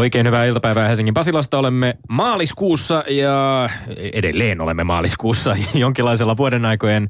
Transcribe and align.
Oikein 0.00 0.26
hyvää 0.26 0.44
iltapäivää 0.44 0.88
Helsingin 0.88 1.14
Pasilasta. 1.14 1.58
Olemme 1.58 1.94
maaliskuussa 2.08 3.04
ja 3.08 3.68
edelleen 4.12 4.60
olemme 4.60 4.84
maaliskuussa 4.84 5.56
jonkinlaisella 5.74 6.36
vuoden 6.36 6.64
aikojen 6.64 7.08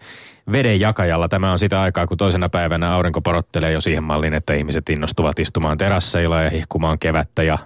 vedenjakajalla. 0.52 1.28
Tämä 1.28 1.52
on 1.52 1.58
sitä 1.58 1.80
aikaa, 1.80 2.06
kun 2.06 2.16
toisena 2.16 2.48
päivänä 2.48 2.92
aurinko 2.92 3.20
porottelee 3.20 3.72
jo 3.72 3.80
siihen 3.80 4.02
malliin, 4.02 4.34
että 4.34 4.54
ihmiset 4.54 4.88
innostuvat 4.88 5.38
istumaan 5.38 5.78
terasseilla 5.78 6.42
ja 6.42 6.50
hihkumaan 6.50 6.98
kevättä 6.98 7.42
ja 7.42 7.58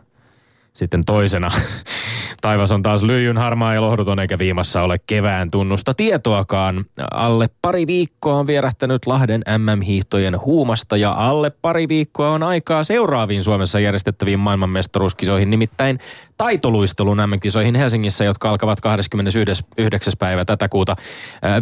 sitten 0.74 1.04
toisena 1.06 1.50
taivas 2.40 2.72
on 2.72 2.82
taas 2.82 3.02
lyijyn 3.02 3.38
harmaa 3.38 3.74
ja 3.74 3.80
lohduton 3.80 4.18
eikä 4.18 4.38
viimassa 4.38 4.82
ole 4.82 4.98
kevään 5.06 5.50
tunnusta 5.50 5.94
tietoakaan. 5.94 6.84
Alle 7.10 7.48
pari 7.62 7.86
viikkoa 7.86 8.34
on 8.34 8.46
vierähtänyt 8.46 9.06
Lahden 9.06 9.44
MM-hiihtojen 9.58 10.40
huumasta 10.40 10.96
ja 10.96 11.12
alle 11.12 11.50
pari 11.50 11.88
viikkoa 11.88 12.30
on 12.30 12.42
aikaa 12.42 12.84
seuraaviin 12.84 13.44
Suomessa 13.44 13.80
järjestettäviin 13.80 14.38
maailmanmestaruuskisoihin, 14.38 15.50
nimittäin 15.50 15.98
taitoluistelun 16.36 17.16
MM-kisoihin 17.16 17.74
Helsingissä, 17.74 18.24
jotka 18.24 18.50
alkavat 18.50 18.80
29. 18.80 20.12
päivä 20.18 20.44
tätä 20.44 20.68
kuuta. 20.68 20.96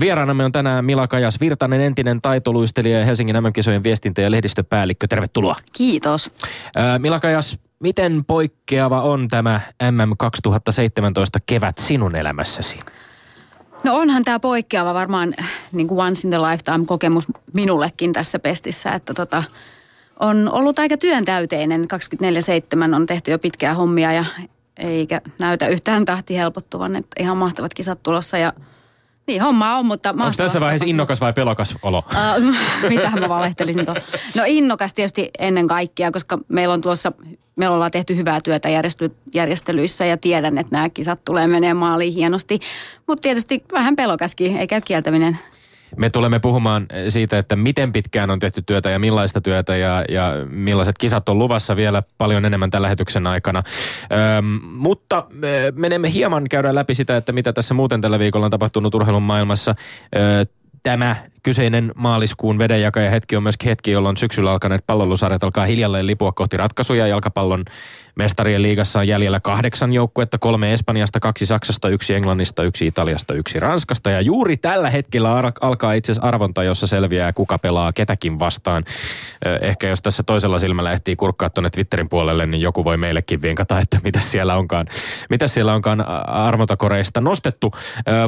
Vieraanamme 0.01 0.45
on 0.45 0.53
tänään 0.53 0.84
Mila 0.84 1.09
Kajas 1.09 1.41
Virtanen, 1.41 1.81
entinen 1.81 2.22
taitoluistelija 2.22 2.98
ja 2.98 3.05
Helsingin 3.05 3.37
MM-kisojen 3.37 3.83
viestintä- 3.83 4.22
ja 4.22 4.31
lehdistöpäällikkö. 4.31 5.06
Tervetuloa. 5.06 5.55
Kiitos. 5.72 6.31
Mila 6.98 7.20
Kajas, 7.20 7.59
Miten 7.83 8.25
poikkeava 8.25 9.02
on 9.02 9.28
tämä 9.28 9.61
MM 9.91 10.12
2017 10.19 11.38
kevät 11.47 11.78
sinun 11.78 12.16
elämässäsi? 12.16 12.78
No 13.84 13.97
onhan 13.97 14.25
tämä 14.25 14.41
poikkeava 14.41 14.94
varmaan 14.94 15.34
niin 15.72 15.88
kuin 15.88 16.00
once 16.00 16.28
in 16.28 16.30
the 16.30 16.38
lifetime 16.38 16.84
kokemus 16.86 17.25
minullekin 17.53 18.12
tässä 18.12 18.38
pestissä, 18.38 18.92
että 18.92 19.14
tota, 19.14 19.42
on 20.20 20.50
ollut 20.53 20.78
aika 20.78 20.97
työntäyteinen. 20.97 21.86
24-7 22.91 22.94
on 22.94 23.06
tehty 23.06 23.30
jo 23.30 23.38
pitkää 23.38 23.75
hommia 23.75 24.12
ja 24.12 24.25
eikä 24.77 25.20
näytä 25.41 25.69
yhtään 25.69 26.05
tahti 26.05 26.36
helpottuvan. 26.36 26.97
Että 26.97 27.22
ihan 27.22 27.36
mahtavat 27.36 27.75
kisat 27.75 28.03
tulossa 28.03 28.38
ja 28.38 28.53
niin, 29.27 29.42
homma 29.42 29.77
on, 29.77 29.87
mutta... 29.87 30.11
Onko 30.11 30.33
tässä 30.37 30.61
vaiheessa 30.61 30.87
innokas 30.87 31.20
vai 31.20 31.33
pelokas 31.33 31.75
olo? 31.83 31.98
Uh, 31.98 32.55
mitähän 32.89 33.20
mä 33.20 33.28
valehtelisin 33.28 33.84
tuon. 33.84 33.97
No 34.37 34.42
innokas 34.47 34.92
tietysti 34.92 35.31
ennen 35.39 35.67
kaikkea, 35.67 36.11
koska 36.11 36.39
meillä 36.48 36.75
on 36.75 36.81
tuossa, 36.81 37.12
me 37.56 37.69
ollaan 37.69 37.91
tehty 37.91 38.17
hyvää 38.17 38.41
työtä 38.41 38.69
järjesty, 38.69 39.17
järjestelyissä 39.34 40.05
ja 40.05 40.17
tiedän, 40.17 40.59
että 40.59 40.77
nämä 40.77 40.91
kisat 40.91 41.25
tulee 41.25 41.47
menee 41.47 41.75
maaliin 41.75 42.15
hienosti. 42.15 42.61
Mutta 43.06 43.23
tietysti 43.23 43.65
vähän 43.73 43.97
pelokaskin, 43.97 44.56
ei 44.56 44.67
käy 44.67 44.81
kieltäminen. 44.81 45.39
Me 45.97 46.11
tulemme 46.11 46.39
puhumaan 46.39 46.87
siitä, 47.09 47.39
että 47.39 47.57
miten 47.57 47.93
pitkään 47.93 48.31
on 48.31 48.39
tehty 48.39 48.62
työtä 48.67 48.91
ja 48.91 48.98
millaista 48.98 49.41
työtä 49.41 49.77
ja, 49.77 50.05
ja 50.09 50.33
millaiset 50.51 50.99
kisat 50.99 51.29
on 51.29 51.39
luvassa 51.39 51.77
vielä 51.77 52.03
paljon 52.19 52.45
enemmän 52.45 52.71
tällä 52.71 52.84
lähetyksen 52.84 53.27
aikana. 53.27 53.62
Öm, 54.39 54.61
mutta 54.62 55.27
menemme 55.75 56.12
hieman 56.12 56.49
käydä 56.49 56.75
läpi 56.75 56.95
sitä, 56.95 57.17
että 57.17 57.33
mitä 57.33 57.53
tässä 57.53 57.75
muuten 57.75 58.01
tällä 58.01 58.19
viikolla 58.19 58.47
on 58.47 58.51
tapahtunut 58.51 58.95
urheilun 58.95 59.23
maailmassa. 59.23 59.75
Ö, 60.17 60.47
tämä 60.83 61.17
kyseinen 61.43 61.93
maaliskuun 61.97 62.59
vedenjakaja 62.59 63.11
hetki 63.11 63.37
on 63.37 63.43
myöskin 63.43 63.69
hetki, 63.69 63.91
jolloin 63.91 64.17
syksyllä 64.17 64.53
alkaneet 64.53 64.87
pallolusarjat 64.87 65.44
alkaa 65.44 65.66
hiljalleen 65.66 66.06
lipua 66.06 66.33
kohti 66.33 66.56
ratkaisuja. 66.56 67.06
Jalkapallon 67.06 67.65
mestarien 68.16 68.62
liigassa 68.62 68.99
on 68.99 69.09
jäljellä 69.09 69.41
kahdeksan 69.41 69.93
joukkuetta, 69.93 70.39
kolme 70.39 70.72
Espanjasta, 70.72 71.21
kaksi 71.21 71.47
Saksasta, 71.47 71.89
yksi 71.89 72.15
Englannista, 72.15 72.62
yksi 72.62 72.87
Italiasta, 72.87 73.34
yksi 73.34 73.61
Ranskasta. 73.61 74.11
Ja 74.11 74.21
juuri 74.21 74.56
tällä 74.56 74.91
hetkellä 74.91 75.53
alkaa 75.61 75.93
itse 75.93 76.12
asiassa 76.12 76.28
arvonta, 76.28 76.65
jossa 76.65 76.87
selviää, 76.87 77.33
kuka 77.33 77.59
pelaa 77.59 77.93
ketäkin 77.93 78.39
vastaan. 78.39 78.84
Ehkä 79.61 79.89
jos 79.89 80.03
tässä 80.03 80.22
toisella 80.22 80.59
silmällä 80.59 80.93
ehtii 80.93 81.16
kurkkaa 81.16 81.50
tuonne 81.50 81.71
Twitterin 81.71 82.09
puolelle, 82.09 82.47
niin 82.47 82.61
joku 82.61 82.84
voi 82.84 82.97
meillekin 82.97 83.43
vinkata, 83.43 83.78
että 83.78 84.00
mitä 84.05 84.21
siellä 84.21 84.56
onkaan, 84.56 84.87
mitä 85.31 85.49
siellä 85.49 85.75
onkaan 85.75 86.09
arvontakoreista 86.28 87.21
nostettu. 87.21 87.72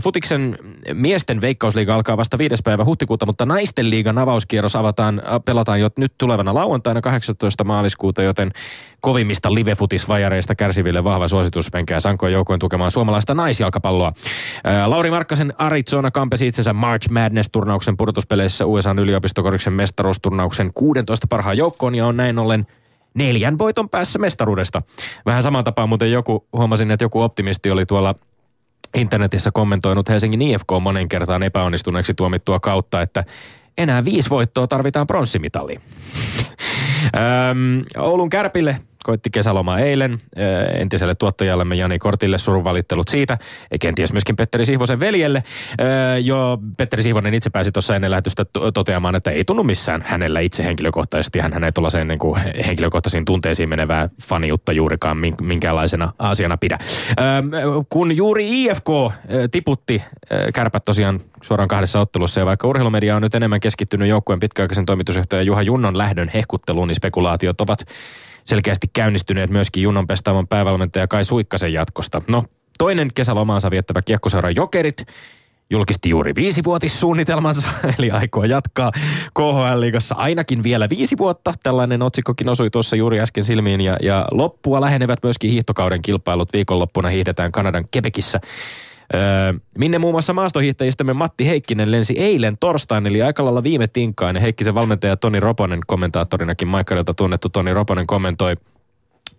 Futiksen 0.03 0.59
miesten 0.93 1.41
veikkausliiga 1.41 1.95
alkaa 1.95 2.17
vasta 2.17 2.39
viides 2.39 2.63
päivä 2.63 2.85
huhti 2.85 3.04
huhtikuuta, 3.05 3.27
mutta 3.27 3.47
naisten 3.47 3.91
liigan 3.91 4.19
avauskierros 4.19 4.77
avataan, 4.77 5.19
äh, 5.19 5.41
pelataan 5.45 5.81
jo 5.81 5.91
nyt 5.97 6.13
tulevana 6.19 6.55
lauantaina 6.55 7.01
18. 7.01 7.65
maaliskuuta, 7.65 8.23
joten 8.23 8.53
kovimmista 9.01 9.55
livefutisvajareista 9.55 10.55
kärsiville 10.55 11.05
vahva 11.05 11.29
suositus 11.29 11.73
menkää 11.73 12.01
Sankoin 12.01 12.33
joukoin 12.33 12.61
tukemaan 12.61 12.91
suomalaista 12.91 13.35
naisjalkapalloa. 13.35 14.13
Ää, 14.65 14.83
äh, 14.83 14.89
Lauri 14.89 15.11
Markkasen 15.11 15.53
Arizona 15.59 16.11
kampesi 16.11 16.47
itsensä 16.47 16.73
March 16.73 17.11
Madness-turnauksen 17.11 17.97
pudotuspeleissä 17.97 18.67
USA 18.67 18.95
yliopistokoriksen 18.99 19.73
mestaruusturnauksen 19.73 20.71
16 20.75 21.27
parhaan 21.27 21.57
joukkoon 21.57 21.95
ja 21.95 22.07
on 22.07 22.17
näin 22.17 22.39
ollen 22.39 22.67
neljän 23.15 23.59
voiton 23.59 23.89
päässä 23.89 24.19
mestaruudesta. 24.19 24.83
Vähän 25.27 25.43
saman 25.43 25.65
tapaan 25.65 25.89
muuten 25.89 26.13
joku, 26.13 26.47
huomasin, 26.53 26.91
että 26.91 27.05
joku 27.05 27.21
optimisti 27.21 27.71
oli 27.71 27.87
tuolla 27.87 28.15
internetissä 28.95 29.51
kommentoinut 29.55 30.09
Helsingin 30.09 30.43
IFK 30.43 30.69
monen 30.81 31.09
kertaan 31.09 31.43
epäonnistuneeksi 31.43 32.15
tuomittua 32.15 32.61
kautta, 32.61 33.03
että 33.03 33.25
enää 33.79 34.05
viisi 34.05 34.31
voittoa 34.31 34.67
tarvitaan 34.67 35.07
pronssimitaliin. 35.07 35.81
Oulun 37.99 38.31
Kärpille 38.31 38.77
koitti 39.05 39.31
kesäloma 39.31 39.79
eilen 39.79 40.13
äh, 40.13 40.81
entiselle 40.81 41.15
tuottajallemme 41.15 41.75
Jani 41.75 41.99
Kortille 41.99 42.39
surunvalittelut 42.39 43.09
siitä, 43.09 43.39
ja 43.71 43.79
kenties 43.79 44.13
myöskin 44.13 44.37
Petteri 44.37 44.67
Sihvosen 44.67 45.01
veljelle. 45.01 45.43
Äh, 45.81 46.21
jo 46.25 46.59
Petteri 46.77 47.03
Sihvonen 47.03 47.35
itse 47.35 47.51
pääsi 47.51 47.73
tuossa 47.73 47.97
ennen 47.97 48.11
lähetystä 48.11 48.45
toteamaan, 48.75 49.15
että 49.15 49.31
ei 49.31 49.45
tunnu 49.45 49.63
missään 49.63 50.05
hänellä 50.07 50.41
itse 50.41 50.65
henkilökohtaisesti. 50.65 51.39
Hän 51.39 51.65
ei 51.65 51.73
tuollaiseen 51.73 52.09
niin 52.09 52.19
kuin 52.19 52.41
henkilökohtaisiin 52.67 53.25
tunteisiin 53.25 53.69
menevää 53.69 54.09
faniutta 54.23 54.73
juurikaan 54.73 55.17
minkäänlaisena 55.41 56.13
asiana 56.19 56.57
pidä. 56.57 56.79
Kun 57.89 58.17
juuri 58.17 58.65
IFK 58.65 58.89
äh, 58.89 59.13
tiputti 59.51 60.03
kärpät 60.55 60.85
tosiaan 60.85 61.21
suoraan 61.43 61.69
kahdessa 61.69 62.01
ottelussa. 62.01 62.41
Ja 62.41 62.47
vaikka 62.47 62.69
urheilumedia 62.69 63.17
on 63.17 63.23
nyt 63.23 63.35
enemmän 63.35 63.61
keskittynyt 63.61 64.09
joukkueen 64.09 64.41
pitkäaikaisen 64.41 64.87
toimitusjohtajan 64.87 65.47
Juha 65.47 65.63
Junnon 65.63 65.99
lähdön 65.99 66.31
hehkutteluun, 66.35 66.89
niin 66.89 66.97
spekulaatiot 66.97 67.61
ovat 67.61 67.85
selkeästi 68.45 68.87
käynnistyneet 68.93 69.51
myöskin 69.51 69.83
Junnon 69.83 70.07
pestaavan 70.07 70.49
päävalmentaja 70.49 71.09
Kai 71.09 71.25
Suikkasen 71.25 71.73
jatkosta. 71.73 72.23
No, 72.29 72.45
toinen 72.79 73.11
kesälomaansa 73.15 73.71
viettävä 73.71 74.03
kiekkoseura 74.03 74.51
Jokerit 74.51 75.07
julkisti 75.71 76.09
juuri 76.11 76.35
viisivuotissuunnitelmansa, 76.35 77.69
eli 77.99 78.11
aikoo 78.11 78.45
jatkaa 78.45 78.91
KHL-liigassa 79.39 80.15
ainakin 80.15 80.63
vielä 80.63 80.89
viisi 80.89 81.19
vuotta. 81.19 81.55
Tällainen 81.63 82.03
otsikkokin 82.03 82.49
osui 82.49 82.71
tuossa 82.71 82.97
juuri 82.97 83.21
äsken 83.21 83.45
silmiin, 83.45 83.81
ja, 83.81 83.97
ja 84.03 84.29
loppua 84.31 84.81
lähenevät 84.81 85.19
myöskin 85.23 85.51
hiihtokauden 85.51 86.03
kilpailut. 86.03 86.53
Viikonloppuna 86.53 87.09
hiihdetään 87.09 87.53
Kanadan 87.53 87.85
Quebecissä 87.97 88.41
Minne 89.79 89.99
muun 89.99 90.15
muassa 90.15 90.33
maastohiihtäjistämme 90.33 91.13
Matti 91.13 91.47
Heikkinen 91.47 91.91
lensi 91.91 92.15
eilen 92.19 92.57
torstain, 92.61 93.07
eli 93.07 93.23
aika 93.23 93.45
lailla 93.45 93.63
viime 93.63 93.87
tinkaan. 93.87 94.37
Heikkisen 94.37 94.75
valmentaja 94.75 95.17
Toni 95.17 95.41
Roponen, 95.41 95.81
kommentaattorinakin 95.87 96.69
Maikkarilta 96.69 97.15
tunnettu 97.15 97.49
Toni 97.49 97.75
Roponen 97.75 98.07
kommentoi 98.07 98.57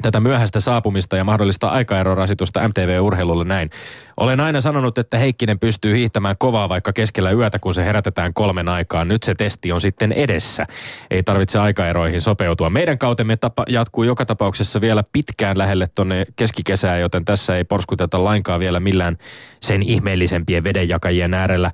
tätä 0.01 0.19
myöhäistä 0.19 0.59
saapumista 0.59 1.17
ja 1.17 1.23
mahdollista 1.23 1.67
aikaerorasitusta 1.67 2.67
MTV-urheilulle 2.67 3.44
näin. 3.44 3.69
Olen 4.17 4.39
aina 4.39 4.61
sanonut, 4.61 4.97
että 4.97 5.17
Heikkinen 5.17 5.59
pystyy 5.59 5.96
hiihtämään 5.96 6.35
kovaa 6.40 6.69
vaikka 6.69 6.93
keskellä 6.93 7.31
yötä, 7.31 7.59
kun 7.59 7.73
se 7.73 7.85
herätetään 7.85 8.34
kolmen 8.34 8.69
aikaan. 8.69 9.08
Nyt 9.08 9.23
se 9.23 9.35
testi 9.35 9.72
on 9.72 9.81
sitten 9.81 10.11
edessä. 10.11 10.66
Ei 11.11 11.23
tarvitse 11.23 11.59
aikaeroihin 11.59 12.22
sopeutua. 12.22 12.69
Meidän 12.69 12.97
kautemme 12.97 13.37
tapa 13.37 13.64
jatkuu 13.69 14.03
joka 14.03 14.25
tapauksessa 14.25 14.81
vielä 14.81 15.03
pitkään 15.11 15.58
lähelle 15.58 15.87
tuonne 15.96 16.25
keskikesään, 16.35 17.02
joten 17.02 17.25
tässä 17.25 17.58
ei 17.58 17.64
porskuteta 17.64 18.23
lainkaan 18.23 18.59
vielä 18.59 18.79
millään 18.79 19.17
sen 19.59 19.84
ihmeellisempien 19.84 20.64
vedenjakajien 20.64 21.34
äärellä. 21.34 21.72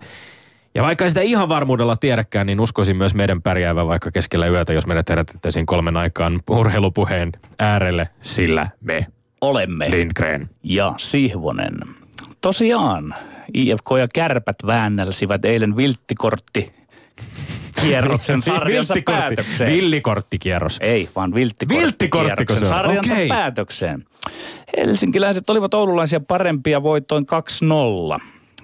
Ja 0.76 0.84
vaikka 0.84 1.10
sitä 1.10 1.22
ihan 1.22 1.50
varmuudella 1.50 1.96
tiedäkään, 1.96 2.48
niin 2.48 2.60
uskoisin 2.60 2.98
myös 2.98 3.14
meidän 3.14 3.42
pärjäävän 3.42 3.88
vaikka 3.88 4.12
keskellä 4.12 4.48
yötä, 4.48 4.74
jos 4.74 4.88
meidät 4.88 5.10
herätettäisiin 5.10 5.66
kolmen 5.66 5.98
aikaan 5.98 6.42
urheilupuheen 6.50 7.32
äärelle, 7.60 8.10
sillä 8.22 8.68
me 8.82 9.06
olemme. 9.42 9.92
Lindgren. 9.92 10.50
Ja 10.64 10.94
Sihvonen. 10.98 11.74
Tosiaan, 12.42 13.16
IFK 13.54 13.88
ja 14.00 14.08
Kärpät 14.14 14.56
väännälsivät 14.66 15.46
eilen 15.46 15.78
vilttikortti 15.78 16.74
kierroksen 17.82 18.42
sarjansa 18.52 18.96
päätökseen. 19.06 19.74
Villikorttikierros. 19.74 20.78
Ei, 20.82 21.10
vaan 21.16 21.34
vilttikorttikierroksen 21.34 22.68
sarjansa 22.68 23.14
okay. 23.14 23.28
päätökseen. 23.28 24.04
Helsinkiläiset 24.78 25.50
olivat 25.50 25.74
oululaisia 25.74 26.20
parempia 26.20 26.84
voitoin 26.84 27.26
2-0 28.18 28.22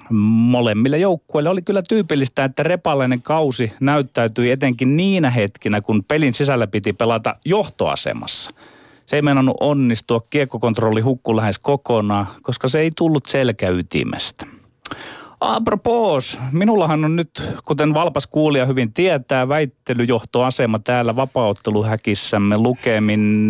molemmille 0.09 0.97
joukkueille 0.97 1.49
oli 1.49 1.61
kyllä 1.61 1.81
tyypillistä, 1.89 2.43
että 2.43 2.63
repalainen 2.63 3.21
kausi 3.21 3.73
näyttäytyi 3.79 4.51
etenkin 4.51 4.97
niinä 4.97 5.29
hetkinä, 5.29 5.81
kun 5.81 6.03
pelin 6.03 6.33
sisällä 6.33 6.67
piti 6.67 6.93
pelata 6.93 7.35
johtoasemassa. 7.45 8.51
Se 9.05 9.15
ei 9.15 9.21
meinannut 9.21 9.57
onnistua, 9.59 10.21
kiekkokontrolli 10.29 11.01
hukku 11.01 11.35
lähes 11.35 11.59
kokonaan, 11.59 12.27
koska 12.41 12.67
se 12.67 12.79
ei 12.79 12.91
tullut 12.95 13.25
selkäytimestä. 13.25 14.45
Apropos, 15.39 16.39
minullahan 16.51 17.05
on 17.05 17.15
nyt, 17.15 17.43
kuten 17.65 17.93
valpas 17.93 18.27
kuulija 18.27 18.65
hyvin 18.65 18.93
tietää, 18.93 19.47
väittelyjohtoasema 19.47 20.79
täällä 20.79 21.15
vapautteluhäkissämme 21.15 22.57
lukemin 22.57 23.49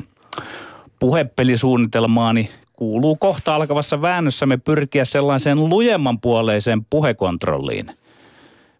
14-12. 0.00 0.02
Puhepelisuunnitelmaani 0.98 2.50
kuuluu 2.78 3.16
kohta 3.16 3.54
alkavassa 3.54 4.02
väännössämme 4.02 4.56
pyrkiä 4.56 5.04
sellaiseen 5.04 5.68
lujemman 5.68 6.20
puoleiseen 6.20 6.84
puhekontrolliin. 6.90 7.90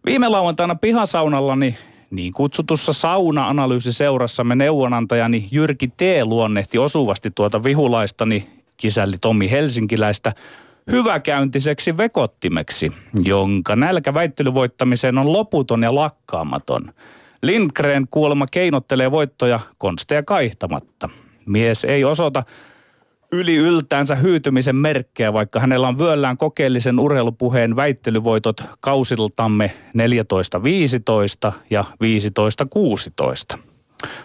Viime 0.05 0.27
lauantaina 0.27 0.75
pihasaunallani 0.75 1.77
niin 2.11 2.33
kutsutussa 2.33 2.93
sauna-analyysiseurassamme 2.93 4.55
neuvonantajani 4.55 5.47
Jyrki 5.51 5.87
T. 5.87 6.01
luonnehti 6.23 6.77
osuvasti 6.77 7.31
tuota 7.31 7.63
vihulaistani 7.63 8.49
kisälli 8.77 9.17
Tomi 9.21 9.51
Helsinkiläistä 9.51 10.33
hyväkäyntiseksi 10.91 11.97
vekottimeksi, 11.97 12.91
jonka 13.23 13.75
nälkä 13.75 14.13
väittelyvoittamiseen 14.13 15.17
on 15.17 15.33
loputon 15.33 15.83
ja 15.83 15.95
lakkaamaton. 15.95 16.93
Lindgren 17.41 18.07
kuulemma 18.11 18.45
keinottelee 18.51 19.11
voittoja 19.11 19.59
konsteja 19.77 20.23
kaihtamatta. 20.23 21.09
Mies 21.45 21.85
ei 21.85 22.03
osoita 22.03 22.43
yli 23.31 23.55
yltäänsä 23.55 24.15
hyytymisen 24.15 24.75
merkkejä, 24.75 25.33
vaikka 25.33 25.59
hänellä 25.59 25.87
on 25.87 25.99
vyöllään 25.99 26.37
kokeellisen 26.37 26.99
urheilupuheen 26.99 27.75
väittelyvoitot 27.75 28.63
kausiltamme 28.79 29.71
14-15 31.49 31.51
ja 31.69 31.85
15-16. 33.55 33.59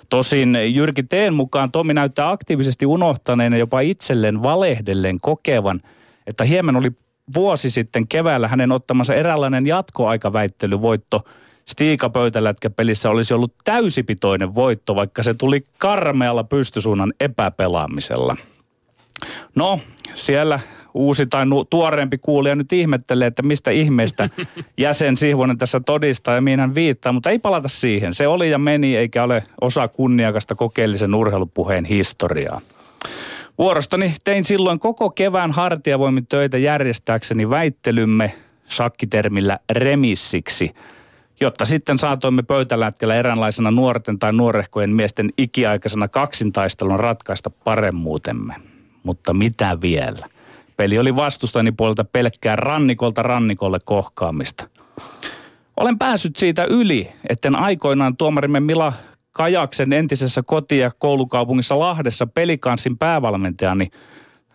Tosin 0.08 0.58
Jyrki 0.74 1.02
Teen 1.02 1.34
mukaan 1.34 1.72
Tomi 1.72 1.94
näyttää 1.94 2.30
aktiivisesti 2.30 2.86
unohtaneen 2.86 3.52
ja 3.52 3.58
jopa 3.58 3.80
itselleen 3.80 4.42
valehdelleen 4.42 5.20
kokevan, 5.20 5.80
että 6.26 6.44
hieman 6.44 6.76
oli 6.76 6.90
vuosi 7.34 7.70
sitten 7.70 8.08
keväällä 8.08 8.48
hänen 8.48 8.72
ottamansa 8.72 9.14
eräänlainen 9.14 9.66
jatkoaikaväittelyvoitto 9.66 11.24
Stiika 11.68 12.10
pöytälätkäpelissä 12.10 13.10
olisi 13.10 13.34
ollut 13.34 13.54
täysipitoinen 13.64 14.54
voitto, 14.54 14.94
vaikka 14.94 15.22
se 15.22 15.34
tuli 15.34 15.66
karmealla 15.78 16.44
pystysuunnan 16.44 17.12
epäpelaamisella– 17.20 18.36
No, 19.54 19.80
siellä 20.14 20.60
uusi 20.94 21.26
tai 21.26 21.46
nu- 21.46 21.64
tuoreempi 21.64 22.18
kuulija 22.18 22.56
nyt 22.56 22.72
ihmettelee, 22.72 23.26
että 23.26 23.42
mistä 23.42 23.70
ihmeestä 23.70 24.28
jäsen 24.78 25.16
Sihvonen 25.16 25.58
tässä 25.58 25.80
todistaa 25.80 26.34
ja 26.34 26.40
mihin 26.40 26.60
hän 26.60 26.74
viittaa, 26.74 27.12
mutta 27.12 27.30
ei 27.30 27.38
palata 27.38 27.68
siihen. 27.68 28.14
Se 28.14 28.28
oli 28.28 28.50
ja 28.50 28.58
meni 28.58 28.96
eikä 28.96 29.24
ole 29.24 29.44
osa 29.60 29.88
kunniakasta 29.88 30.54
kokeellisen 30.54 31.14
urheilupuheen 31.14 31.84
historiaa. 31.84 32.60
Vuorostani 33.58 34.14
tein 34.24 34.44
silloin 34.44 34.78
koko 34.78 35.10
kevään 35.10 35.52
hartiavoimin 35.52 36.26
töitä 36.26 36.58
järjestääkseni 36.58 37.50
väittelymme 37.50 38.34
shakkitermillä 38.68 39.58
remissiksi, 39.72 40.74
jotta 41.40 41.64
sitten 41.64 41.98
saatoimme 41.98 42.42
pöytälätkellä 42.42 43.14
eräänlaisena 43.14 43.70
nuorten 43.70 44.18
tai 44.18 44.32
nuorehkojen 44.32 44.94
miesten 44.94 45.32
ikiaikaisena 45.38 46.08
kaksintaistelun 46.08 47.00
ratkaista 47.00 47.50
paremmuutemme 47.50 48.54
mutta 49.04 49.34
mitä 49.34 49.78
vielä? 49.82 50.26
Peli 50.76 50.98
oli 50.98 51.16
vastustani 51.16 51.72
puolelta 51.72 52.04
pelkkää 52.04 52.56
rannikolta 52.56 53.22
rannikolle 53.22 53.78
kohkaamista. 53.84 54.68
Olen 55.76 55.98
päässyt 55.98 56.36
siitä 56.36 56.64
yli, 56.64 57.12
etten 57.28 57.56
aikoinaan 57.56 58.16
tuomarimme 58.16 58.60
Mila 58.60 58.92
Kajaksen 59.32 59.92
entisessä 59.92 60.42
koti- 60.42 60.78
ja 60.78 60.90
koulukaupungissa 60.98 61.78
Lahdessa 61.78 62.26
pelikanssin 62.26 62.98
päävalmentajani 62.98 63.90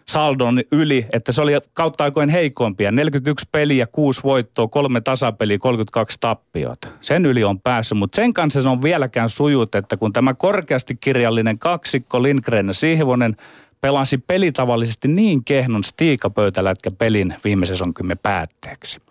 saldon 0.10 0.62
yli, 0.72 1.06
että 1.14 1.32
se 1.32 1.42
oli 1.42 1.52
kautta 1.74 2.04
aikojen 2.04 2.30
heikompia. 2.30 2.92
41 2.92 3.48
peliä, 3.52 3.88
6 3.88 4.24
voittoa, 4.24 4.68
kolme 4.68 5.02
tasapeliä, 5.02 5.58
32 5.58 6.18
tappiota. 6.20 6.88
Sen 7.02 7.26
yli 7.26 7.44
on 7.44 7.62
päässyt, 7.62 7.98
mutta 7.98 8.16
sen 8.16 8.34
kanssa 8.34 8.62
se 8.62 8.70
on 8.70 8.82
vieläkään 8.82 9.30
sujut, 9.30 9.76
että 9.76 9.98
kun 9.98 10.14
tämä 10.14 10.34
korkeasti 10.34 10.96
kirjallinen 10.96 11.60
kaksikko 11.60 12.24
Lindgren 12.24 12.68
ja 12.68 12.74
Sihvonen 12.74 13.38
pelasi 13.82 14.18
pelitavallisesti 14.18 15.08
niin 15.08 15.44
kehnon 15.44 15.84
stiikapöytälätkä 15.84 16.92
pelin 16.92 17.36
viime 17.44 17.66
sesonkymme 17.66 18.16
päätteeksi. 18.16 19.02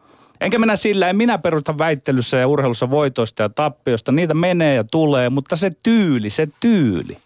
Enkä 0.41 0.59
minä 0.59 0.77
sillä, 0.77 1.09
en 1.09 1.17
minä 1.17 1.39
perusta 1.39 1.79
väittelyssä 1.79 2.37
ja 2.37 2.49
urheilussa 2.49 2.91
voitoista 2.91 3.43
ja 3.43 3.49
tappiosta. 3.49 4.13
Niitä 4.13 4.35
menee 4.35 4.75
ja 4.75 4.85
tulee, 4.85 5.31
mutta 5.31 5.57
se 5.57 5.71
tyyli, 5.83 6.31
se 6.31 6.49
tyyli. 6.61 7.19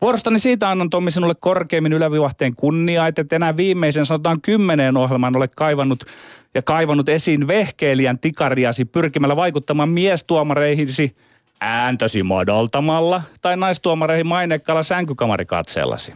Vuorostani 0.00 0.38
siitä 0.38 0.70
annan 0.70 0.90
Tommi 0.90 1.10
sinulle 1.10 1.34
korkeimmin 1.40 1.92
ylävivahteen 1.92 2.56
kunnia, 2.56 3.06
että 3.06 3.36
enää 3.36 3.56
viimeisen 3.56 4.06
sanotaan 4.06 4.40
kymmeneen 4.40 4.96
ohjelman 4.96 5.36
olet 5.36 5.54
kaivannut 5.54 6.04
ja 6.54 6.62
kaivannut 6.62 7.08
esiin 7.08 7.48
vehkeilijän 7.48 8.18
tikariasi 8.18 8.84
pyrkimällä 8.84 9.36
vaikuttamaan 9.36 9.88
miestuomareihisi– 9.88 11.16
ääntösi 11.60 12.22
modoltamalla 12.22 13.22
tai 13.42 13.56
naistuomareihin 13.56 14.26
mainekkaalla 14.26 14.82
sänkykamarikatseellasi. 14.82 16.14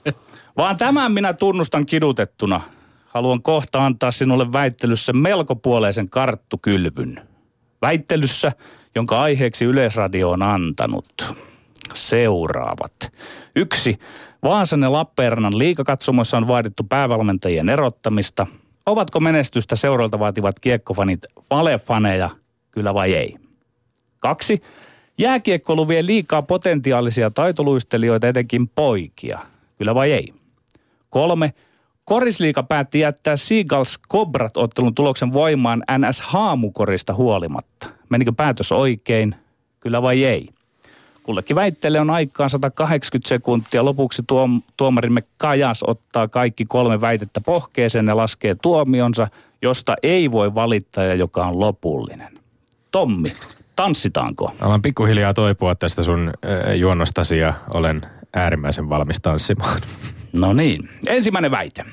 Vaan 0.56 0.76
tämän 0.76 1.12
minä 1.12 1.32
tunnustan 1.32 1.86
kidutettuna. 1.86 2.60
Haluan 3.06 3.42
kohta 3.42 3.86
antaa 3.86 4.10
sinulle 4.10 4.52
väittelyssä 4.52 5.12
melkopuoleisen 5.12 6.10
karttukylvyn. 6.10 7.28
Väittelyssä, 7.82 8.52
jonka 8.94 9.22
aiheeksi 9.22 9.64
Yleisradio 9.64 10.30
on 10.30 10.42
antanut. 10.42 11.34
Seuraavat. 11.94 13.12
Yksi. 13.56 13.98
Vaasan 14.42 14.82
ja 14.82 14.92
Lappeenrannan 14.92 15.58
liikakatsomoissa 15.58 16.36
on 16.36 16.48
vaadittu 16.48 16.84
päävalmentajien 16.84 17.68
erottamista. 17.68 18.46
Ovatko 18.86 19.20
menestystä 19.20 19.76
seuralta 19.76 20.18
vaativat 20.18 20.60
kiekkofanit 20.60 21.26
valefaneja, 21.50 22.30
kyllä 22.70 22.94
vai 22.94 23.14
ei? 23.14 23.49
Kaksi. 24.20 24.62
Jääkiekkoilu 25.18 25.88
vie 25.88 26.06
liikaa 26.06 26.42
potentiaalisia 26.42 27.30
taitoluistelijoita, 27.30 28.28
etenkin 28.28 28.68
poikia. 28.68 29.38
Kyllä 29.78 29.94
vai 29.94 30.12
ei? 30.12 30.32
Kolme. 31.10 31.54
Korisliika 32.04 32.62
päätti 32.62 33.00
jättää 33.00 33.36
Seagulls 33.36 34.00
Cobrat 34.12 34.56
ottelun 34.56 34.94
tuloksen 34.94 35.32
voimaan 35.32 35.82
NS 35.98 36.20
Haamukorista 36.20 37.14
huolimatta. 37.14 37.86
Menikö 38.08 38.32
päätös 38.36 38.72
oikein? 38.72 39.34
Kyllä 39.80 40.02
vai 40.02 40.24
ei? 40.24 40.48
Kullekin 41.22 41.56
väitteelle 41.56 42.00
on 42.00 42.10
aikaa 42.10 42.48
180 42.48 43.28
sekuntia. 43.28 43.84
Lopuksi 43.84 44.22
tuom- 44.26 44.62
tuomarimme 44.76 45.22
Kajas 45.38 45.82
ottaa 45.86 46.28
kaikki 46.28 46.64
kolme 46.64 47.00
väitettä 47.00 47.40
pohkeeseen 47.40 48.06
ja 48.06 48.16
laskee 48.16 48.56
tuomionsa, 48.62 49.28
josta 49.62 49.96
ei 50.02 50.30
voi 50.30 50.54
valittaa 50.54 51.04
ja 51.04 51.14
joka 51.14 51.46
on 51.46 51.60
lopullinen. 51.60 52.38
Tommi, 52.90 53.32
Tanssitaanko? 53.80 54.52
Alan 54.60 54.82
pikkuhiljaa 54.82 55.34
toipua 55.34 55.74
tästä 55.74 56.02
sun 56.02 56.28
äh, 56.28 56.76
juonnostasi 56.76 57.38
ja 57.38 57.54
olen 57.74 58.02
äärimmäisen 58.34 58.88
valmis 58.88 59.20
tanssimaan. 59.20 59.80
No 60.32 60.52
niin. 60.52 60.88
Ensimmäinen 61.06 61.50
väite. 61.50 61.84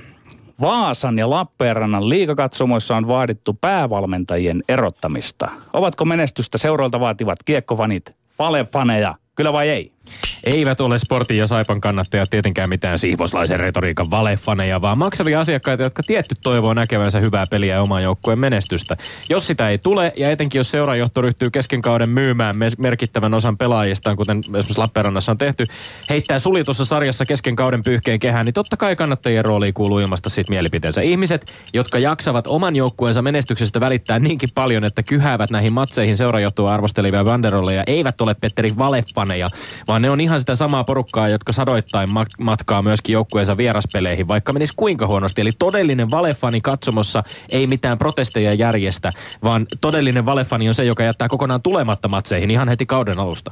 Vaasan 0.62 1.17
ja 1.17 1.29
Lappeenrannan 1.29 2.10
liikakatsomoissa 2.10 2.96
on 2.96 3.08
vaadittu 3.08 3.53
päävalmentajien 3.53 4.63
erottamista. 4.70 5.50
Ovatko 5.74 6.06
menestystä 6.06 6.58
seuralta 6.58 7.00
vaativat 7.00 7.44
kiekkovanit 7.46 8.15
fale-faneja, 8.29 9.15
kyllä 9.36 9.53
vai 9.53 9.70
ei? 9.70 9.94
Eivät 10.43 10.81
ole 10.81 10.99
sportin 10.99 11.37
ja 11.37 11.47
saipan 11.47 11.81
kannattajat 11.81 12.29
tietenkään 12.29 12.69
mitään 12.69 12.99
siivoslaisen 12.99 13.59
retoriikan 13.59 14.11
valefaneja, 14.11 14.81
vaan 14.81 14.97
maksavia 14.97 15.39
asiakkaita, 15.39 15.83
jotka 15.83 16.03
tietty 16.03 16.35
toivoo 16.43 16.73
näkevänsä 16.73 17.19
hyvää 17.19 17.45
peliä 17.49 17.73
ja 17.73 17.81
oman 17.81 18.03
joukkueen 18.03 18.39
menestystä. 18.39 18.97
Jos 19.29 19.47
sitä 19.47 19.69
ei 19.69 19.77
tule, 19.77 20.13
ja 20.17 20.29
etenkin 20.29 20.59
jos 20.59 20.71
seurajohto 20.71 21.21
ryhtyy 21.21 21.49
kesken 21.49 21.81
kauden 21.81 22.09
myymään 22.09 22.55
merkittävän 22.77 23.33
osan 23.33 23.57
pelaajistaan, 23.57 24.17
kuten 24.17 24.39
esimerkiksi 24.39 24.77
Lappeenrannassa 24.77 25.31
on 25.31 25.37
tehty, 25.37 25.65
heittää 26.09 26.39
sulitussa 26.39 26.85
sarjassa 26.85 27.25
kesken 27.25 27.55
kauden 27.55 27.81
pyyhkeen 27.85 28.19
kehään, 28.19 28.45
niin 28.45 28.53
totta 28.53 28.77
kai 28.77 28.95
kannattajien 28.95 29.45
rooliin 29.45 29.73
kuuluu 29.73 29.99
ilmasta 29.99 30.29
siitä 30.29 30.51
mielipiteensä. 30.51 31.01
Ihmiset, 31.01 31.53
jotka 31.73 31.99
jaksavat 31.99 32.47
oman 32.47 32.75
joukkueensa 32.75 33.21
menestyksestä 33.21 33.79
välittää 33.79 34.19
niinkin 34.19 34.49
paljon, 34.55 34.83
että 34.83 35.03
kyhäävät 35.03 35.49
näihin 35.49 35.73
matseihin 35.73 36.17
seurajohtoa 36.17 36.69
arvostelivia 36.69 37.23
banderolleja, 37.23 37.83
eivät 37.87 38.21
ole 38.21 38.33
Petteri 38.33 38.77
valefaneja, 38.77 39.49
vaan 39.87 39.96
ne 39.99 40.09
on 40.09 40.21
ihan 40.21 40.39
sitä 40.39 40.55
samaa 40.55 40.83
porukkaa, 40.83 41.29
jotka 41.29 41.51
sadoittain 41.53 42.09
matkaa 42.39 42.81
myöskin 42.81 43.13
joukkueensa 43.13 43.57
vieraspeleihin, 43.57 44.27
vaikka 44.27 44.53
menisi 44.53 44.73
kuinka 44.75 45.07
huonosti. 45.07 45.41
Eli 45.41 45.51
todellinen 45.59 46.11
valefani 46.11 46.61
katsomossa 46.61 47.23
ei 47.51 47.67
mitään 47.67 47.97
protesteja 47.97 48.53
järjestä, 48.53 49.11
vaan 49.43 49.65
todellinen 49.81 50.25
valefani 50.25 50.69
on 50.69 50.75
se, 50.75 50.83
joka 50.83 51.03
jättää 51.03 51.27
kokonaan 51.27 51.61
tulematta 51.61 52.07
matseihin 52.07 52.51
ihan 52.51 52.69
heti 52.69 52.85
kauden 52.85 53.19
alusta. 53.19 53.51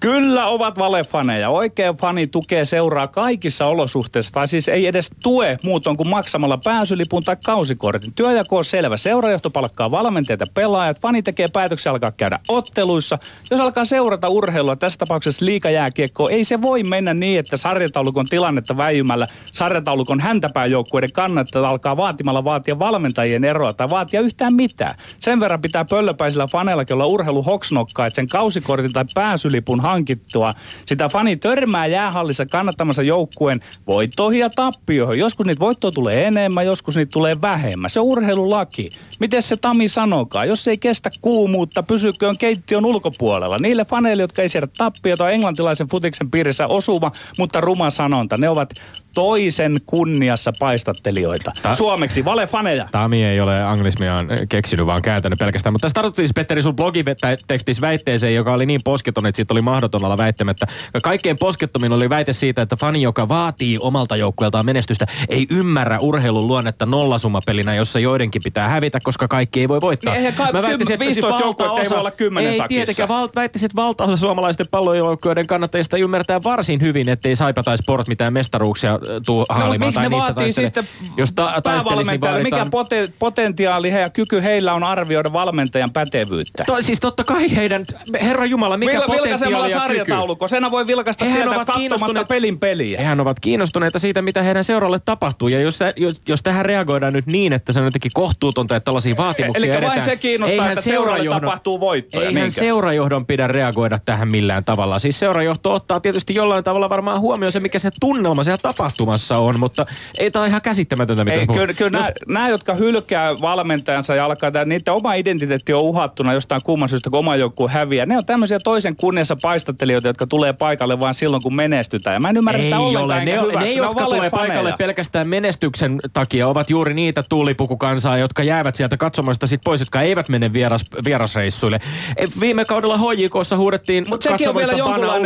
Kyllä 0.00 0.46
ovat 0.46 0.78
valefaneja. 0.78 1.50
Oikea 1.50 1.92
fani 1.92 2.26
tukee 2.26 2.64
seuraa 2.64 3.06
kaikissa 3.06 3.66
olosuhteissa, 3.66 4.32
tai 4.32 4.48
siis 4.48 4.68
ei 4.68 4.86
edes 4.86 5.10
tue 5.22 5.58
muuton 5.64 5.96
kuin 5.96 6.08
maksamalla 6.08 6.58
pääsylipun 6.64 7.22
tai 7.22 7.36
kausikortin. 7.44 8.12
Työjako 8.14 8.56
on 8.56 8.64
selvä. 8.64 8.96
Seurajohto 8.96 9.50
palkkaa 9.50 9.90
valmentajat 9.90 10.40
ja 10.40 10.46
pelaajat. 10.54 11.00
Fani 11.00 11.22
tekee 11.22 11.48
päätöksiä 11.48 11.92
alkaa 11.92 12.12
käydä 12.12 12.38
otteluissa. 12.48 13.18
Jos 13.50 13.60
alkaa 13.60 13.84
seurata 13.84 14.28
urheilua, 14.28 14.76
tässä 14.76 14.98
tapauksessa 14.98 15.44
liika 15.44 15.70
liikajääkiekko. 15.76 16.28
Ei 16.28 16.44
se 16.44 16.62
voi 16.62 16.82
mennä 16.82 17.14
niin, 17.14 17.38
että 17.38 17.56
sarjataulukon 17.56 18.26
tilannetta 18.26 18.76
väijymällä 18.76 19.26
sarjataulukon 19.52 20.20
häntäpääjoukkueiden 20.20 21.12
kannattaa 21.12 21.68
alkaa 21.68 21.96
vaatimalla 21.96 22.44
vaatia 22.44 22.78
valmentajien 22.78 23.44
eroa 23.44 23.72
tai 23.72 23.90
vaatia 23.90 24.20
yhtään 24.20 24.54
mitään. 24.54 24.94
Sen 25.20 25.40
verran 25.40 25.60
pitää 25.60 25.84
pöllöpäisillä 25.84 26.46
faneilla 26.46 26.84
olla 26.92 27.06
urheilu 27.06 27.42
hoksnokkaa, 27.42 28.06
että 28.06 28.14
sen 28.14 28.26
kausikortin 28.28 28.92
tai 28.92 29.04
pääsylipun 29.14 29.80
hankittua. 29.80 30.52
Sitä 30.86 31.08
fani 31.08 31.36
törmää 31.36 31.86
jäähallissa 31.86 32.46
kannattamassa 32.46 33.02
joukkueen 33.02 33.60
voittoihin 33.86 34.40
ja 34.40 34.50
tappioihin. 34.50 35.18
Joskus 35.18 35.46
niitä 35.46 35.60
voittoja 35.60 35.92
tulee 35.92 36.26
enemmän, 36.26 36.66
joskus 36.66 36.96
niitä 36.96 37.10
tulee 37.12 37.40
vähemmän. 37.40 37.90
Se 37.90 38.00
on 38.00 38.06
urheilulaki. 38.06 38.88
Miten 39.20 39.42
se 39.42 39.56
Tami 39.56 39.88
sanokaa? 39.88 40.44
Jos 40.44 40.68
ei 40.68 40.78
kestä 40.78 41.10
kuumuutta, 41.20 41.82
pysyköön 41.82 42.38
keittiön 42.38 42.84
ulkopuolella. 42.84 43.58
Niille 43.58 43.84
faneille, 43.84 44.22
jotka 44.22 44.42
ei 44.42 44.48
siedä 44.48 44.68
tappiota, 44.76 45.30
englantilaisen 45.56 45.88
futiksen 45.88 46.30
piirissä 46.30 46.66
osuva, 46.66 47.12
mutta 47.38 47.60
ruma 47.60 47.90
sanonta. 47.90 48.36
Ne 48.38 48.48
ovat 48.48 48.70
toisen 49.14 49.76
kunniassa 49.86 50.52
paistattelijoita. 50.58 51.52
Ta- 51.62 51.74
Suomeksi 51.74 52.24
valefaneja. 52.24 52.88
Tami 52.92 53.24
ei 53.24 53.40
ole 53.40 53.62
anglismiaan 53.62 54.28
keksinyt, 54.48 54.86
vaan 54.86 55.02
kääntänyt 55.02 55.38
pelkästään. 55.38 55.72
Mutta 55.72 55.84
tässä 55.84 55.94
tartuttiin 55.94 56.28
Petteri 56.34 56.62
sun 56.62 56.76
blogitekstissä 56.76 57.80
väitteeseen, 57.80 58.34
joka 58.34 58.52
oli 58.52 58.66
niin 58.66 58.80
posketon, 58.84 59.26
että 59.26 59.36
siitä 59.36 59.54
oli 59.54 59.62
mahdoton 59.62 60.04
olla 60.04 60.16
väittämättä. 60.18 60.66
Kaikkein 61.02 61.36
poskettomin 61.40 61.92
oli 61.92 62.10
väite 62.10 62.32
siitä, 62.32 62.62
että 62.62 62.76
fani, 62.76 63.02
joka 63.02 63.28
vaatii 63.28 63.78
omalta 63.80 64.16
joukkueeltaan 64.16 64.66
menestystä, 64.66 65.06
ei 65.28 65.46
ymmärrä 65.50 65.98
urheilun 66.02 66.46
luonnetta 66.46 66.86
nollasummapelinä, 66.86 67.74
jossa 67.74 67.98
joidenkin 67.98 68.42
pitää 68.44 68.68
hävitä, 68.68 68.98
koska 69.02 69.28
kaikki 69.28 69.60
ei 69.60 69.68
voi 69.68 69.80
voittaa. 69.80 70.14
Niin 70.14 70.34
ka- 70.34 70.52
Mä 70.52 70.62
väittäisin, 70.62 70.92
että 70.94 71.04
15 71.04 71.40
joukkuetta 71.44 71.80
ei 71.80 71.90
voi 71.90 71.98
olla 71.98 72.10
kymmenen 72.10 72.50
Ei 72.52 72.58
sakissa. 72.58 72.68
tietenkään. 72.68 73.08
Val- 73.08 73.28
väittäisin, 73.34 73.66
että 73.66 73.76
valtaosa 73.82 74.16
suomalaisten 74.16 74.66
pallojoukkueiden 74.70 75.45
kannattajista 75.46 75.96
ymmärtää 75.96 76.42
varsin 76.44 76.80
hyvin, 76.80 77.08
ettei 77.08 77.36
Saipa 77.36 77.62
tai 77.62 77.78
Sport 77.78 78.08
mitään 78.08 78.32
mestaruuksia 78.32 78.98
tuu 79.26 79.38
no, 79.38 79.54
haalimaan. 79.54 79.92
tai 79.92 80.08
niistä 80.08 80.34
taistele. 80.34 80.66
sitten 80.66 80.84
jos 81.16 81.32
ta- 81.32 81.62
niin 81.96 82.42
mikä 82.42 82.66
poten- 82.70 83.12
potentiaali 83.18 83.92
he 83.92 84.00
ja 84.00 84.10
kyky 84.10 84.42
heillä 84.42 84.74
on 84.74 84.84
arvioida 84.84 85.32
valmentajan 85.32 85.90
pätevyyttä? 85.90 86.64
To, 86.66 86.82
siis 86.82 87.00
totta 87.00 87.24
kai 87.24 87.56
heidän, 87.56 87.84
herra 88.20 88.44
Jumala, 88.44 88.76
mikä 88.76 88.98
Vil- 88.98 89.06
potentiaali 89.06 89.70
ja 89.70 89.84
kyky? 89.88 90.12
Senä 90.48 90.70
voi 90.70 90.86
vilkaista 90.86 91.24
Hehän 91.24 91.38
sieltä 91.38 91.56
ovat 91.56 91.68
kiinnostuneita 91.76 92.28
pelin 92.28 92.58
peliä. 92.58 92.98
Hehän 92.98 93.20
ovat 93.20 93.40
kiinnostuneita 93.40 93.98
siitä, 93.98 94.22
mitä 94.22 94.42
heidän 94.42 94.64
seuralle 94.64 94.98
tapahtuu. 95.04 95.48
Ja 95.48 95.60
jos, 95.60 95.78
jos, 95.96 96.20
jos 96.28 96.42
tähän 96.42 96.64
reagoidaan 96.64 97.12
nyt 97.12 97.26
niin, 97.26 97.52
että 97.52 97.72
se 97.72 97.80
on 97.80 97.84
jotenkin 97.84 98.10
kohtuutonta, 98.14 98.76
että 98.76 98.84
tällaisia 98.84 99.16
vaatimuksia 99.16 99.74
Eli 99.74 99.86
vain 99.86 100.04
se 100.04 100.16
kiinnostaa, 100.16 100.68
että 100.68 100.80
seuralle 100.80 101.30
tapahtuu 101.30 101.80
voittoja. 101.80 102.28
Eihän 102.28 102.50
seurajohdon 102.50 103.26
pidä 103.26 103.46
reagoida 103.46 103.98
tähän 103.98 104.28
millään 104.28 104.64
tavalla. 104.64 104.98
Siis 104.98 105.20
seurajohto 105.36 105.74
ottaa 105.74 106.00
tietysti 106.00 106.34
jollain 106.34 106.64
tavalla 106.64 106.88
varmaan 106.88 107.20
huomioon 107.20 107.52
se, 107.52 107.60
mikä 107.60 107.78
se 107.78 107.90
tunnelma 108.00 108.44
siellä 108.44 108.58
tapahtumassa 108.62 109.38
on, 109.38 109.60
mutta 109.60 109.86
ei 110.18 110.30
tämä 110.30 110.46
ihan 110.46 110.62
käsittämätöntä, 110.62 111.24
mitä 111.24 111.36
ei, 111.36 111.46
Kyllä, 111.46 111.74
kyllä 111.74 111.98
Jos... 111.98 112.06
nämä, 112.28 112.48
jotka 112.48 112.74
hylkää 112.74 113.34
valmentajansa 113.40 114.14
ja 114.14 114.24
alkaa, 114.24 114.50
tämä, 114.50 114.64
niiden 114.64 114.94
oma 114.94 115.14
identiteetti 115.14 115.72
on 115.72 115.82
uhattuna 115.82 116.32
jostain 116.32 116.60
kumman 116.64 116.88
syystä, 116.88 117.10
kun 117.10 117.18
oma 117.18 117.36
joku 117.36 117.68
häviää. 117.68 118.06
Ne 118.06 118.16
on 118.16 118.24
tämmöisiä 118.24 118.58
toisen 118.64 118.96
kunniassa 118.96 119.36
paistattelijoita, 119.42 120.08
jotka 120.08 120.26
tulee 120.26 120.52
paikalle 120.52 121.00
vain 121.00 121.14
silloin, 121.14 121.42
kun 121.42 121.54
menestytään. 121.54 122.14
Ja 122.14 122.20
mä 122.20 122.28
en 122.28 122.36
ymmärrä 122.36 122.58
ei 122.58 122.64
sitä 122.64 122.78
ole. 122.78 123.24
Ne, 123.24 123.24
ne, 123.24 123.64
ne 123.64 123.72
jotka 123.72 124.04
tulee 124.04 124.30
paikalle 124.30 124.74
pelkästään 124.78 125.28
menestyksen 125.28 125.98
takia, 126.12 126.48
ovat 126.48 126.70
juuri 126.70 126.94
niitä 126.94 127.22
tuulipukukansaa, 127.28 128.18
jotka 128.18 128.42
jäävät 128.42 128.74
sieltä 128.74 128.96
katsomasta 128.96 129.46
sit 129.46 129.60
pois, 129.64 129.80
jotka 129.80 130.00
eivät 130.00 130.28
mene 130.28 130.52
vieras, 130.52 130.84
vierasreissuille. 131.04 131.80
E, 132.16 132.26
viime 132.40 132.64
kaudella 132.64 132.98
HJKssa 132.98 133.56
huudettiin 133.56 134.06
Mut 134.08 134.24
katsomasta 134.24 134.76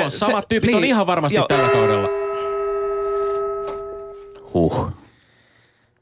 pana 0.01 0.07
ulos. 0.07 0.19
Samat 0.19 0.49
tyypit 0.49 0.67
niin, 0.67 0.77
on 0.77 0.85
ihan 0.85 1.07
varmasti 1.07 1.37
jo, 1.37 1.45
tällä 1.49 1.69
kaudella. 1.69 2.09
Huh. 4.55 4.93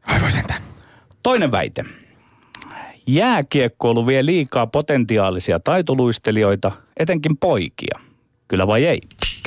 Aivan 0.06 0.32
sentään. 0.32 0.62
Toinen 1.22 1.50
väite. 1.50 1.84
Jääkiekkoilu 3.06 4.06
vie 4.06 4.26
liikaa 4.26 4.66
potentiaalisia 4.66 5.60
taitoluistelijoita, 5.60 6.72
etenkin 6.96 7.36
poikia. 7.36 7.98
Kyllä 8.48 8.66
vai 8.66 8.84
ei? 8.84 9.00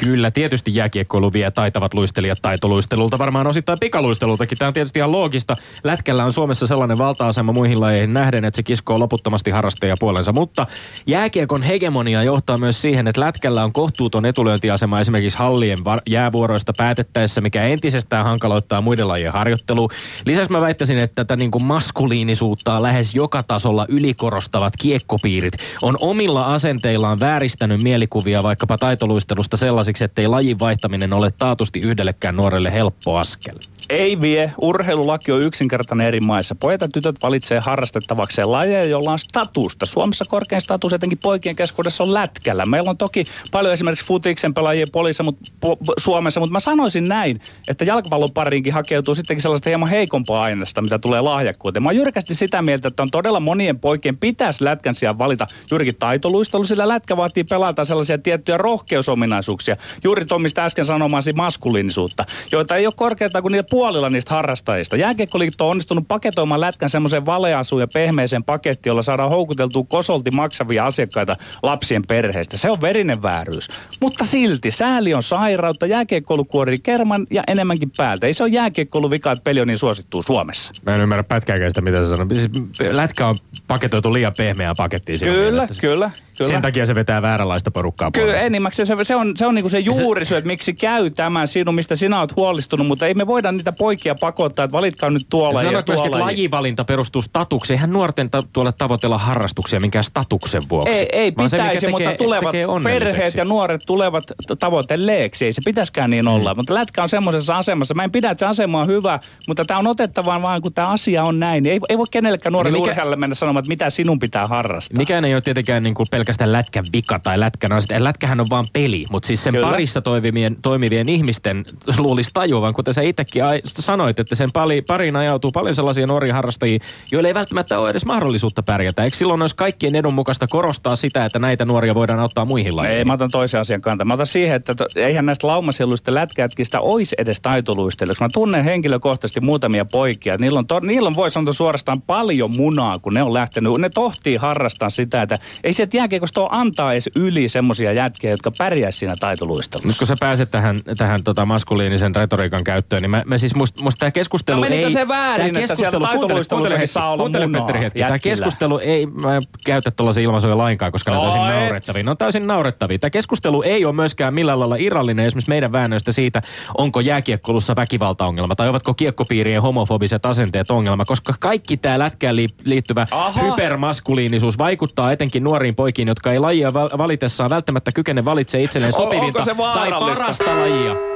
Kyllä, 0.04 0.32
tietysti 0.32 0.76
jääkiekkoilu 0.76 1.34
vie 1.34 1.52
taitavat 1.52 1.94
luistelijat 1.94 2.38
taitoluistelulta, 2.42 3.20
varmaan 3.20 3.48
osittain 3.48 3.78
pikaluistelultakin. 3.82 4.58
Tämä 4.58 4.68
on 4.68 4.74
tietysti 4.74 5.00
ihan 5.00 5.12
loogista. 5.12 5.56
Lätkällä 5.84 6.26
on 6.26 6.34
Suomessa 6.34 6.68
sellainen 6.68 6.98
valta-asema 6.98 7.54
muihin 7.54 7.82
lajeihin 7.82 8.14
nähden, 8.14 8.46
että 8.46 8.56
se 8.56 8.64
kiskoo 8.64 9.00
loputtomasti 9.00 9.52
harrastaja 9.52 9.96
puolensa. 10.00 10.32
Mutta 10.32 10.68
jääkiekon 11.08 11.64
hegemonia 11.64 12.24
johtaa 12.24 12.58
myös 12.58 12.82
siihen, 12.82 13.08
että 13.08 13.22
lätkällä 13.22 13.64
on 13.64 13.74
kohtuuton 13.74 14.26
etulyöntiasema 14.26 15.00
esimerkiksi 15.00 15.38
hallien 15.38 15.78
var- 15.84 16.02
jäävuoroista 16.10 16.74
päätettäessä, 16.78 17.42
mikä 17.42 17.64
entisestään 17.64 18.26
hankaloittaa 18.26 18.82
muiden 18.82 19.08
lajien 19.08 19.34
harjoittelua. 19.34 19.88
Lisäksi 20.26 20.52
mä 20.52 20.62
väittäisin, 20.62 20.98
että 20.98 21.16
tätä 21.16 21.36
niin 21.36 21.52
kuin 21.52 21.66
maskuliinisuutta 21.66 22.82
lähes 22.82 23.16
joka 23.16 23.44
tasolla 23.44 23.86
ylikorostavat 23.90 24.74
kiekkopiirit 24.80 25.54
on 25.82 25.98
omilla 26.00 26.54
asenteillaan 26.54 27.20
vääristänyt 27.20 27.82
mielikuvia 27.82 28.44
vaikkapa 28.44 28.78
taitoluistelusta 28.78 29.58
sellaisiksi, 29.58 29.91
sellaisiksi, 29.98 30.04
ettei 30.04 30.28
lajin 30.28 30.60
vaihtaminen 30.60 31.14
ole 31.14 31.32
taatusti 31.32 31.80
yhdellekään 31.80 32.36
nuorelle 32.36 32.72
helppo 32.74 33.18
askel. 33.18 33.58
Ei 33.92 34.22
vie. 34.22 34.54
Urheilulaki 34.62 35.32
on 35.32 35.42
yksinkertainen 35.42 36.08
eri 36.08 36.20
maissa. 36.20 36.56
Pojat 36.56 36.82
ja 36.82 36.88
tytöt 36.88 37.16
valitsee 37.24 37.60
harrastettavakseen 37.60 38.52
lajeja, 38.52 38.84
jolla 38.84 39.12
on 39.12 39.20
statusta. 39.20 39.86
Suomessa 39.86 40.26
korkein 40.30 40.62
status 40.62 40.94
etenkin 40.94 41.18
poikien 41.18 41.56
keskuudessa 41.56 42.04
on 42.04 42.14
lätkällä. 42.14 42.66
Meillä 42.66 42.90
on 42.90 42.98
toki 42.98 43.24
paljon 43.52 43.74
esimerkiksi 43.74 44.06
futiksen 44.06 44.54
pelaajia 44.54 44.86
polissa, 44.92 45.24
mut, 45.24 45.38
po, 45.60 45.78
Suomessa, 46.00 46.40
mutta 46.40 46.52
mä 46.52 46.60
sanoisin 46.60 47.08
näin, 47.08 47.42
että 47.68 47.86
jalkapallon 47.86 48.32
pariinkin 48.34 48.74
hakeutuu 48.74 49.16
sittenkin 49.16 49.42
sellaista 49.42 49.70
hieman 49.70 49.90
heikompaa 49.90 50.44
aineesta, 50.44 50.82
mitä 50.82 51.00
tulee 51.00 51.22
lahjakkuuteen. 51.22 51.84
Mä 51.84 51.90
oon 51.90 51.96
jyrkästi 51.96 52.36
sitä 52.36 52.62
mieltä, 52.62 52.88
että 52.88 53.04
on 53.04 53.12
todella 53.12 53.40
monien 53.40 53.80
poikien 53.80 54.18
pitäisi 54.18 54.64
lätkän 54.64 54.96
sijaan 54.96 55.18
valita 55.18 55.46
juurikin 55.72 55.96
taitoluistelu, 55.96 56.64
sillä 56.64 56.88
lätkä 56.88 57.18
vaatii 57.18 57.44
pelata 57.44 57.86
sellaisia 57.86 58.18
tiettyjä 58.18 58.58
rohkeusominaisuuksia. 58.58 59.78
Juuri 60.04 60.26
tuo, 60.26 60.40
mistä 60.40 60.66
äsken 60.66 60.86
sanomasi 60.86 61.34
maskuliinisuutta, 61.34 62.26
joita 62.52 62.76
ei 62.76 62.86
ole 62.86 62.94
korkeata 62.98 63.42
kuin 63.42 63.52
niillä 63.52 63.68
puolilla 63.82 64.10
niistä 64.10 64.36
harrastajista. 64.36 64.98
Jääkiekkoliitto 64.98 65.66
on 65.66 65.72
onnistunut 65.72 66.08
paketoimaan 66.08 66.62
lätkän 66.62 66.90
semmoisen 66.90 67.26
valeasuun 67.26 67.82
ja 67.82 67.88
pehmeisen 67.88 68.44
paketti, 68.44 68.90
jolla 68.90 69.02
saadaan 69.02 69.30
houkuteltua 69.30 69.86
kosolti 69.90 70.32
maksavia 70.32 70.86
asiakkaita 70.86 71.36
lapsien 71.64 72.04
perheistä. 72.08 72.58
Se 72.58 72.72
on 72.72 72.82
verinen 72.82 73.22
vääryys. 73.22 73.68
Mutta 74.02 74.24
silti 74.24 74.72
sääli 74.72 75.14
on 75.14 75.24
sairautta, 75.24 75.86
jääkiekkoilu 75.86 76.46
kuori 76.46 76.78
kerman 76.84 77.28
ja 77.32 77.44
enemmänkin 77.48 77.92
päältä. 77.98 78.28
Ei 78.28 78.34
se 78.34 78.44
ole 78.44 78.52
jääkiekkoilu 78.52 79.12
vika, 79.12 79.32
että 79.32 79.44
peli 79.44 79.62
on 79.62 79.68
niin 79.68 79.78
suosittu 79.78 80.22
Suomessa. 80.22 80.72
Mä 80.86 80.96
en 80.96 81.02
ymmärrä 81.02 81.24
pätkääkään 81.24 81.72
sitä, 81.72 81.82
mitä 81.82 81.98
sä 81.98 82.10
sanoo. 82.10 82.28
Siis 82.34 82.50
lätkä 82.92 83.28
on 83.28 83.36
paketoitu 83.68 84.14
liian 84.14 84.34
pehmeään 84.38 84.76
pakettiin. 84.78 85.20
Kyllä, 85.20 85.68
kyllä. 85.82 86.12
Kyllä. 86.38 86.54
Sen 86.54 86.62
takia 86.62 86.86
se 86.86 86.96
vetää 86.96 87.22
vääränlaista 87.22 87.72
porukkaa 87.72 88.12
Kyllä, 88.12 88.40
enimmäkseen 88.40 88.88
se, 88.88 88.96
se 89.04 89.16
on, 89.16 89.38
se 89.38 89.46
on 89.46 89.56
niinku 89.56 89.70
se 89.70 89.80
juurisyy, 89.80 90.38
että 90.38 90.48
miksi 90.48 90.74
käy 90.74 91.10
tämän 91.10 91.48
sinun, 91.48 91.76
mistä 91.76 91.96
sinä 91.96 92.20
olet 92.20 92.36
huolestunut, 92.36 92.88
mutta 92.88 93.08
ei 93.08 93.14
me 93.14 93.28
voida 93.28 93.52
niitä 93.52 93.71
poikia 93.80 94.16
pakottaa, 94.20 94.66
että 94.66 94.78
valitkaa 94.78 95.10
nyt 95.10 95.26
tuolla 95.30 95.64
ja, 95.64 95.72
ja 95.72 95.84
tuolla. 95.84 96.02
Myöskin, 96.02 96.18
että 96.18 96.26
lajivalinta 96.26 96.86
perustuu 96.86 97.22
statukseen. 97.22 97.76
Eihän 97.76 97.94
nuorten 97.94 98.30
ta- 98.30 98.44
tuolle 98.54 98.72
tavoitella 98.72 99.18
harrastuksia 99.18 99.80
minkään 99.80 100.04
statuksen 100.04 100.62
vuoksi. 100.70 100.94
Ei, 100.94 101.08
ei 101.12 101.32
pitäisi, 101.32 101.58
se, 101.58 101.64
tekee, 101.64 101.90
mutta 101.90 102.16
tulevat 102.18 102.56
perheet 102.84 103.36
ja 103.36 103.46
nuoret 103.46 103.82
tulevat 103.86 104.24
tavoitelleeksi. 104.60 105.46
Ei 105.46 105.54
se 105.54 105.62
pitäisikään 105.66 106.10
niin 106.10 106.28
olla. 106.28 106.54
Mm. 106.54 106.58
Mutta 106.58 106.74
lätkä 106.74 107.04
on 107.04 107.10
semmoisessa 107.10 107.58
asemassa. 107.58 107.94
Mä 107.94 108.04
en 108.04 108.12
pidä, 108.12 108.32
että 108.32 108.46
se 108.46 108.50
asema 108.50 108.82
on 108.82 108.88
hyvä, 108.88 109.20
mutta 109.48 109.66
tämä 109.66 109.80
on 109.80 109.88
otettava 109.88 110.42
vaan, 110.42 110.62
kun 110.62 110.74
tämä 110.74 110.88
asia 110.88 111.24
on 111.24 111.40
näin. 111.40 111.68
Ei, 111.68 111.80
ei 111.90 111.98
voi 111.98 112.06
kenellekään 112.12 112.54
nuorelle 112.54 112.78
niin 112.78 112.90
mikä, 112.90 113.16
mennä 113.16 113.36
sanomaan, 113.36 113.62
että 113.62 113.70
mitä 113.70 113.90
sinun 113.90 114.20
pitää 114.20 114.46
harrastaa. 114.46 114.98
Mikään 114.98 115.26
ei 115.26 115.34
ole 115.34 115.42
tietenkään 115.42 115.84
niin 115.84 115.94
kuin 115.94 116.08
pelkästään 116.12 116.52
lätkän 116.52 116.86
vika 116.94 117.20
tai 117.20 117.40
lätkän 117.40 117.72
asia. 117.72 118.04
Lätkähän 118.04 118.40
on 118.40 118.46
vaan 118.50 118.66
peli, 118.74 119.06
mutta 119.12 119.28
siis 119.28 119.44
sen 119.44 119.54
Kyllä. 119.54 119.68
parissa 119.68 120.02
toimivien, 120.02 120.56
toimivien 120.62 121.10
ihmisten 121.10 121.66
luulisi 121.98 122.32
tajuvan, 122.34 122.74
kuten 122.74 122.94
sä 122.94 123.02
itsekin 123.02 123.44
sanoit, 123.66 124.20
että 124.20 124.36
sen 124.36 124.50
pari, 124.54 124.82
pariin 124.82 125.16
ajautuu 125.16 125.52
paljon 125.52 125.76
sellaisia 125.76 126.08
nuoria 126.08 126.34
harrastajia, 126.34 126.80
joille 127.12 127.28
ei 127.28 127.34
välttämättä 127.34 127.80
ole 127.80 127.90
edes 127.90 128.06
mahdollisuutta 128.06 128.64
pärjätä. 128.64 129.04
Eikö 129.04 129.18
silloin 129.18 129.42
olisi 129.42 129.56
kaikkien 129.56 129.96
edun 129.96 130.16
mukaista 130.16 130.48
korostaa 130.48 130.96
sitä, 130.96 131.26
että 131.26 131.40
näitä 131.40 131.66
nuoria 131.66 131.96
voidaan 131.96 132.20
auttaa 132.20 132.46
muihin 132.46 132.76
lajeihin? 132.76 132.98
Ei, 132.98 133.06
mä 133.06 133.14
otan 133.14 133.32
toisen 133.32 133.60
asian 133.60 133.82
kantaa. 133.82 134.06
Mä 134.06 134.14
otan 134.14 134.26
siihen, 134.26 134.56
että 134.56 134.76
to, 134.76 134.86
eihän 134.96 135.26
näistä 135.26 135.48
laumasieluista 135.48 136.14
lätkätkistä 136.14 136.80
olisi 136.80 137.16
edes 137.18 137.42
taitoluistelijoiksi. 137.42 138.24
Mä 138.24 138.30
tunnen 138.34 138.64
henkilökohtaisesti 138.64 139.42
muutamia 139.42 139.86
poikia. 139.86 140.36
Niillä 140.40 140.60
on, 140.60 140.68
to, 140.68 140.80
niillä 140.80 141.08
on 141.08 141.16
voi 141.16 141.32
sanoa 141.32 141.54
suorastaan 141.54 142.02
paljon 142.02 142.56
munaa, 142.56 143.00
kun 143.00 143.14
ne 143.14 143.24
on 143.24 143.34
lähtenyt. 143.34 143.74
Ne 143.78 143.90
tohtii 143.90 144.36
harrastaa 144.36 144.90
sitä, 144.90 145.22
että 145.22 145.38
ei 145.64 145.74
sieltä 145.74 145.98
jääkiekosta 145.98 146.48
antaa 146.52 146.94
edes 146.94 147.10
yli 147.16 147.50
semmoisia 147.50 147.94
jätkiä, 147.94 148.32
jotka 148.32 148.52
pärjäisivät 148.58 149.00
siinä 149.00 149.16
taitoluistelussa. 149.20 149.88
Nyt 149.88 149.98
kun 149.98 150.08
sä 150.08 150.16
pääset 150.20 150.52
tähän, 150.52 150.76
tähän 150.98 151.24
tota 151.24 151.46
maskuliinisen 151.46 152.16
retoriikan 152.16 152.64
käyttöön, 152.64 153.02
niin 153.02 153.12
mä, 153.12 153.22
mä 153.26 153.38
siis 153.42 153.56
musta, 153.56 153.84
musta 153.84 154.00
tämä 154.00 154.12
keskustelu 154.12 154.62
no, 154.62 154.68
ei... 154.68 154.92
se 154.92 155.08
väärin, 155.08 155.54
tämä 155.54 155.68
keskustelu, 155.68 156.06
että 156.06 156.18
kuuntele, 156.18 156.42
kuuntele, 156.50 156.88
saa 156.88 157.12
olla 157.12 157.22
kuuntele 157.22 157.48
Petteri 157.48 157.80
hetki. 157.80 158.00
Tämä 158.00 158.20
keskustelu 158.20 158.80
ei, 158.84 159.06
mä 159.06 159.36
en 159.36 159.42
käytä 159.66 159.92
tuollaisia 159.92 160.24
ilmaisuja 160.24 160.58
lainkaan, 160.58 160.92
koska 160.92 161.12
ne 161.12 161.18
on 161.18 161.24
täysin 161.24 161.42
naurettavia. 161.42 162.04
Ne 162.04 162.12
on 162.12 162.18
täysin 162.18 162.48
naurettavia. 162.48 163.00
Tämä 163.00 163.10
keskustelu 163.10 163.62
ei 163.62 163.86
ole 163.86 163.96
myöskään 163.96 164.34
millään 164.34 164.60
lailla 164.60 164.76
irrallinen 164.76 165.26
esimerkiksi 165.26 165.50
meidän 165.50 165.72
väännöistä 165.72 166.12
siitä, 166.12 166.42
onko 166.78 167.00
jääkiekkolussa 167.00 167.76
väkivaltaongelma 167.76 168.56
tai 168.56 168.70
ovatko 168.70 168.94
kiekkopiirien 168.94 169.62
homofobiset 169.62 170.26
asenteet 170.26 170.72
ongelma, 170.72 171.06
koska 171.06 171.34
kaikki 171.40 171.78
tämä 171.78 172.00
lätkään 172.00 172.36
liittyvä 172.66 173.08
Aha. 173.12 173.42
hypermaskuliinisuus 173.44 174.58
vaikuttaa 174.58 175.12
etenkin 175.12 175.44
nuoriin 175.44 175.76
poikiin, 175.76 176.08
jotka 176.08 176.32
ei 176.32 176.40
lajia 176.40 176.74
valitessaan 176.74 177.50
välttämättä 177.50 177.92
kykene 177.92 178.26
valitsemaan 178.26 178.66
itselleen 178.66 178.94
sopivinta 178.94 179.46
tai 179.74 179.92
parasta 179.92 180.60
lajia. 180.60 181.11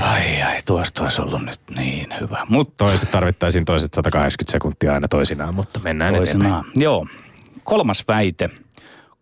Ai 0.00 0.42
ai, 0.42 0.62
tuosta 0.66 1.02
olisi 1.02 1.22
ollut 1.22 1.44
nyt 1.44 1.60
niin 1.76 2.14
hyvä. 2.20 2.46
Mutta 2.48 2.74
toiset 2.86 3.10
tarvittaisiin 3.10 3.64
toiset 3.64 3.94
180 3.94 4.52
sekuntia 4.52 4.94
aina 4.94 5.08
toisinaan, 5.08 5.54
mutta 5.54 5.80
mennään 5.84 6.14
toisinaan. 6.14 6.60
eteenpäin. 6.60 6.82
Joo. 6.82 7.06
Kolmas 7.64 8.04
väite. 8.08 8.50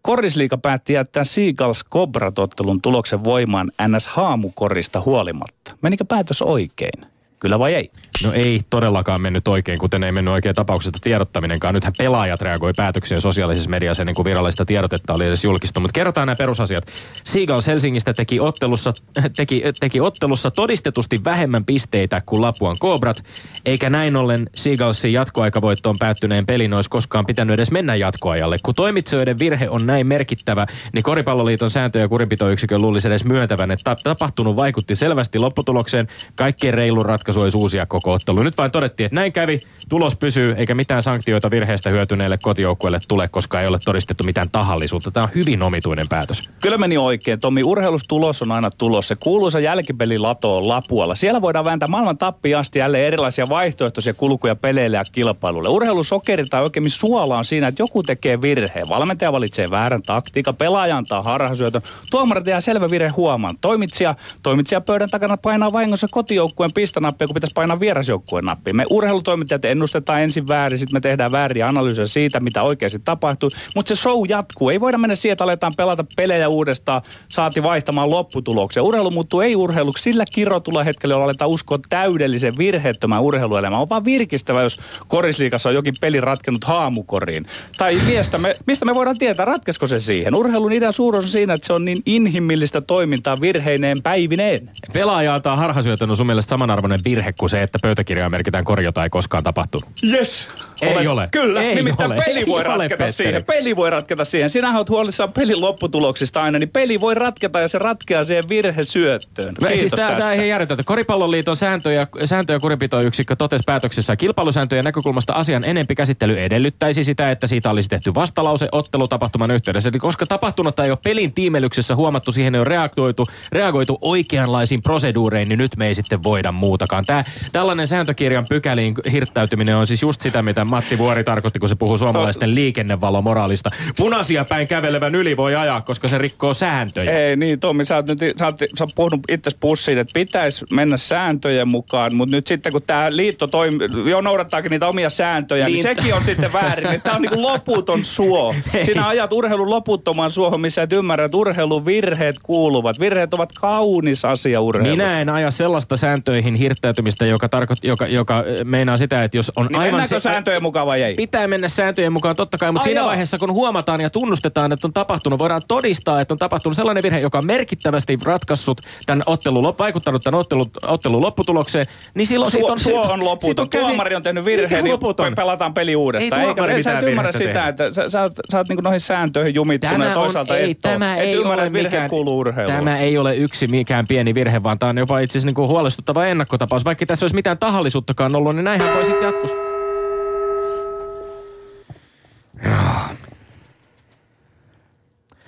Korisliika 0.02 0.58
päätti 0.58 0.92
jättää 0.92 1.24
Seagulls 1.24 1.84
Cobra-tottelun 1.84 2.80
tuloksen 2.82 3.24
voimaan 3.24 3.72
NS 3.88 4.06
Haamukorista 4.06 5.02
huolimatta. 5.04 5.76
Menikö 5.82 6.04
päätös 6.04 6.42
oikein? 6.42 7.06
Kyllä 7.46 7.58
vai 7.58 7.74
ei? 7.74 7.90
No 8.24 8.32
ei 8.32 8.60
todellakaan 8.70 9.20
mennyt 9.20 9.48
oikein, 9.48 9.78
kuten 9.78 10.04
ei 10.04 10.12
mennyt 10.12 10.34
oikein 10.34 10.54
tapauksesta 10.54 10.98
tiedottaminenkaan. 11.02 11.74
Nythän 11.74 11.92
pelaajat 11.98 12.42
reagoi 12.42 12.72
päätöksiin 12.76 13.20
sosiaalisessa 13.20 13.70
mediassa 13.70 14.02
ennen 14.02 14.14
kuin 14.14 14.24
virallista 14.24 14.64
tiedotetta 14.64 15.12
oli 15.12 15.26
edes 15.26 15.44
julkistunut. 15.44 15.82
Mutta 15.84 15.98
kerrotaan 15.98 16.26
nämä 16.26 16.36
perusasiat. 16.36 16.86
Seagulls 17.24 17.66
Helsingistä 17.66 18.14
teki 18.14 18.40
ottelussa, 18.40 18.92
teki, 19.36 19.62
teki 19.80 20.00
ottelussa 20.00 20.50
todistetusti 20.50 21.20
vähemmän 21.24 21.64
pisteitä 21.64 22.22
kuin 22.26 22.42
Lapuan 22.42 22.76
Cobrat, 22.80 23.24
eikä 23.64 23.90
näin 23.90 24.16
ollen 24.16 24.50
Seagullsin 24.54 25.12
jatkoaikavoittoon 25.12 25.96
päättyneen 25.98 26.46
pelin 26.46 26.74
olisi 26.74 26.90
koskaan 26.90 27.26
pitänyt 27.26 27.54
edes 27.54 27.70
mennä 27.70 27.94
jatkoajalle. 27.94 28.56
Kun 28.62 28.74
toimitsijoiden 28.74 29.38
virhe 29.38 29.68
on 29.68 29.86
näin 29.86 30.06
merkittävä, 30.06 30.66
niin 30.92 31.02
Koripalloliiton 31.02 31.70
sääntö- 31.70 31.98
ja 31.98 32.08
kurinpitoyksikön 32.08 32.82
luulisi 32.82 33.08
edes 33.08 33.24
myöntävän, 33.24 33.70
että 33.70 33.96
tapahtunut 34.04 34.56
vaikutti 34.56 34.94
selvästi 34.94 35.38
lopputulokseen. 35.38 36.08
Kaikkein 36.36 36.74
reilu 36.74 37.02
ratkaisu 37.02 37.35
olisi 37.40 37.58
uusia 37.58 37.86
koko 37.86 38.12
ottelu. 38.12 38.42
Nyt 38.42 38.58
vain 38.58 38.70
todettiin, 38.70 39.04
että 39.04 39.14
näin 39.14 39.32
kävi, 39.32 39.60
tulos 39.88 40.16
pysyy, 40.16 40.54
eikä 40.58 40.74
mitään 40.74 41.02
sanktioita 41.02 41.50
virheestä 41.50 41.90
hyötyneille 41.90 42.38
kotijoukkueille 42.42 42.98
tule, 43.08 43.28
koska 43.28 43.60
ei 43.60 43.66
ole 43.66 43.78
todistettu 43.84 44.24
mitään 44.24 44.50
tahallisuutta. 44.50 45.10
Tämä 45.10 45.24
on 45.24 45.30
hyvin 45.34 45.62
omituinen 45.62 46.08
päätös. 46.08 46.50
Kyllä 46.62 46.78
meni 46.78 46.96
oikein. 46.96 47.40
Tommi, 47.40 47.62
urheilustulos 47.62 48.42
on 48.42 48.52
aina 48.52 48.70
tulos. 48.70 49.08
Se 49.08 49.16
kuuluisa 49.16 49.60
jälkipelilato 49.60 50.56
on 50.56 50.68
Lapualla. 50.68 51.14
Siellä 51.14 51.40
voidaan 51.40 51.64
vääntää 51.64 51.88
maailman 51.88 52.18
tappiin 52.18 52.56
asti 52.56 52.78
jälleen 52.78 53.04
erilaisia 53.04 53.48
vaihtoehtoisia 53.48 54.14
kulkuja 54.14 54.56
peleille 54.56 54.96
ja 54.96 55.02
kilpailuille. 55.12 55.68
Urheilusokeri 55.68 56.44
tai 56.44 56.62
oikein 56.62 56.90
suola 56.90 57.38
on 57.38 57.44
siinä, 57.44 57.68
että 57.68 57.82
joku 57.82 58.02
tekee 58.02 58.40
virheen. 58.40 58.88
Valmentaja 58.88 59.32
valitsee 59.32 59.66
väärän 59.70 60.02
taktiikan, 60.02 60.56
pelaaja 60.56 60.96
antaa 60.96 61.22
harhasyötön. 61.22 61.82
Tuomari 62.10 62.42
tehdään 62.42 62.62
selvä 62.62 62.90
virhe 62.90 63.08
huomaan. 63.08 63.58
Toimitsija, 63.60 64.14
toimitsija 64.42 64.80
pöydän 64.80 65.10
takana 65.10 65.36
painaa 65.36 65.72
vahingossa 65.72 66.06
kotijoukkueen 66.10 66.72
pistanappia 66.74 67.15
nappia, 67.16 67.26
kun 67.26 67.34
pitäisi 67.34 67.54
painaa 67.54 67.80
vierasjoukkueen 67.80 68.44
nappia. 68.44 68.74
Me 68.74 68.84
urheilutoimittajat 68.90 69.64
ennustetaan 69.64 70.22
ensin 70.22 70.48
väärin, 70.48 70.78
sitten 70.78 70.96
me 70.96 71.00
tehdään 71.00 71.32
vääriä 71.32 71.66
analyysejä 71.68 72.06
siitä, 72.06 72.40
mitä 72.40 72.62
oikeasti 72.62 72.98
tapahtuu. 73.04 73.50
Mutta 73.74 73.94
se 73.94 74.00
show 74.00 74.22
jatkuu. 74.28 74.70
Ei 74.70 74.80
voida 74.80 74.98
mennä 74.98 75.16
sieltä, 75.16 75.44
aletaan 75.44 75.72
pelata 75.76 76.04
pelejä 76.16 76.48
uudestaan, 76.48 77.02
saati 77.28 77.62
vaihtamaan 77.62 78.10
lopputuloksia. 78.10 78.82
Urheilu 78.82 79.10
muuttuu 79.10 79.40
ei 79.40 79.56
urheiluksi 79.56 80.02
sillä 80.02 80.24
kirrotulla 80.34 80.84
hetkellä, 80.84 81.12
jolla 81.12 81.24
aletaan 81.24 81.50
uskoa 81.50 81.78
täydellisen 81.88 82.52
virheettömän 82.58 83.22
urheiluelämään. 83.22 83.82
On 83.82 83.88
vaan 83.88 84.04
virkistävä, 84.04 84.62
jos 84.62 84.80
korisliikassa 85.08 85.68
on 85.68 85.74
jokin 85.74 85.94
peli 86.00 86.20
ratkennut 86.20 86.64
haamukoriin. 86.64 87.46
Tai 87.78 87.98
mistä 88.06 88.38
me, 88.38 88.56
mistä 88.66 88.84
me 88.84 88.94
voidaan 88.94 89.18
tietää, 89.18 89.44
ratkesko 89.44 89.86
se 89.86 90.00
siihen. 90.00 90.34
Urheilun 90.34 90.72
idean 90.72 90.92
suuruus 90.92 91.24
on 91.24 91.30
siinä, 91.30 91.54
että 91.54 91.66
se 91.66 91.72
on 91.72 91.84
niin 91.84 91.98
inhimillistä 92.06 92.80
toimintaa 92.80 93.36
virheineen 93.40 94.02
päivineen. 94.02 94.70
Pelaaja 94.92 95.34
antaa 95.34 95.56
harhasyötön 95.56 96.10
on 96.10 96.16
sun 96.16 96.26
mielestä 96.26 96.50
samanarvoinen 96.50 97.00
virhe 97.10 97.32
kuin 97.32 97.50
se, 97.50 97.62
että 97.62 97.78
pöytäkirjaan 97.82 98.30
merkitään 98.30 98.64
korjota 98.64 99.04
ei 99.04 99.10
koskaan 99.10 99.44
tapahtunut. 99.44 99.88
Yes. 100.12 100.48
Ei 100.80 101.06
ole. 101.06 101.28
Kyllä, 101.32 101.62
ei 101.62 101.74
nimittäin 101.74 102.12
ole. 102.12 102.22
peli 102.26 102.46
voi 102.46 102.60
ei 102.60 102.64
ratketa 102.64 103.04
ole, 103.04 103.12
siihen. 103.12 103.44
Peli 103.44 103.76
voi 103.76 103.90
ratketa 103.90 104.24
siihen. 104.24 104.50
Sinä 104.50 104.76
olet 104.76 104.88
huolissaan 104.88 105.32
pelin 105.32 105.60
lopputuloksista 105.60 106.40
aina, 106.40 106.58
niin 106.58 106.68
peli 106.68 107.00
voi 107.00 107.14
ratketa 107.14 107.60
ja 107.60 107.68
se 107.68 107.78
ratkeaa 107.78 108.24
siihen 108.24 108.44
virhesyöttöön. 108.48 109.54
Kiitos 109.54 109.78
siis 109.78 109.92
tämä, 109.92 110.18
tämä 110.18 110.32
ei 110.32 110.48
järjetä. 110.48 110.76
Koripalloliiton 110.86 111.56
sääntö- 111.56 111.92
ja, 111.92 112.06
sääntö- 112.24 112.52
ja 112.52 112.60
kurinpitoyksikkö 112.60 113.36
totesi 113.36 113.62
päätöksessä 113.66 114.16
kilpailusääntöjen 114.16 114.84
näkökulmasta 114.84 115.32
asian 115.32 115.64
enempi 115.64 115.94
käsittely 115.94 116.38
edellyttäisi 116.40 117.04
sitä, 117.04 117.30
että 117.30 117.46
siitä 117.46 117.70
olisi 117.70 117.88
tehty 117.88 118.14
vastalause 118.14 118.68
ottelutapahtuman 118.72 119.50
yhteydessä. 119.50 119.88
Eli 119.88 119.98
koska 119.98 120.26
tapahtunutta 120.26 120.84
ei 120.84 120.90
ole 120.90 120.98
pelin 121.04 121.32
tiimelyksessä 121.32 121.96
huomattu, 121.96 122.32
siihen 122.32 122.54
ei 122.54 122.58
ole 122.58 122.68
reagoitu, 122.68 123.26
reagoitu 123.52 123.98
oikeanlaisiin 124.00 124.82
proseduureihin, 124.82 125.48
niin 125.48 125.58
nyt 125.58 125.76
me 125.76 125.86
ei 125.86 125.94
sitten 125.94 126.22
voida 126.22 126.52
muutakaan. 126.52 127.04
Tämä, 127.04 127.24
tällainen 127.52 127.88
sääntökirjan 127.88 128.44
pykäliin 128.48 128.94
hirttäytyminen 129.12 129.76
on 129.76 129.86
siis 129.86 130.02
just 130.02 130.20
sitä, 130.20 130.42
mitä 130.42 130.65
Matti 130.70 130.98
Vuori 130.98 131.24
tarkoitti, 131.24 131.58
kun 131.58 131.68
se 131.68 131.74
puhuu 131.74 131.98
suomalaisten 131.98 132.54
liikennevalomoraalista. 132.54 133.70
Punaisia 133.96 134.44
päin 134.44 134.68
kävelevän 134.68 135.14
yli 135.14 135.36
voi 135.36 135.56
ajaa, 135.56 135.80
koska 135.80 136.08
se 136.08 136.18
rikkoo 136.18 136.54
sääntöjä. 136.54 137.10
Ei 137.10 137.36
niin, 137.36 137.60
Tommi, 137.60 137.84
sä 137.84 137.96
oot, 137.96 138.06
nyt, 138.06 138.18
sä 138.38 138.44
oot, 138.44 138.58
sä 138.58 138.84
oot 138.84 138.94
puhunut 138.94 139.20
itse 139.28 139.50
pussiin, 139.60 139.98
että 139.98 140.10
pitäisi 140.14 140.64
mennä 140.72 140.96
sääntöjen 140.96 141.68
mukaan, 141.68 142.16
mutta 142.16 142.36
nyt 142.36 142.46
sitten 142.46 142.72
kun 142.72 142.82
tämä 142.82 143.06
liitto 143.10 143.46
toimii, 143.46 143.88
jo 144.06 144.20
noudattaakin 144.20 144.70
niitä 144.70 144.86
omia 144.86 145.10
sääntöjä, 145.10 145.66
niin, 145.66 145.72
niin 145.72 145.82
sekin 145.82 146.14
on 146.14 146.24
sitten 146.24 146.52
väärin. 146.52 147.00
Tämä 147.02 147.16
on 147.16 147.22
niin 147.22 147.30
kuin 147.30 147.42
loputon 147.42 148.04
suo. 148.04 148.54
Sinä 148.86 149.08
ajat 149.08 149.32
urheilun 149.32 149.70
loputtomaan 149.70 150.30
suohon, 150.30 150.60
missä 150.60 150.82
et 150.82 150.92
ymmärrä, 150.92 151.24
että 151.24 151.36
urheilun 151.36 151.86
virheet 151.86 152.36
kuuluvat. 152.42 153.00
Virheet 153.00 153.34
ovat 153.34 153.52
kaunis 153.60 154.24
asia 154.24 154.60
urheilussa. 154.60 155.02
Minä 155.02 155.20
en 155.20 155.28
aja 155.28 155.50
sellaista 155.50 155.96
sääntöihin 155.96 156.54
hirttäytymistä, 156.54 157.26
joka, 157.26 157.48
tarkoit, 157.48 157.84
joka, 157.84 158.06
joka 158.06 158.44
meinaa 158.64 158.96
sitä, 158.96 159.24
että 159.24 159.36
jos 159.36 159.52
on 159.56 159.66
niin 159.66 159.76
aivan... 159.76 160.08
Se, 160.08 160.20
sääntöjen 160.56 160.62
mukaan 160.62 160.86
vai 160.86 161.02
ei? 161.02 161.14
Pitää 161.14 161.48
mennä 161.48 161.68
sääntöjen 161.68 162.12
mukaan 162.12 162.36
totta 162.36 162.58
kai, 162.58 162.72
mutta 162.72 162.82
Ai 162.82 162.84
siinä 162.84 163.00
joo. 163.00 163.08
vaiheessa 163.08 163.38
kun 163.38 163.52
huomataan 163.52 164.00
ja 164.00 164.10
tunnustetaan, 164.10 164.72
että 164.72 164.86
on 164.86 164.92
tapahtunut, 164.92 165.38
voidaan 165.38 165.62
todistaa, 165.68 166.20
että 166.20 166.34
on 166.34 166.38
tapahtunut 166.38 166.76
sellainen 166.76 167.02
virhe, 167.02 167.20
joka 167.20 167.38
on 167.38 167.46
merkittävästi 167.46 168.18
ratkaissut 168.24 168.80
tämän 169.06 169.22
ottelun, 169.26 169.74
vaikuttanut 169.78 170.22
tämän 170.22 170.40
ottelun, 170.40 170.66
ottelun 170.86 171.22
lopputulokseen, 171.22 171.86
niin 172.14 172.26
silloin 172.26 172.52
Suo, 172.52 172.60
siitä 172.60 172.72
on... 172.72 172.78
Suo 172.78 173.12
on 173.12 173.24
loputon. 173.24 173.62
On 173.62 173.68
käsi... 173.68 173.84
Tuomari 173.84 174.14
on 174.14 174.22
tehnyt 174.22 174.44
virheen, 174.44 174.84
niin 174.84 174.92
loputon? 174.92 175.34
pelataan 175.34 175.74
peli 175.74 175.96
uudestaan. 175.96 176.42
Ei 176.42 176.48
Eikä, 176.48 176.82
sä 176.82 176.98
et 176.98 177.08
ymmärrä 177.08 177.32
sitä, 177.32 177.44
tehdä. 177.44 177.68
että 177.68 177.94
sä, 177.94 178.10
sä, 178.10 178.30
sä 178.50 178.58
oot 178.58 178.68
niin 178.68 178.78
noihin 178.82 179.00
sääntöihin 179.00 179.54
jumittunut 179.54 180.06
ja 180.06 180.14
toisaalta 180.14 180.54
on, 180.54 180.60
ei, 180.60 180.74
Tämä 180.74 181.16
et 181.16 181.22
ei 181.22 181.32
ymmärrä, 181.32 181.62
ole 181.62 181.70
mikään, 181.70 182.10
kuuluu 182.10 182.38
urheiluun. 182.38 182.84
Tämä 182.84 182.98
ei 182.98 183.18
ole 183.18 183.36
yksi 183.36 183.66
mikään 183.66 184.04
pieni 184.08 184.34
virhe, 184.34 184.62
vaan 184.62 184.78
tämä 184.78 184.90
on 184.90 184.98
jopa 184.98 185.18
itse 185.18 185.38
asiassa 185.38 185.60
niin 185.60 185.68
huolestuttava 185.68 186.24
ennakkotapaus. 186.24 186.84
Vaikka 186.84 187.06
tässä 187.06 187.24
olisi 187.24 187.34
mitään 187.34 187.58
tahallisuuttakaan 187.58 188.36
ollut, 188.36 188.54
niin 188.54 188.64
näinhän 188.64 188.94
voi 188.94 189.04
sitten 189.04 189.75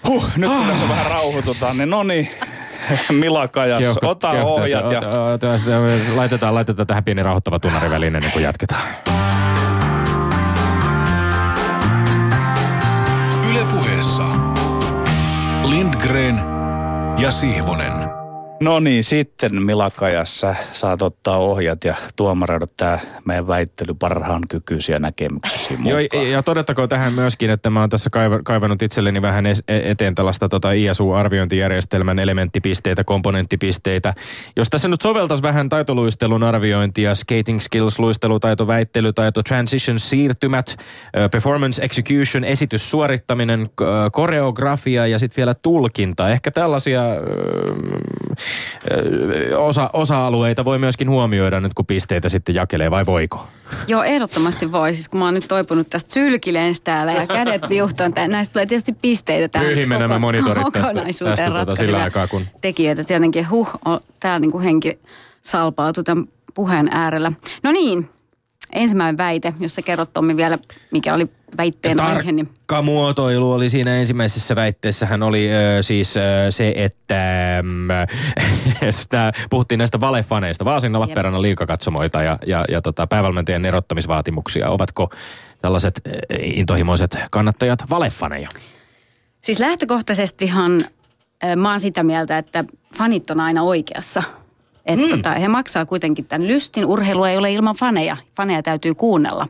Huh, 0.09 0.31
nyt 0.37 0.51
kun 0.51 0.67
tässä 0.67 0.89
vähän 0.89 1.07
rauhoitutaan, 1.07 1.79
niin 1.79 1.91
no 1.91 2.03
niin. 2.03 2.31
Mila 3.21 3.49
Kajas, 3.49 3.79
keuhko, 3.79 4.09
ota 4.09 4.31
keuhko, 4.31 4.55
ohjat. 4.55 4.93
Ja... 4.93 5.01
Laitetaan, 6.15 6.55
laitetaan 6.55 6.87
tähän 6.87 7.05
pieni 7.05 7.23
rauhoittava 7.23 7.59
tunnari 7.59 7.91
väliin 7.91 8.17
ennen 8.17 8.33
kuin 8.33 8.43
jatketaan. 8.43 8.89
Ylepuheessa 13.51 14.25
Lindgren 15.65 16.41
ja 17.19 17.31
Sihvonen. 17.31 17.93
No 18.61 18.81
niin, 18.81 19.05
sitten 19.05 19.63
Milakajassa 19.63 20.55
saat 20.73 21.03
ottaa 21.03 21.39
ohjat 21.39 21.85
ja 21.85 21.95
tuomaroida 22.17 22.67
tämä 22.77 22.99
meidän 23.25 23.47
väittely 23.47 23.95
parhaan 23.95 24.43
kykyisiä 24.49 24.99
näkemyksiä 24.99 25.77
mukaan. 25.77 26.05
Joo, 26.13 26.23
ja 26.23 26.43
todettakoon 26.43 26.89
tähän 26.89 27.13
myöskin, 27.13 27.51
että 27.51 27.71
mä 27.71 27.81
oon 27.81 27.91
tässä 27.91 28.11
kaivannut 28.45 28.83
itselleni 28.83 29.23
vähän 29.23 29.47
e- 29.47 29.55
eteen 29.69 30.15
tällaista 30.15 30.49
tota 30.49 30.73
ISU-arviointijärjestelmän 30.73 32.19
elementtipisteitä, 32.19 33.05
komponenttipisteitä. 33.05 34.15
Jos 34.57 34.71
tässä 34.71 34.89
nyt 34.89 35.01
soveltaisi 35.01 35.43
vähän 35.43 35.69
taitoluistelun 35.69 36.43
arviointia, 36.43 37.15
skating 37.15 37.61
skills, 37.61 37.99
luistelutaito, 37.99 38.67
väittelytaito, 38.67 39.43
transition, 39.43 39.99
siirtymät, 39.99 40.77
performance 41.31 41.85
execution, 41.85 42.45
esityssuorittaminen, 42.45 43.67
koreografia 44.13 45.07
ja 45.07 45.19
sitten 45.19 45.37
vielä 45.37 45.55
tulkinta. 45.55 46.29
Ehkä 46.29 46.51
tällaisia 46.51 47.03
osa, 49.57 49.91
osa-alueita 49.93 50.65
voi 50.65 50.79
myöskin 50.79 51.11
huomioida 51.11 51.61
nyt, 51.61 51.75
kun 51.75 51.87
pisteitä 51.87 52.29
sitten 52.29 52.55
jakelee, 52.55 52.91
vai 52.91 53.07
voiko? 53.07 53.49
Joo, 53.87 54.03
ehdottomasti 54.03 54.73
voi. 54.73 54.95
Siis 54.95 55.09
kun 55.09 55.21
mä 55.21 55.25
oon 55.25 55.35
nyt 55.35 55.49
toipunut 55.49 55.91
tästä 55.91 56.13
sylkileens 56.13 56.81
täällä 56.81 57.13
ja 57.13 57.27
kädet 57.27 57.63
viuhtoon, 57.69 58.13
näistä 58.29 58.53
tulee 58.53 58.67
tietysti 58.67 58.93
pisteitä 58.93 59.49
tähän 59.49 59.67
Pyyhimme 59.67 59.99
nämä 59.99 60.19
monitorit 60.19 60.73
tästä, 60.73 60.95
tästä 61.25 61.51
tuota, 61.51 61.77
sillä 61.77 62.03
aikaa, 62.03 62.29
kun... 62.29 62.47
Tekijöitä 62.61 63.05
tietenkin, 63.05 63.51
huh, 63.51 63.69
täällä 64.21 64.39
niin 64.39 64.53
kuin 64.53 64.65
henki 64.65 64.99
salpautui 65.43 66.05
tämän 66.05 66.25
puheen 66.55 66.89
äärellä. 66.93 67.33
No 67.63 67.73
niin, 67.73 68.09
ensimmäinen 68.73 69.17
väite, 69.17 69.55
jos 69.61 69.75
sä 69.75 69.83
kerrot 69.83 70.13
Tommi 70.13 70.37
vielä, 70.37 70.59
mikä 70.91 71.15
oli 71.15 71.29
väitteen 71.57 72.01
aihe. 72.01 72.33
Niin... 72.33 72.47
Tarkka 72.47 72.83
muotoilu 72.83 73.53
oli 73.53 73.71
siinä 73.71 73.97
ensimmäisessä 73.97 74.57
väitteessä. 74.57 75.07
Hän 75.07 75.23
oli 75.23 75.49
ö, 75.53 75.83
siis 75.83 76.17
ö, 76.17 76.21
se, 76.51 76.73
että 76.77 77.65
sitä, 78.91 79.33
puhuttiin 79.51 79.79
näistä 79.79 80.01
valefaneista. 80.01 80.65
Vaasin 80.65 81.01
Lappeenrannan 81.01 81.43
liikakatsomoita 81.43 82.23
ja, 82.23 82.39
ja, 82.47 82.65
ja 82.69 82.83
tota, 82.83 83.07
päävalmentajan 83.07 83.65
erottamisvaatimuksia. 83.65 84.71
Ovatko 84.71 85.11
tällaiset 85.61 86.01
intohimoiset 86.43 87.19
kannattajat 87.31 87.79
valefaneja? 87.91 88.49
Siis 89.41 89.61
lähtökohtaisestihan 89.61 90.85
mä 91.57 91.71
oon 91.71 91.81
sitä 91.81 92.03
mieltä, 92.03 92.39
että 92.39 92.65
fanit 92.95 93.31
on 93.31 93.41
aina 93.41 93.63
oikeassa– 93.63 94.23
että 94.89 95.07
mm. 95.07 95.11
tota, 95.11 95.31
he 95.31 95.49
maksaa 95.49 95.87
kuitenkin 95.87 96.25
tämän 96.25 96.47
lystin. 96.47 96.85
Urheilu 96.85 97.25
ei 97.25 97.37
ole 97.37 97.53
ilman 97.53 97.77
faneja. 97.77 98.17
Faneja 98.37 98.63
täytyy 98.63 98.95
kuunnella. 98.95 99.49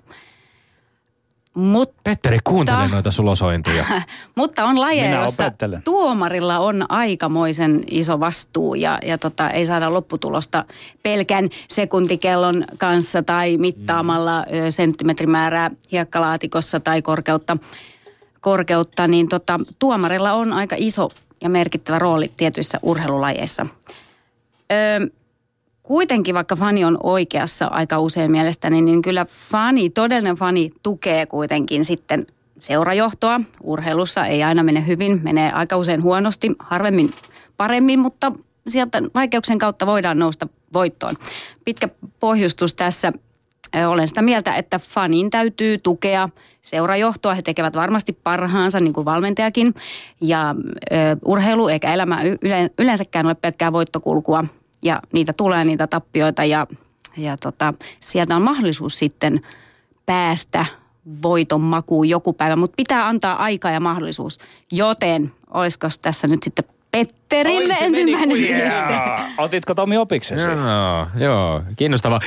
Mutta, 1.55 2.01
Petteri, 2.05 2.38
kuuntele 2.44 2.88
noita 2.88 3.11
sulosointuja. 3.11 3.85
mutta 4.37 4.64
on 4.64 4.81
lajeja, 4.81 5.20
joissa 5.20 5.53
tuomarilla 5.85 6.59
on 6.59 6.87
aikamoisen 6.88 7.85
iso 7.90 8.20
vastuu 8.20 8.74
ja, 8.74 8.98
ja 9.07 9.18
tota, 9.18 9.51
ei 9.51 9.66
saada 9.66 9.92
lopputulosta 9.92 10.64
pelkän 11.03 11.48
sekuntikellon 11.68 12.64
kanssa 12.79 13.22
tai 13.22 13.57
mittaamalla 13.57 14.40
mm. 14.40 14.70
senttimetrimäärää 14.70 15.70
hiekkalaatikossa 15.92 16.81
tai 16.81 17.03
korkeutta, 17.03 17.57
korkeutta 18.40 19.07
niin 19.07 19.29
tota, 19.29 19.61
tuomarilla 19.79 20.33
on 20.33 20.53
aika 20.53 20.77
iso 20.79 21.09
ja 21.40 21.48
merkittävä 21.48 21.98
rooli 21.98 22.31
tietyissä 22.37 22.79
urheilulajeissa. 22.83 23.66
Öö, 24.72 25.17
kuitenkin 25.88 26.35
vaikka 26.35 26.57
fani 26.57 26.85
on 26.85 26.98
oikeassa 27.03 27.66
aika 27.66 27.98
usein 27.98 28.31
mielestäni, 28.31 28.83
niin 28.83 29.03
kyllä 29.03 29.27
fani, 29.51 29.90
todellinen 29.90 30.37
fani 30.37 30.70
tukee 30.83 31.27
kuitenkin 31.27 31.85
sitten 31.85 32.27
seurajohtoa. 32.59 33.40
Urheilussa 33.64 34.27
ei 34.27 34.42
aina 34.42 34.62
mene 34.62 34.87
hyvin, 34.87 35.20
menee 35.22 35.53
aika 35.53 35.77
usein 35.77 36.03
huonosti, 36.03 36.53
harvemmin 36.59 37.11
paremmin, 37.57 37.98
mutta 37.98 38.33
sieltä 38.66 39.03
vaikeuksien 39.14 39.59
kautta 39.59 39.87
voidaan 39.87 40.18
nousta 40.18 40.48
voittoon. 40.72 41.14
Pitkä 41.64 41.88
pohjustus 42.20 42.74
tässä. 42.74 43.12
Olen 43.88 44.09
sitä 44.09 44.22
mieltä, 44.22 44.55
että 44.55 44.79
fanin 44.79 45.31
täytyy 45.31 45.79
tukea 45.79 46.29
seurajohtoa. 46.62 47.35
He 47.35 47.42
tekevät 47.42 47.77
varmasti 47.77 48.12
parhaansa, 48.12 48.81
niin 48.81 48.92
kuin 48.92 49.05
valmentajakin. 49.05 49.74
Ja 50.20 50.55
ö, 50.92 50.94
urheilu 51.24 51.68
eikä 51.68 51.94
elämä 51.94 52.20
yleensäkään 52.79 53.27
ole 53.27 53.35
pelkkää 53.35 53.72
voittokulkua 53.72 54.44
ja 54.82 55.02
niitä 55.12 55.32
tulee 55.32 55.64
niitä 55.64 55.86
tappioita 55.86 56.44
ja, 56.44 56.66
ja 57.16 57.36
tota, 57.36 57.74
sieltä 58.00 58.36
on 58.36 58.42
mahdollisuus 58.42 58.98
sitten 58.98 59.40
päästä 60.06 60.66
voiton 61.22 61.60
makuun 61.60 62.08
joku 62.08 62.32
päivä, 62.32 62.56
mutta 62.56 62.76
pitää 62.76 63.06
antaa 63.08 63.42
aika 63.42 63.70
ja 63.70 63.80
mahdollisuus. 63.80 64.38
Joten 64.72 65.32
olisiko 65.54 65.88
tässä 66.02 66.26
nyt 66.26 66.42
sitten 66.42 66.64
Petterille 66.90 67.74
Oi, 67.74 67.85
ensimmäinen 67.85 68.37
piste. 68.37 68.94
Otitko 69.38 69.74
Tomi 69.74 69.96
opiksesi? 69.96 70.48
Joo, 70.48 71.07
joo, 71.16 71.62
kiinnostavaa. 71.77 72.20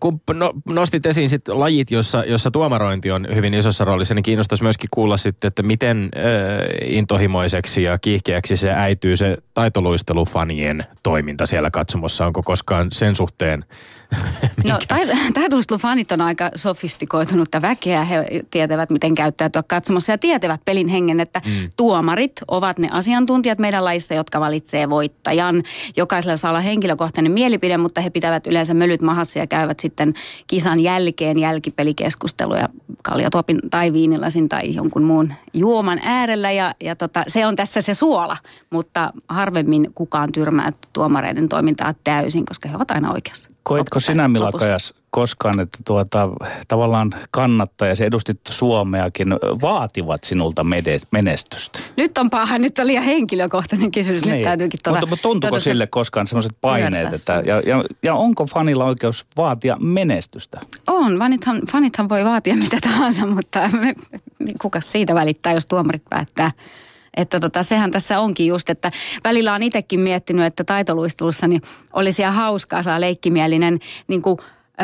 kun 0.00 0.20
no, 0.34 0.52
nostit 0.66 1.06
esiin 1.06 1.28
sit 1.28 1.48
lajit, 1.48 1.90
jossa, 1.90 2.24
jossa 2.24 2.50
tuomarointi 2.50 3.10
on 3.10 3.26
hyvin 3.34 3.54
isossa 3.54 3.84
roolissa, 3.84 4.14
niin 4.14 4.22
kiinnostaisi 4.22 4.62
myöskin 4.62 4.88
kuulla 4.90 5.16
sitten, 5.16 5.48
että 5.48 5.62
miten 5.62 6.10
äh, 6.16 6.22
intohimoiseksi 6.84 7.82
ja 7.82 7.98
kiihkeäksi 7.98 8.56
se 8.56 8.70
äityy 8.70 9.16
se 9.16 9.36
taitoluistelufanien 9.54 10.84
toiminta 11.02 11.46
siellä 11.46 11.70
katsomossa. 11.70 12.26
Onko 12.26 12.42
koskaan 12.42 12.92
sen 12.92 13.16
suhteen 13.16 13.64
No 14.64 14.78
fanit 15.78 16.12
on 16.12 16.20
aika 16.20 16.50
sofistikoitunutta 16.54 17.62
väkeä. 17.62 18.04
He 18.04 18.26
tietävät, 18.50 18.90
miten 18.90 19.14
käyttäytyä 19.14 19.62
katsomassa 19.62 20.12
ja 20.12 20.18
tietävät 20.18 20.60
pelin 20.64 20.88
hengen, 20.88 21.20
että 21.20 21.40
mm. 21.46 21.70
tuomarit 21.76 22.32
ovat 22.48 22.78
ne 22.78 22.88
asiantuntijat 22.90 23.58
meidän 23.58 23.84
laissa, 23.84 24.14
jotka 24.14 24.40
valitsee 24.40 24.90
voittajan. 24.90 25.62
Jokaisella 25.96 26.36
saa 26.36 26.50
olla 26.50 26.60
henkilökohtainen 26.60 27.32
mielipide, 27.32 27.76
mutta 27.76 28.00
he 28.00 28.10
pitävät 28.10 28.46
yleensä 28.46 28.74
mölyt 28.74 29.02
mahassa 29.02 29.38
ja 29.38 29.46
käyvät 29.46 29.80
sitten 29.80 30.14
kisan 30.46 30.80
jälkeen 30.80 31.38
jälkipelikeskusteluja 31.38 32.68
kaljatuopin 33.02 33.58
tai 33.70 33.92
viinilasin 33.92 34.48
tai 34.48 34.74
jonkun 34.74 35.02
muun 35.02 35.32
juoman 35.54 36.00
äärellä. 36.02 36.50
Ja, 36.50 36.74
ja 36.80 36.96
tota, 36.96 37.24
se 37.28 37.46
on 37.46 37.56
tässä 37.56 37.80
se 37.80 37.94
suola, 37.94 38.36
mutta 38.70 39.12
harvemmin 39.28 39.90
kukaan 39.94 40.32
tyrmää 40.32 40.72
tuomareiden 40.92 41.48
toimintaa 41.48 41.94
täysin, 42.04 42.46
koska 42.46 42.68
he 42.68 42.76
ovat 42.76 42.90
aina 42.90 43.12
oikeassa. 43.12 43.51
Koitko 43.62 44.00
sinä 44.00 44.28
Mila 44.28 44.52
Kajas 44.52 44.94
koskaan, 45.10 45.60
että 45.60 45.78
tuota, 45.84 46.28
tavallaan 46.68 47.10
kannattaja, 47.30 47.96
se 47.96 48.04
edustit 48.04 48.40
Suomeakin, 48.50 49.28
vaativat 49.62 50.24
sinulta 50.24 50.64
menestystä? 51.10 51.78
Nyt 51.96 52.18
on 52.18 52.30
paha, 52.30 52.58
nyt 52.58 52.78
on 52.78 52.86
liian 52.86 53.04
henkilökohtainen 53.04 53.90
kysymys, 53.90 54.24
niin. 54.24 54.34
nyt 54.34 54.42
täytyykin 54.42 54.80
tuota, 54.84 55.00
mutta, 55.00 55.10
mutta 55.10 55.22
tuntuuko 55.22 55.50
tuota, 55.50 55.64
sille 55.64 55.86
koskaan 55.86 56.26
sellaiset 56.26 56.56
paineet, 56.60 57.14
että, 57.14 57.42
ja, 57.46 57.62
ja, 57.66 57.84
ja 58.02 58.14
onko 58.14 58.46
fanilla 58.46 58.84
oikeus 58.84 59.26
vaatia 59.36 59.76
menestystä? 59.80 60.60
On, 60.86 61.18
fanithan, 61.18 61.60
fanithan 61.72 62.08
voi 62.08 62.24
vaatia 62.24 62.56
mitä 62.56 62.76
tahansa, 62.80 63.26
mutta 63.26 63.70
me, 63.80 63.94
kuka 64.62 64.80
siitä 64.80 65.14
välittää, 65.14 65.52
jos 65.52 65.66
tuomarit 65.66 66.02
päättää 66.10 66.50
että 67.16 67.40
tota, 67.40 67.62
sehän 67.62 67.90
tässä 67.90 68.20
onkin 68.20 68.46
just, 68.46 68.70
että 68.70 68.90
välillä 69.24 69.54
on 69.54 69.62
itsekin 69.62 70.00
miettinyt, 70.00 70.44
että 70.44 70.64
taitoluistelussa 70.64 71.48
niin 71.48 71.62
olisi 71.92 72.22
ihan 72.22 72.34
hauskaa 72.34 72.82
saa 72.82 73.00
leikkimielinen 73.00 73.78
niin 74.08 74.22
kuin 74.22 74.38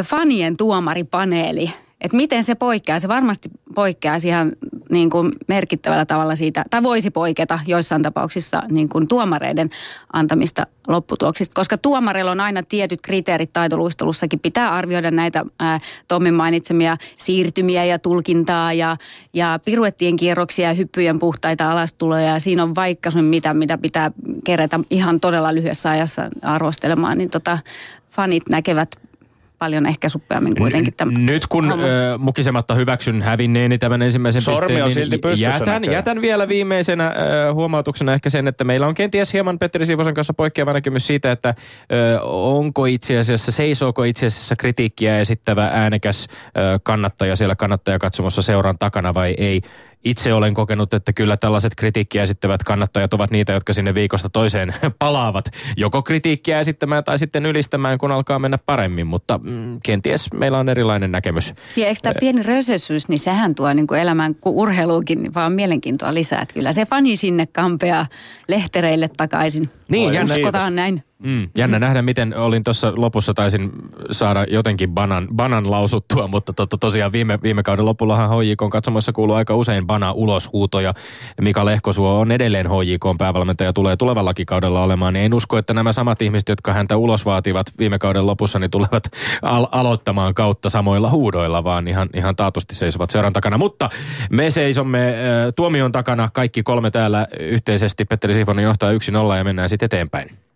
fanien 0.04 0.56
tuomaripaneeli– 0.56 1.70
että 2.00 2.16
miten 2.16 2.44
se 2.44 2.54
poikkeaa. 2.54 2.98
Se 2.98 3.08
varmasti 3.08 3.50
poikkeaa 3.74 4.16
ihan 4.24 4.52
niin 4.90 5.10
kuin 5.10 5.32
merkittävällä 5.46 6.06
tavalla 6.06 6.36
siitä, 6.36 6.64
tai 6.70 6.82
voisi 6.82 7.10
poiketa 7.10 7.58
joissain 7.66 8.02
tapauksissa 8.02 8.62
niin 8.70 8.88
kuin 8.88 9.08
tuomareiden 9.08 9.70
antamista 10.12 10.66
lopputuloksista, 10.88 11.54
koska 11.54 11.78
tuomareilla 11.78 12.30
on 12.30 12.40
aina 12.40 12.62
tietyt 12.62 13.00
kriteerit 13.02 13.52
taitoluistelussakin. 13.52 14.40
Pitää 14.40 14.70
arvioida 14.74 15.10
näitä 15.10 15.44
ää, 15.60 15.80
Tommin 16.08 16.34
mainitsemia 16.34 16.96
siirtymiä 17.16 17.84
ja 17.84 17.98
tulkintaa 17.98 18.72
ja, 18.72 18.96
ja 19.34 19.58
piruettien 19.64 20.16
kierroksia 20.16 20.68
ja 20.68 20.74
hyppyjen 20.74 21.18
puhtaita 21.18 21.72
alastuloja. 21.72 22.32
Ja 22.32 22.40
siinä 22.40 22.62
on 22.62 22.74
vaikka 22.74 23.10
sun 23.10 23.24
mitä, 23.24 23.54
mitä 23.54 23.78
pitää 23.78 24.10
kerätä 24.44 24.80
ihan 24.90 25.20
todella 25.20 25.54
lyhyessä 25.54 25.90
ajassa 25.90 26.30
arvostelemaan, 26.42 27.18
niin 27.18 27.30
tota, 27.30 27.58
fanit 28.10 28.48
näkevät 28.50 29.07
paljon 29.58 29.86
ehkä 29.86 30.08
suppeammin 30.08 30.54
kuitenkin. 30.56 30.94
Tämän 30.94 31.26
Nyt 31.26 31.46
kun 31.46 31.72
ö, 31.72 32.18
mukisematta 32.18 32.74
hyväksyn 32.74 33.22
hävinneeni 33.22 33.78
tämän 33.78 34.02
ensimmäisen 34.02 34.42
Sormi 34.42 34.66
pisteen, 34.66 34.84
on 34.84 34.92
silti 34.92 35.18
niin 35.24 35.40
jätän, 35.40 35.84
jätän 35.84 36.22
vielä 36.22 36.48
viimeisenä 36.48 37.06
ö, 37.06 37.52
huomautuksena 37.54 38.12
ehkä 38.14 38.30
sen, 38.30 38.48
että 38.48 38.64
meillä 38.64 38.86
on 38.86 38.94
kenties 38.94 39.32
hieman 39.32 39.58
Petteri 39.58 39.86
Siivosen 39.86 40.14
kanssa 40.14 40.34
poikkeava 40.34 40.72
näkemys 40.72 41.06
siitä, 41.06 41.32
että 41.32 41.54
ö, 41.92 42.20
onko 42.22 42.86
itse 42.86 43.18
asiassa, 43.18 43.52
seisooko 43.52 44.04
itse 44.04 44.26
asiassa 44.26 44.56
kritiikkiä 44.56 45.18
esittävä 45.18 45.70
äänekäs 45.72 46.28
ö, 46.30 46.78
kannattaja 46.82 47.36
siellä 47.36 47.56
kannattajakatsomossa 47.56 48.42
seuran 48.42 48.78
takana 48.78 49.14
vai 49.14 49.34
ei 49.38 49.62
itse 50.04 50.34
olen 50.34 50.54
kokenut, 50.54 50.94
että 50.94 51.12
kyllä 51.12 51.36
tällaiset 51.36 51.74
kritiikkiä 51.74 52.22
esittävät 52.22 52.64
kannattajat 52.64 53.14
ovat 53.14 53.30
niitä, 53.30 53.52
jotka 53.52 53.72
sinne 53.72 53.94
viikosta 53.94 54.28
toiseen 54.28 54.74
palaavat. 54.98 55.44
Joko 55.76 56.02
kritiikkiä 56.02 56.60
esittämään 56.60 57.04
tai 57.04 57.18
sitten 57.18 57.46
ylistämään, 57.46 57.98
kun 57.98 58.12
alkaa 58.12 58.38
mennä 58.38 58.58
paremmin, 58.58 59.06
mutta 59.06 59.40
mm, 59.42 59.80
kenties 59.82 60.32
meillä 60.32 60.58
on 60.58 60.68
erilainen 60.68 61.12
näkemys. 61.12 61.54
Ja 61.76 61.86
eikö 61.86 62.00
tämä 62.02 62.14
pieni 62.20 62.42
rösösyys, 62.42 63.08
niin 63.08 63.18
sehän 63.18 63.54
tuo 63.54 63.72
niin 63.72 63.86
kuin 63.86 64.00
elämään 64.00 64.34
kuin 64.34 64.56
urheiluukin 64.56 65.34
vaan 65.34 65.52
mielenkiintoa 65.52 66.14
lisää. 66.14 66.42
Että 66.42 66.54
kyllä 66.54 66.72
se 66.72 66.86
fani 66.86 67.16
sinne 67.16 67.46
kampeaa 67.46 68.06
lehtereille 68.48 69.08
takaisin. 69.08 69.70
Niin. 69.88 70.24
Uskotaan 70.24 70.76
näin. 70.76 71.07
Mm, 71.22 71.48
jännä 71.56 71.78
nähdä, 71.78 72.02
miten 72.02 72.36
olin 72.36 72.64
tuossa 72.64 72.92
lopussa 72.96 73.34
taisin 73.34 73.70
saada 74.10 74.44
jotenkin 74.48 74.90
banan, 74.90 75.28
banan 75.34 75.70
lausuttua, 75.70 76.26
mutta 76.26 76.52
to, 76.52 76.66
to, 76.66 76.76
tosiaan 76.76 77.12
viime, 77.12 77.38
viime 77.42 77.62
kauden 77.62 77.84
lopullahan 77.84 78.30
HJK 78.30 78.70
katsomassa 78.70 79.12
kuuluu 79.12 79.36
aika 79.36 79.56
usein 79.56 79.86
bana 79.86 80.12
uloshuuto 80.12 80.80
ja 80.80 80.94
Mika 81.40 81.64
Lehkosuo 81.64 82.20
on 82.20 82.32
edelleen 82.32 82.66
HJK 82.66 83.18
päävalmentaja 83.18 83.72
tulee 83.72 83.96
tulevallakin 83.96 84.46
kaudella 84.46 84.82
olemaan, 84.82 85.14
niin 85.14 85.24
en 85.24 85.34
usko, 85.34 85.58
että 85.58 85.74
nämä 85.74 85.92
samat 85.92 86.22
ihmiset, 86.22 86.48
jotka 86.48 86.72
häntä 86.72 86.96
ulos 86.96 87.24
vaativat 87.24 87.66
viime 87.78 87.98
kauden 87.98 88.26
lopussa, 88.26 88.58
niin 88.58 88.70
tulevat 88.70 89.04
al- 89.42 89.68
aloittamaan 89.72 90.34
kautta 90.34 90.70
samoilla 90.70 91.10
huudoilla, 91.10 91.64
vaan 91.64 91.88
ihan, 91.88 92.08
ihan 92.14 92.36
taatusti 92.36 92.74
seisovat 92.74 93.10
seuran 93.10 93.32
takana. 93.32 93.58
Mutta 93.58 93.90
me 94.30 94.50
seisomme 94.50 95.08
äh, 95.08 95.14
tuomion 95.56 95.92
takana 95.92 96.28
kaikki 96.32 96.62
kolme 96.62 96.90
täällä 96.90 97.26
yhteisesti. 97.40 98.04
Petteri 98.04 98.34
Sifonen 98.34 98.64
johtaa 98.64 98.90
1-0 98.92 99.36
ja 99.36 99.44
mennään 99.44 99.68
sitten 99.68 99.86
eteenpäin. 99.86 100.47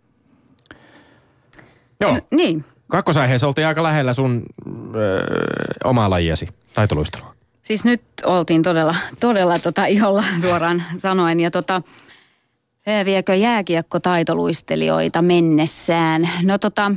Joo. 2.03 2.15
N- 2.17 2.37
niin. 2.37 2.65
Kakkosaiheessa 2.89 3.47
oltiin 3.47 3.67
aika 3.67 3.83
lähellä 3.83 4.15
sun 4.15 4.43
öö, 4.95 5.25
omaa 5.85 6.11
lajiasi, 6.11 6.47
taitoluistelua. 6.75 7.35
Siis 7.63 7.85
nyt 7.85 8.03
oltiin 8.25 8.63
todella, 8.63 8.95
todella 9.21 9.59
tota 9.59 9.87
iholla 9.87 10.25
suoraan 10.41 10.83
sanoen. 10.97 11.41
Ja 11.41 11.51
tota, 11.51 11.83
viekö 13.05 13.35
jääkiekko 13.35 14.01
taitoluistelijoita 14.01 15.23
mennessään? 15.23 16.31
No 16.43 16.59
tota, 16.59 16.93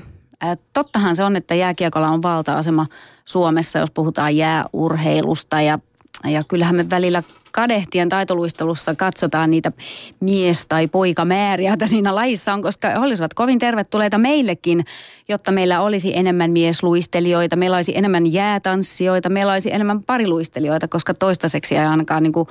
tottahan 0.74 1.16
se 1.16 1.24
on, 1.24 1.36
että 1.36 1.56
jääkiekolla 1.56 2.08
on 2.08 2.22
valta-asema 2.22 2.88
Suomessa, 3.26 3.80
jos 3.80 3.92
puhutaan 3.92 4.36
jääurheilusta. 4.36 5.62
Ja, 5.62 5.80
ja 6.28 6.44
kyllähän 6.48 6.76
me 6.76 6.90
välillä 6.90 7.24
kadehtien 7.56 8.10
taitoluistelussa 8.10 8.96
katsotaan 8.96 9.52
niitä 9.52 9.72
mies- 10.20 10.66
tai 10.68 10.88
poikamääriä, 10.88 11.70
joita 11.70 11.88
siinä 11.88 12.16
lajissa 12.16 12.54
on, 12.54 12.62
koska 12.62 12.90
he 12.90 13.00
olisivat 13.00 13.34
kovin 13.34 13.60
tervetulleita 13.60 14.18
meillekin, 14.18 14.86
jotta 15.28 15.52
meillä 15.52 15.82
olisi 15.82 16.18
enemmän 16.18 16.52
miesluistelijoita, 16.52 17.56
meillä 17.56 17.76
olisi 17.76 17.98
enemmän 17.98 18.34
jäätanssijoita, 18.34 19.30
meillä 19.30 19.54
olisi 19.54 19.74
enemmän 19.74 20.04
pariluistelijoita, 20.04 20.88
koska 20.88 21.14
toistaiseksi 21.14 21.76
ei 21.76 21.86
ainakaan 21.86 22.24
niin 22.24 22.34
kuin 22.34 22.48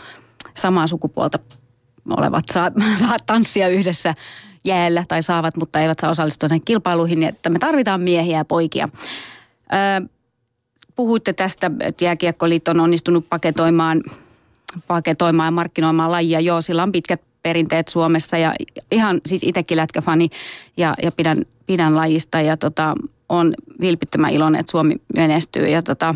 samaa 0.55 0.87
sukupuolta 0.87 1.39
olevat 2.11 2.45
saa, 2.53 2.71
saa 3.01 3.17
tanssia 3.27 3.69
yhdessä 3.69 4.15
jäällä 4.65 5.05
tai 5.09 5.23
saavat, 5.23 5.57
mutta 5.57 5.81
eivät 5.81 5.99
saa 5.99 6.11
osallistua 6.11 6.49
näihin 6.49 6.65
kilpailuihin, 6.65 7.21
niin 7.21 7.29
että 7.29 7.51
me 7.51 7.59
tarvitaan 7.59 8.01
miehiä 8.01 8.39
ja 8.39 8.45
poikia. 8.45 8.89
Öö, 9.73 10.09
puhuitte 10.97 11.33
tästä, 11.33 11.71
että 11.81 12.05
Jääkiekkoliitto 12.05 12.71
on 12.71 12.81
onnistunut 12.81 13.27
paketoimaan 13.31 14.03
paketoimaan 14.87 15.47
ja 15.47 15.51
markkinoimaan 15.51 16.13
lajia. 16.13 16.41
Joo, 16.41 16.63
sillä 16.63 16.83
on 16.83 16.93
pitkät 16.93 17.21
perinteet 17.43 17.89
Suomessa 17.89 18.39
ja 18.39 18.55
ihan 18.91 19.21
siis 19.27 19.43
itsekin 19.45 19.77
lätkäfani 19.77 20.29
ja, 20.77 20.95
ja 21.03 21.13
pidän, 21.13 21.37
pidän 21.67 21.97
lajista 21.97 22.41
ja 22.41 22.57
tota, 22.57 22.95
on 23.29 23.55
vilpittömän 23.81 24.31
iloinen, 24.31 24.61
että 24.61 24.71
Suomi 24.71 24.97
menestyy. 25.17 25.69
Ja 25.69 25.83
tota, 25.83 26.15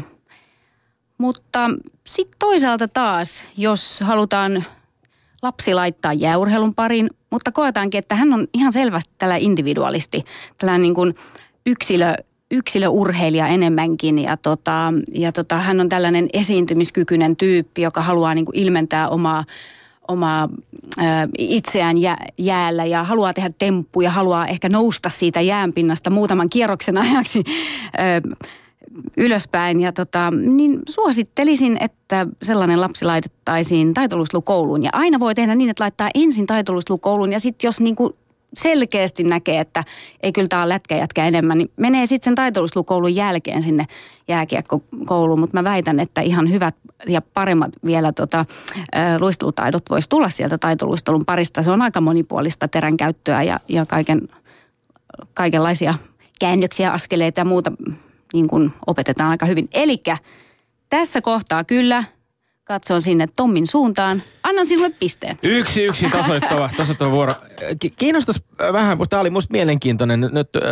mutta 1.18 1.70
sitten 2.06 2.38
toisaalta 2.38 2.88
taas, 2.88 3.44
jos 3.56 4.00
halutaan 4.00 4.64
lapsi 5.42 5.74
laittaa 5.74 6.12
jääurheilun 6.12 6.74
pariin, 6.74 7.10
mutta 7.30 7.52
koetaankin, 7.52 7.98
että 7.98 8.14
hän 8.14 8.32
on 8.32 8.46
ihan 8.54 8.72
selvästi 8.72 9.14
tällä 9.18 9.36
individualisti, 9.36 10.24
tällä 10.58 10.78
niin 10.78 10.94
kuin 10.94 11.14
yksilö, 11.66 12.14
yksilöurheilija 12.50 13.48
enemmänkin 13.48 14.18
ja, 14.18 14.36
tota, 14.36 14.92
ja 15.12 15.32
tota, 15.32 15.58
hän 15.58 15.80
on 15.80 15.88
tällainen 15.88 16.28
esiintymiskykyinen 16.32 17.36
tyyppi, 17.36 17.82
joka 17.82 18.02
haluaa 18.02 18.34
niin 18.34 18.44
kuin 18.44 18.58
ilmentää 18.58 19.08
omaa, 19.08 19.44
omaa 20.08 20.48
ö, 20.98 21.02
itseään 21.38 21.98
jä, 21.98 22.16
jäällä 22.38 22.84
ja 22.84 23.04
haluaa 23.04 23.34
tehdä 23.34 23.50
temppuja, 23.58 24.10
haluaa 24.10 24.46
ehkä 24.46 24.68
nousta 24.68 25.08
siitä 25.08 25.40
jäänpinnasta 25.40 26.10
muutaman 26.10 26.50
kierroksen 26.50 26.98
ajaksi 27.08 27.44
ö, 27.46 28.36
ylöspäin. 29.16 29.80
Ja 29.80 29.92
tota, 29.92 30.30
niin 30.30 30.78
suosittelisin, 30.88 31.76
että 31.80 32.26
sellainen 32.42 32.80
lapsi 32.80 33.04
laitettaisiin 33.04 33.94
taitoluistelukouluun. 33.94 34.82
Ja 34.82 34.90
aina 34.92 35.20
voi 35.20 35.34
tehdä 35.34 35.54
niin, 35.54 35.70
että 35.70 35.84
laittaa 35.84 36.10
ensin 36.14 36.46
taitoluistelukouluun 36.46 37.32
ja 37.32 37.40
sitten 37.40 37.68
jos 37.68 37.80
niin 37.80 37.96
kuin 37.96 38.12
selkeästi 38.54 39.24
näkee, 39.24 39.60
että 39.60 39.84
ei 40.20 40.32
kyllä 40.32 40.48
tämä 40.48 40.62
ole 40.62 40.68
lätkäjätkä 40.68 41.26
enemmän, 41.26 41.58
niin 41.58 41.70
menee 41.76 42.06
sitten 42.06 42.24
sen 42.24 42.34
taitoluslukoulun 42.34 43.14
jälkeen 43.14 43.62
sinne 43.62 43.86
jääkiekkokouluun, 44.28 45.40
mutta 45.40 45.56
mä 45.56 45.64
väitän, 45.64 46.00
että 46.00 46.20
ihan 46.20 46.50
hyvät 46.50 46.74
ja 47.06 47.22
paremmat 47.34 47.70
vielä 47.84 48.12
tota, 48.12 48.44
luistelutaidot 49.20 49.90
voisi 49.90 50.08
tulla 50.08 50.28
sieltä 50.28 50.58
taitoluistelun 50.58 51.24
parista. 51.24 51.62
Se 51.62 51.70
on 51.70 51.82
aika 51.82 52.00
monipuolista 52.00 52.68
terän 52.68 52.96
käyttöä 52.96 53.42
ja, 53.42 53.58
ja 53.68 53.86
kaiken, 53.86 54.28
kaikenlaisia 55.34 55.94
käännöksiä, 56.40 56.92
askeleita 56.92 57.40
ja 57.40 57.44
muuta 57.44 57.72
niin 58.32 58.48
kuin 58.48 58.72
opetetaan 58.86 59.30
aika 59.30 59.46
hyvin. 59.46 59.68
Eli 59.74 60.02
tässä 60.88 61.20
kohtaa 61.20 61.64
kyllä– 61.64 62.04
katson 62.68 63.02
sinne 63.02 63.28
Tommin 63.36 63.66
suuntaan. 63.66 64.22
Annan 64.42 64.66
sinulle 64.66 64.90
pisteen. 64.90 65.38
Yksi, 65.42 65.84
yksi 65.84 66.10
tasoittava, 66.10 66.70
tasoittava 66.76 67.10
vuoro. 67.10 67.34
Kiinnostaisi 67.98 68.44
vähän, 68.72 68.98
tämä 69.08 69.20
oli 69.20 69.30
musta 69.30 69.52
mielenkiintoinen. 69.52 70.20
Nyt 70.20 70.48
äh, 70.56 70.62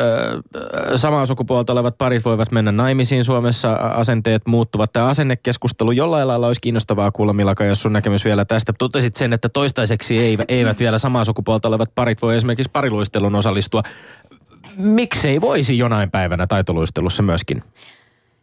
samaa 0.97 1.27
sukupuolta 1.27 1.73
olevat 1.73 1.99
parit 1.99 2.25
voivat 2.25 2.53
mennä 2.53 2.73
naimisiin 2.73 3.25
Suomessa, 3.25 3.73
asenteet 3.73 4.47
muuttuvat. 4.47 4.93
Tämä 4.93 5.07
asennekeskustelu 5.07 5.93
jollain 5.93 6.29
lailla 6.29 6.47
olisi 6.47 6.61
kiinnostavaa 6.61 7.11
kuulla, 7.11 7.33
Milaka, 7.33 7.65
jos 7.65 7.83
sun 7.83 7.93
näkemys 7.93 8.25
vielä 8.25 8.45
tästä. 8.45 8.73
Totesit 8.79 9.17
sen, 9.17 9.33
että 9.33 9.49
toistaiseksi 9.49 10.19
eivät, 10.19 10.45
eivät 10.49 10.79
vielä 10.79 10.99
samaa 10.99 11.25
sukupuolta 11.25 11.69
olevat 11.69 11.95
parit 11.95 12.23
voi 12.23 12.37
esimerkiksi 12.37 12.71
pariluistelun 12.73 13.35
osallistua. 13.35 13.83
Miksei 14.77 15.41
voisi 15.41 15.79
jonain 15.79 16.11
päivänä 16.11 16.47
taitoluistelussa 16.47 17.23
myöskin? 17.23 17.63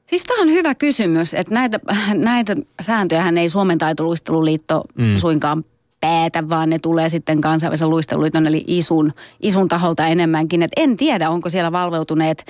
Siis 0.09 0.23
tämä 0.23 0.41
on 0.41 0.49
hyvä 0.49 0.75
kysymys, 0.75 1.33
että 1.33 1.53
näitä, 1.53 1.79
näitä 2.13 2.55
sääntöjähän 2.81 3.37
ei 3.37 3.49
Suomen 3.49 3.77
taitoluisteluliitto 3.77 4.83
mm. 4.95 5.17
suinkaan 5.17 5.65
päätä, 5.99 6.49
vaan 6.49 6.69
ne 6.69 6.79
tulee 6.79 7.09
sitten 7.09 7.41
kansainvälisen 7.41 7.89
luisteluliiton 7.89 8.47
eli 8.47 8.63
ISUN, 8.67 9.13
ISUN 9.41 9.67
taholta 9.67 10.07
enemmänkin. 10.07 10.63
Et 10.63 10.71
en 10.77 10.97
tiedä, 10.97 11.29
onko 11.29 11.49
siellä 11.49 11.71
valveutuneet 11.71 12.45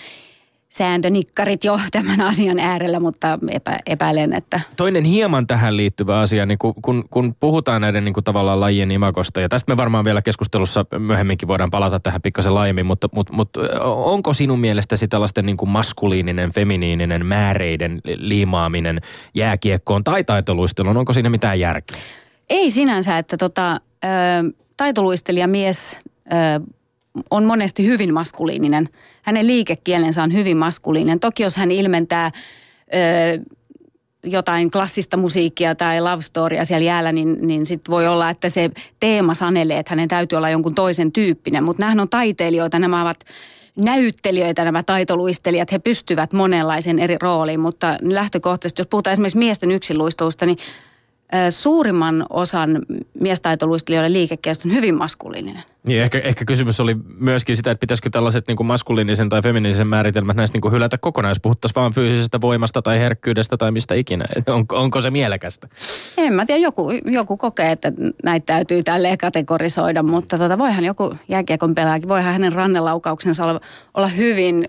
sääntönikkarit 0.73 1.63
jo 1.63 1.79
tämän 1.91 2.21
asian 2.21 2.59
äärellä, 2.59 2.99
mutta 2.99 3.39
epä, 3.51 3.77
epäilen, 3.85 4.33
että... 4.33 4.61
Toinen 4.75 5.03
hieman 5.03 5.47
tähän 5.47 5.77
liittyvä 5.77 6.19
asia, 6.19 6.45
niin 6.45 6.57
kun, 6.57 6.73
kun, 6.81 7.05
kun 7.09 7.35
puhutaan 7.39 7.81
näiden 7.81 8.05
niin 8.05 8.13
kuin 8.13 8.23
tavallaan 8.23 8.59
lajien 8.59 8.91
imakosta, 8.91 9.41
ja 9.41 9.49
tästä 9.49 9.71
me 9.71 9.77
varmaan 9.77 10.05
vielä 10.05 10.21
keskustelussa 10.21 10.85
myöhemminkin 10.99 11.47
voidaan 11.47 11.71
palata 11.71 11.99
tähän 11.99 12.21
pikkasen 12.21 12.55
laajemmin, 12.55 12.85
mutta, 12.85 13.09
mutta, 13.15 13.33
mutta 13.33 13.59
onko 13.83 14.33
sinun 14.33 14.59
mielestäsi 14.59 15.07
tällaisten 15.07 15.45
niin 15.45 15.57
kuin 15.57 15.69
maskuliininen, 15.69 16.51
feminiininen 16.51 17.25
määreiden 17.25 18.01
liimaaminen 18.15 19.01
jääkiekkoon 19.35 20.03
tai 20.03 20.23
taitoluisteluun, 20.23 20.97
onko 20.97 21.13
siinä 21.13 21.29
mitään 21.29 21.59
järkeä? 21.59 21.97
Ei 22.49 22.71
sinänsä, 22.71 23.17
että 23.17 23.37
tota, 23.37 23.81
taitoluistelija 24.77 25.47
mies 25.47 25.97
on 27.31 27.45
monesti 27.45 27.87
hyvin 27.87 28.13
maskuliininen. 28.13 28.89
Hänen 29.21 29.47
liikekielensä 29.47 30.23
on 30.23 30.33
hyvin 30.33 30.57
maskuliininen. 30.57 31.19
Toki 31.19 31.43
jos 31.43 31.57
hän 31.57 31.71
ilmentää 31.71 32.31
ö, 32.93 33.59
jotain 34.23 34.71
klassista 34.71 35.17
musiikkia 35.17 35.75
tai 35.75 36.01
love 36.01 36.21
storya 36.21 36.65
siellä 36.65 36.85
jäällä, 36.85 37.11
niin, 37.11 37.47
niin 37.47 37.65
sitten 37.65 37.91
voi 37.91 38.07
olla, 38.07 38.29
että 38.29 38.49
se 38.49 38.69
teema 38.99 39.33
sanelee, 39.33 39.79
että 39.79 39.91
hänen 39.91 40.07
täytyy 40.07 40.37
olla 40.37 40.49
jonkun 40.49 40.75
toisen 40.75 41.11
tyyppinen. 41.11 41.63
Mutta 41.63 41.85
nämä 41.85 42.01
on 42.01 42.09
taiteilijoita, 42.09 42.79
nämä 42.79 43.01
ovat 43.01 43.25
näyttelijöitä 43.85 44.63
nämä 44.63 44.83
taitoluistelijat, 44.83 45.71
he 45.71 45.79
pystyvät 45.79 46.33
monenlaisen 46.33 46.99
eri 46.99 47.17
rooliin, 47.21 47.59
mutta 47.59 47.97
lähtökohtaisesti, 48.01 48.79
jos 48.81 48.87
puhutaan 48.87 49.11
esimerkiksi 49.11 49.37
miesten 49.37 49.71
yksinluistelusta, 49.71 50.45
niin 50.45 50.57
suurimman 51.49 52.25
osan 52.29 52.79
miestaitoluistelijoiden 53.19 54.13
liikekielestä 54.13 54.69
on 54.69 54.75
hyvin 54.75 54.95
maskuliininen. 54.95 55.63
Niin, 55.87 56.01
ehkä, 56.01 56.19
ehkä 56.19 56.45
kysymys 56.45 56.79
oli 56.79 56.95
myöskin 57.19 57.55
sitä, 57.55 57.71
että 57.71 57.79
pitäisikö 57.79 58.09
tällaiset 58.09 58.47
niin 58.47 58.55
kuin 58.57 58.67
maskuliinisen 58.67 59.29
tai 59.29 59.41
feminiinisen 59.41 59.87
määritelmät 59.87 60.35
näistä 60.35 60.55
niin 60.55 60.61
kuin 60.61 60.71
hylätä 60.71 60.97
kokonaan, 60.97 61.31
jos 61.31 61.39
puhuttaisiin 61.39 61.81
vain 61.81 61.93
fyysisestä 61.93 62.41
voimasta 62.41 62.81
tai 62.81 62.99
herkkyydestä 62.99 63.57
tai 63.57 63.71
mistä 63.71 63.93
ikinä. 63.93 64.25
On, 64.47 64.65
onko 64.71 65.01
se 65.01 65.11
mielekästä? 65.11 65.67
En 66.17 66.33
mä 66.33 66.45
tiedä, 66.45 66.61
joku, 66.61 66.91
joku 67.05 67.37
kokee, 67.37 67.71
että 67.71 67.91
näitä 68.23 68.45
täytyy 68.45 68.83
tälleen 68.83 69.17
kategorisoida, 69.17 70.03
mutta 70.03 70.37
tota, 70.37 70.57
voihan 70.57 70.83
joku 70.83 71.13
jääkiekon 71.27 71.75
pelaajakin, 71.75 72.09
voihan 72.09 72.33
hänen 72.33 72.53
rannelaukauksensa 72.53 73.45
olla, 73.45 73.61
olla 73.93 74.07
hyvin 74.07 74.65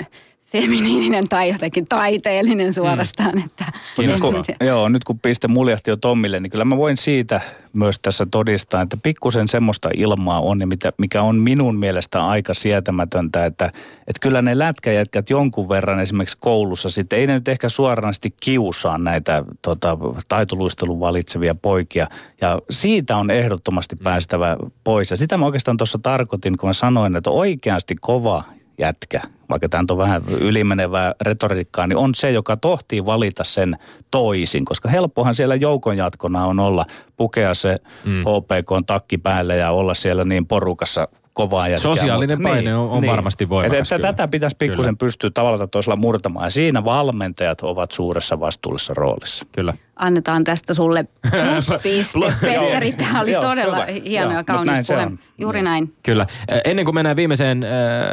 feminiininen 0.61 1.29
tai 1.29 1.49
jotenkin 1.49 1.87
taiteellinen 1.87 2.73
suorastaan. 2.73 3.35
Mm. 3.35 3.45
Että 3.45 3.65
nyt 3.99 4.21
kun, 4.21 4.45
joo, 4.61 4.89
nyt 4.89 5.05
kun 5.05 5.19
piste 5.19 5.49
muljahti 5.49 5.91
jo 5.91 5.97
Tommille, 5.97 6.41
niin 6.41 6.51
kyllä 6.51 6.65
mä 6.65 6.77
voin 6.77 6.97
siitä 6.97 7.41
myös 7.73 7.99
tässä 7.99 8.27
todistaa, 8.31 8.83
että 8.83 8.97
pikkusen 8.97 9.49
semmoista 9.49 9.89
ilmaa 9.97 10.41
on, 10.41 10.59
mikä 10.99 11.23
on 11.23 11.37
minun 11.37 11.77
mielestä 11.77 12.27
aika 12.27 12.55
sietämätöntä, 12.55 13.47
että, 13.47 13.65
että 13.99 14.21
kyllä 14.21 14.43
ne 14.43 14.59
lätkäjätkät 14.59 15.31
jonkun 15.31 15.69
verran 15.69 16.01
esimerkiksi 16.01 16.39
koulussa 16.41 16.89
sitten, 16.89 17.19
ei 17.19 17.27
ne 17.27 17.35
nyt 17.35 17.49
ehkä 17.49 17.69
suoranaisesti 17.69 18.35
kiusaa 18.41 18.99
näitä 18.99 19.45
tota, 19.63 19.99
taitoluistelun 20.29 21.01
valitsevia 21.01 21.55
poikia, 21.55 22.07
ja 22.41 22.59
siitä 22.71 23.17
on 23.17 23.31
ehdottomasti 23.31 23.97
päästävä 23.97 24.57
pois. 24.85 25.11
Ja 25.11 25.17
sitä 25.17 25.39
mä 25.39 25.47
oikeastaan 25.47 25.77
tuossa 25.77 25.99
tarkoitin, 26.03 26.59
kun 26.59 26.69
mä 26.69 26.73
sanoin, 26.73 27.17
että 27.17 27.31
oikeasti 27.31 27.97
kova 28.01 28.45
jätkä, 28.79 29.21
vaikka 29.51 29.69
tämä 29.69 29.85
on 29.91 29.99
vähän 29.99 30.23
ylimenevää 30.41 31.15
retoriikkaa, 31.21 31.87
niin 31.87 31.97
on 31.97 32.15
se, 32.15 32.31
joka 32.31 32.57
tohtii 32.57 33.07
valita 33.07 33.45
sen 33.45 33.77
toisin, 34.11 34.65
koska 34.65 34.89
helppohan 34.89 35.35
siellä 35.35 35.55
joukon 35.55 35.97
jatkona 35.97 36.47
on 36.47 36.61
olla, 36.61 36.87
pukea 37.17 37.55
se 37.55 37.79
mm. 38.05 38.21
HPK 38.21 38.87
takki 38.87 39.19
päälle 39.19 39.57
ja 39.57 39.71
olla 39.71 39.95
siellä 39.95 40.25
niin 40.25 40.47
porukassa 40.47 41.09
kovaa 41.35 41.69
jätkää. 41.69 41.83
Sosiaalinen 41.83 42.39
mutta, 42.39 42.49
paine 42.49 42.71
niin, 42.71 42.77
on, 42.77 42.91
on 42.91 43.01
niin. 43.01 43.11
varmasti 43.11 43.49
voimakas. 43.49 43.93
Et, 43.93 43.99
että 43.99 44.13
tätä 44.13 44.29
pitäisi 44.29 44.57
pikkusen 44.59 44.97
pystyä 44.97 45.31
tavalla 45.35 45.67
toisella 45.67 45.97
murtamaan. 45.97 46.47
Ja 46.47 46.51
siinä 46.51 46.85
valmentajat 46.85 47.61
ovat 47.61 47.93
suuressa 47.93 48.41
vastuullisessa 48.41 48.95
roolissa. 48.95 49.47
Kyllä. 49.53 49.75
Annetaan 49.97 50.45
tästä 50.45 50.75
sulle 50.75 51.05
pluspiste, 51.31 52.19
Petteri. 52.41 52.93
Tämä 52.93 53.21
oli 53.21 53.35
todella 53.35 53.87
hieno 54.05 54.33
ja 54.33 54.45
kaunis 54.45 54.87
puhe. 54.89 55.11
Juuri 55.39 55.63
näin. 55.63 55.95
Kyllä. 56.03 56.27
Ennen 56.65 56.85
kuin 56.85 56.95
mennään 56.95 57.17
viimeiseen 57.17 57.67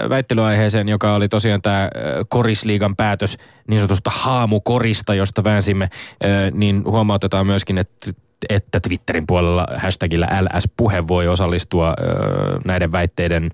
väittelyaiheeseen, 0.10 0.89
joka 0.89 1.15
oli 1.15 1.29
tosiaan 1.29 1.62
tämä 1.62 1.89
Korisliigan 2.29 2.95
päätös 2.95 3.38
niin 3.67 3.79
sanotusta 3.79 4.10
haamukorista, 4.13 5.13
josta 5.13 5.43
väänsimme, 5.43 5.89
niin 6.53 6.84
huomautetaan 6.86 7.47
myöskin, 7.47 7.77
että 7.77 8.12
että 8.49 8.80
Twitterin 8.80 9.27
puolella 9.27 9.67
hashtagillä 9.75 10.27
LS-puhe 10.41 11.08
voi 11.08 11.27
osallistua 11.27 11.93
näiden 12.65 12.91
väitteiden 12.91 13.49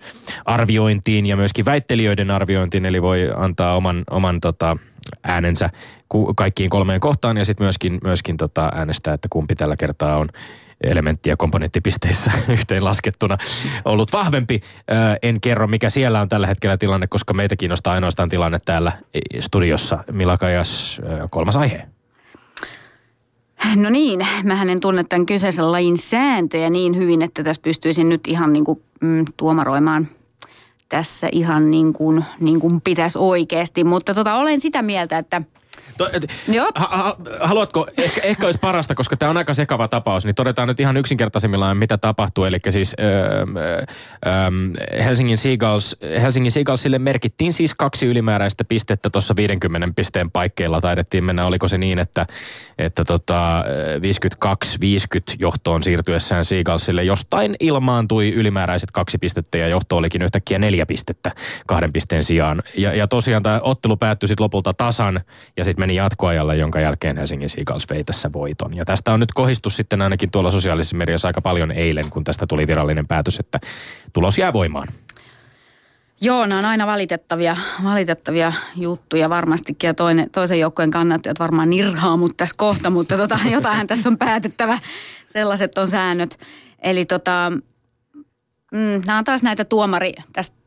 arviointiin 0.45 1.25
ja 1.25 1.35
myöskin 1.35 1.65
väittelijöiden 1.65 2.31
arviointiin, 2.31 2.85
eli 2.85 3.01
voi 3.01 3.29
antaa 3.35 3.75
oman, 3.75 4.03
oman 4.09 4.41
tota, 4.41 4.77
äänensä 5.23 5.69
kaikkiin 6.35 6.69
kolmeen 6.69 6.99
kohtaan 6.99 7.37
ja 7.37 7.45
sitten 7.45 7.65
myöskin, 7.65 7.97
myöskin 8.03 8.37
tota, 8.37 8.71
äänestää, 8.75 9.13
että 9.13 9.27
kumpi 9.31 9.55
tällä 9.55 9.75
kertaa 9.75 10.17
on 10.17 10.29
elementti- 10.83 11.29
ja 11.29 11.37
komponenttipisteissä 11.37 12.31
yhteen 12.49 12.83
laskettuna 12.83 13.37
ollut 13.85 14.13
vahvempi. 14.13 14.61
En 15.21 15.41
kerro, 15.41 15.67
mikä 15.67 15.89
siellä 15.89 16.21
on 16.21 16.29
tällä 16.29 16.47
hetkellä 16.47 16.77
tilanne, 16.77 17.07
koska 17.07 17.33
meitä 17.33 17.55
kiinnostaa 17.55 17.93
ainoastaan 17.93 18.29
tilanne 18.29 18.59
täällä 18.65 18.91
studiossa. 19.39 20.03
Milakajas, 20.11 21.01
kolmas 21.31 21.55
aihe. 21.55 21.96
No 23.75 23.89
niin, 23.89 24.27
mä 24.43 24.63
en 24.63 24.79
tunne 24.79 25.03
tämän 25.03 25.25
kyseisen 25.25 25.71
lajin 25.71 25.97
sääntöjä 25.97 26.69
niin 26.69 26.97
hyvin, 26.97 27.21
että 27.21 27.43
tässä 27.43 27.61
pystyisin 27.61 28.09
nyt 28.09 28.27
ihan 28.27 28.53
niin 28.53 28.65
kuin, 28.65 28.81
mm, 29.01 29.25
tuomaroimaan 29.37 30.07
tässä 30.89 31.29
ihan 31.31 31.71
niin 31.71 31.93
kuin, 31.93 32.25
niin 32.39 32.59
kuin 32.59 32.81
pitäisi 32.81 33.17
oikeasti. 33.17 33.83
Mutta 33.83 34.13
tota, 34.13 34.35
olen 34.35 34.61
sitä 34.61 34.81
mieltä, 34.81 35.17
että– 35.17 35.41
To, 35.97 36.09
et, 36.13 36.31
Joo. 36.47 36.71
Ha, 36.75 36.87
ha, 36.91 37.17
haluatko, 37.39 37.87
ehkä, 37.97 38.21
ehkä 38.21 38.45
olisi 38.45 38.59
parasta, 38.59 38.95
koska 38.95 39.17
tämä 39.17 39.29
on 39.29 39.37
aika 39.37 39.53
sekava 39.53 39.87
tapaus, 39.87 40.25
niin 40.25 40.35
todetaan 40.35 40.67
nyt 40.67 40.79
ihan 40.79 40.97
yksinkertaisimmillaan, 40.97 41.77
mitä 41.77 41.97
tapahtuu. 41.97 42.43
Eli 42.43 42.59
siis 42.69 42.95
ö, 42.99 43.03
ö, 44.95 45.03
Helsingin, 45.03 45.37
Seagulls, 45.37 45.97
Helsingin 46.21 46.51
Seagullsille 46.51 46.99
merkittiin 46.99 47.53
siis 47.53 47.75
kaksi 47.75 48.05
ylimääräistä 48.05 48.63
pistettä 48.63 49.09
tuossa 49.09 49.35
50 49.35 49.87
pisteen 49.95 50.31
paikkeilla. 50.31 50.81
Taidettiin 50.81 51.23
mennä, 51.23 51.45
oliko 51.45 51.67
se 51.67 51.77
niin, 51.77 51.99
että, 51.99 52.25
että 52.77 53.05
tota, 53.05 53.63
52-50 54.45 55.35
johtoon 55.39 55.83
siirtyessään 55.83 56.45
Seagullsille 56.45 57.03
jostain 57.03 57.55
ilmaantui 57.59 58.33
ylimääräiset 58.33 58.91
kaksi 58.91 59.17
pistettä 59.17 59.57
ja 59.57 59.67
johto 59.67 59.97
olikin 59.97 60.21
yhtäkkiä 60.21 60.59
neljä 60.59 60.85
pistettä 60.85 61.31
kahden 61.67 61.93
pisteen 61.93 62.23
sijaan. 62.23 62.63
Ja, 62.77 62.95
ja 62.95 63.07
tosiaan 63.07 63.43
tämä 63.43 63.59
ottelu 63.63 63.97
päättyi 63.97 64.27
sitten 64.27 64.43
lopulta 64.43 64.73
tasan 64.73 65.21
ja 65.57 65.63
sitten 65.63 65.86
meni 65.87 65.95
jatkoajalla, 65.95 66.55
jonka 66.55 66.79
jälkeen 66.79 67.17
Helsingin 67.17 67.49
Seagulls 67.49 67.89
vei 67.89 68.03
tässä 68.03 68.29
voiton. 68.33 68.73
Ja 68.73 68.85
tästä 68.85 69.13
on 69.13 69.19
nyt 69.19 69.33
kohistus 69.33 69.77
sitten 69.77 70.01
ainakin 70.01 70.31
tuolla 70.31 70.51
sosiaalisessa 70.51 70.97
mediassa 70.97 71.27
aika 71.27 71.41
paljon 71.41 71.71
eilen, 71.71 72.09
kun 72.09 72.23
tästä 72.23 72.47
tuli 72.47 72.67
virallinen 72.67 73.07
päätös, 73.07 73.39
että 73.39 73.59
tulos 74.13 74.37
jää 74.37 74.53
voimaan. 74.53 74.87
Joo, 76.21 76.45
nämä 76.45 76.59
on 76.59 76.65
aina 76.65 76.87
valitettavia, 76.87 77.57
valitettavia 77.83 78.53
juttuja 78.75 79.29
varmastikin 79.29 79.87
ja 79.87 79.93
toinen, 79.93 80.29
toisen 80.29 80.59
joukkueen 80.59 80.91
kannattajat 80.91 81.39
varmaan 81.39 81.69
nirhaa 81.69 82.17
mut 82.17 82.37
tässä 82.37 82.55
kohta, 82.57 82.89
mutta 82.89 83.17
tota, 83.17 83.39
jotain 83.55 83.87
tässä 83.87 84.09
on 84.09 84.17
päätettävä. 84.17 84.79
Sellaiset 85.27 85.77
on 85.77 85.87
säännöt. 85.87 86.39
Eli 86.83 87.05
tota, 87.05 87.51
mm, 88.71 89.01
nämä 89.05 89.17
on 89.17 89.23
taas 89.23 89.43
näitä 89.43 89.65
tuomari, 89.65 90.13
tästä 90.33 90.57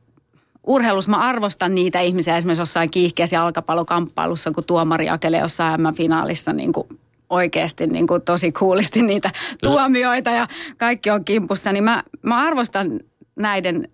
urheilussa 0.66 1.10
mä 1.10 1.16
arvostan 1.16 1.74
niitä 1.74 2.00
ihmisiä 2.00 2.36
esimerkiksi 2.36 2.62
jossain 2.62 2.90
kiihkeässä 2.90 3.36
jalkapallokamppailussa, 3.36 4.50
kun 4.50 4.64
tuomari 4.64 5.08
akelee 5.08 5.40
jossain 5.40 5.80
M-finaalissa 5.80 6.52
niin 6.52 6.72
kuin 6.72 6.88
oikeasti 7.30 7.86
niin 7.86 8.06
kuin 8.06 8.22
tosi 8.22 8.52
kuulisti 8.52 9.02
niitä 9.02 9.30
tuomioita 9.62 10.30
ja 10.30 10.48
kaikki 10.76 11.10
on 11.10 11.24
kimpussa, 11.24 11.72
niin 11.72 11.84
mä, 11.84 12.02
mä 12.22 12.36
arvostan 12.36 13.00
näiden 13.36 13.88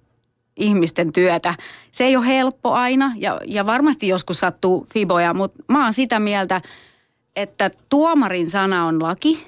ihmisten 0.56 1.12
työtä. 1.12 1.54
Se 1.92 2.04
ei 2.04 2.16
ole 2.16 2.26
helppo 2.26 2.72
aina 2.72 3.12
ja, 3.16 3.40
ja 3.44 3.66
varmasti 3.66 4.08
joskus 4.08 4.40
sattuu 4.40 4.86
fiboja, 4.92 5.34
mutta 5.34 5.62
mä 5.68 5.82
oon 5.82 5.92
sitä 5.92 6.18
mieltä, 6.18 6.60
että 7.36 7.70
tuomarin 7.88 8.50
sana 8.50 8.86
on 8.86 9.02
laki. 9.02 9.46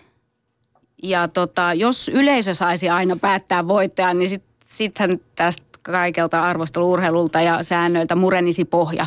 Ja 1.03 1.29
tota, 1.29 1.75
jos 1.75 2.09
yleisö 2.09 2.55
saisi 2.55 2.89
aina 2.89 3.17
päättää 3.17 3.69
voittajan, 3.69 4.19
niin 4.19 4.43
sittenhän 4.67 5.11
sit 5.11 5.23
tästä 5.35 5.68
kaikelta 5.93 6.43
arvosteluurheilulta 6.43 7.41
ja 7.41 7.63
säännöiltä 7.63 8.15
murenisi 8.15 8.65
pohja. 8.65 9.07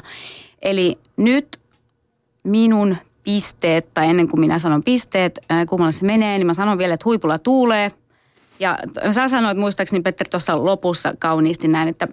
Eli 0.62 0.98
nyt 1.18 1.62
minun 2.44 2.98
pisteet, 3.24 3.94
tai 3.94 4.08
ennen 4.08 4.28
kuin 4.28 4.40
minä 4.40 4.60
sanon 4.60 4.84
pisteet, 4.84 5.40
kummalle 5.70 5.92
se 5.92 6.06
menee, 6.06 6.38
niin 6.38 6.48
mä 6.48 6.54
sanon 6.54 6.78
vielä, 6.78 6.94
että 6.94 7.06
huipulla 7.06 7.40
tuulee. 7.40 7.92
Ja 8.60 8.80
sä 9.12 9.28
sanoit 9.28 9.58
muistaakseni, 9.58 10.02
Petteri, 10.02 10.30
tuossa 10.30 10.66
lopussa 10.66 11.14
kauniisti 11.20 11.68
näin, 11.68 11.88
että 11.88 12.08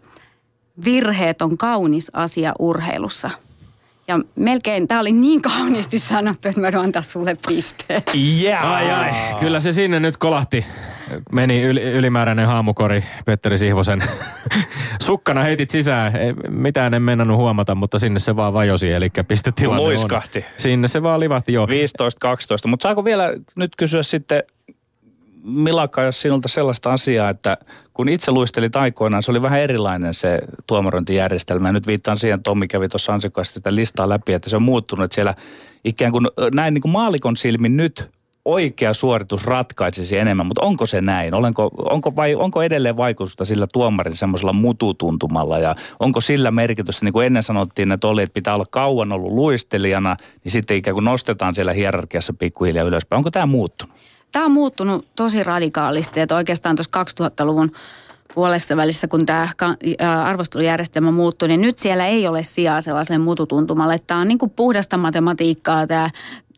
virheet 0.85 1.42
on 1.42 1.59
kaunis 1.59 2.11
asia 2.12 2.52
urheilussa. 2.59 3.31
Ja 4.09 4.20
melkein, 4.35 4.88
tämä 4.88 5.00
oli 5.00 5.12
niin 5.12 5.42
kauniisti 5.42 5.98
sanottu, 5.98 6.48
että 6.48 6.61
mä 6.61 6.70
antaa 6.83 7.02
sulle 7.02 7.37
pisteet. 7.48 8.11
Yeah. 8.14 8.72
Ai, 8.72 8.90
ai. 8.90 9.11
Kyllä 9.40 9.61
se 9.61 9.72
sinne 9.72 10.00
nyt 10.00 10.16
kolahti 10.16 10.64
meni 11.33 11.62
yl, 11.62 11.79
ylimääräinen 11.79 12.47
haamukori 12.47 13.05
Petteri 13.25 13.59
Sihvosen 13.59 14.05
sukkana 15.07 15.42
heitit 15.42 15.71
sisään. 15.71 16.16
Ei, 16.16 16.33
mitään 16.49 16.94
en 16.94 17.03
mennänyt 17.03 17.37
huomata, 17.37 17.75
mutta 17.75 17.99
sinne 17.99 18.18
se 18.18 18.37
vaan 18.37 18.53
vajosi, 18.53 18.92
eli 18.92 19.11
pistetilanne 19.29 19.83
Luiskahti. 19.83 20.38
On. 20.38 20.44
Sinne 20.57 20.88
se 20.88 21.03
vaan 21.03 21.21
livahti, 21.21 21.53
joo. 21.53 21.66
15-12, 21.66 21.68
mutta 22.66 22.83
saako 22.83 23.05
vielä 23.05 23.35
nyt 23.57 23.77
kysyä 23.77 24.03
sitten 24.03 24.42
Milaka, 25.42 26.03
jos 26.03 26.21
sinulta 26.21 26.49
sellaista 26.49 26.90
asiaa, 26.90 27.31
että 27.31 27.57
kun 27.94 28.09
itse 28.09 28.31
luistelit 28.31 28.77
aikoinaan, 28.77 29.23
se 29.23 29.31
oli 29.31 29.42
vähän 29.42 29.61
erilainen 29.61 30.14
se 30.14 30.38
tuomarointijärjestelmä. 30.66 31.68
Ja 31.68 31.73
nyt 31.73 31.87
viittaan 31.87 32.18
siihen, 32.18 32.42
Tommi 32.42 32.68
kävi 32.68 32.88
tuossa 32.88 33.14
ansiokkaasti 33.14 33.55
sitä 33.55 33.75
listaa 33.75 34.09
läpi, 34.09 34.33
että 34.33 34.51
se 34.51 34.57
on 34.57 34.62
muuttunut, 34.62 35.05
että 35.05 35.14
siellä 35.14 35.35
ikään 35.85 36.12
kuin 36.12 36.27
näin 36.55 36.75
niin 36.75 36.83
kuin 36.83 36.92
maalikon 36.92 37.37
silmin 37.37 37.77
nyt 37.77 38.11
oikea 38.48 38.94
suoritus 38.94 39.44
ratkaisisi 39.44 40.18
enemmän, 40.18 40.46
mutta 40.46 40.62
onko 40.62 40.87
se 40.87 41.00
näin? 41.00 41.34
Olenko, 41.34 41.70
onko, 41.90 42.16
vai, 42.16 42.34
onko 42.34 42.62
edelleen 42.62 42.96
vaikutusta 42.96 43.44
sillä 43.44 43.66
tuomarin 43.72 44.16
semmoisella 44.16 44.52
mututuntumalla 44.52 45.58
ja 45.58 45.74
onko 46.00 46.20
sillä 46.20 46.50
merkitystä, 46.50 47.04
niin 47.04 47.12
kuin 47.12 47.26
ennen 47.26 47.42
sanottiin, 47.42 47.92
että 47.92 48.08
oli, 48.08 48.22
että 48.22 48.34
pitää 48.34 48.54
olla 48.54 48.66
kauan 48.70 49.12
ollut 49.12 49.32
luistelijana, 49.32 50.16
niin 50.44 50.52
sitten 50.52 50.76
ikään 50.76 50.94
kuin 50.94 51.04
nostetaan 51.04 51.54
siellä 51.54 51.72
hierarkiassa 51.72 52.32
pikkuhiljaa 52.32 52.84
ylöspäin. 52.84 53.18
Onko 53.18 53.30
tämä 53.30 53.46
muuttunut? 53.46 53.94
Tämä 54.32 54.44
on 54.44 54.52
muuttunut 54.52 55.06
tosi 55.16 55.42
radikaalisti, 55.42 56.20
että 56.20 56.37
oikeastaan 56.37 56.76
tuossa 56.76 57.24
2000-luvun 57.24 57.72
puolessa 58.35 58.77
välissä, 58.77 59.09
kun 59.09 59.27
tämä 59.27 59.49
arvostelujärjestelmä 60.25 61.11
muuttui, 61.11 61.49
niin 61.49 61.61
nyt 61.61 61.79
siellä 61.79 62.07
ei 62.07 62.29
ole 62.29 62.43
sijaa 62.43 62.81
sellaiselle 62.81 63.19
mututuntumalle. 63.19 63.99
Tämä 64.07 64.21
on 64.21 64.29
niin 64.29 64.38
kuin 64.38 64.51
puhdasta 64.51 64.97
matematiikkaa 64.97 65.87
tämä 65.87 66.11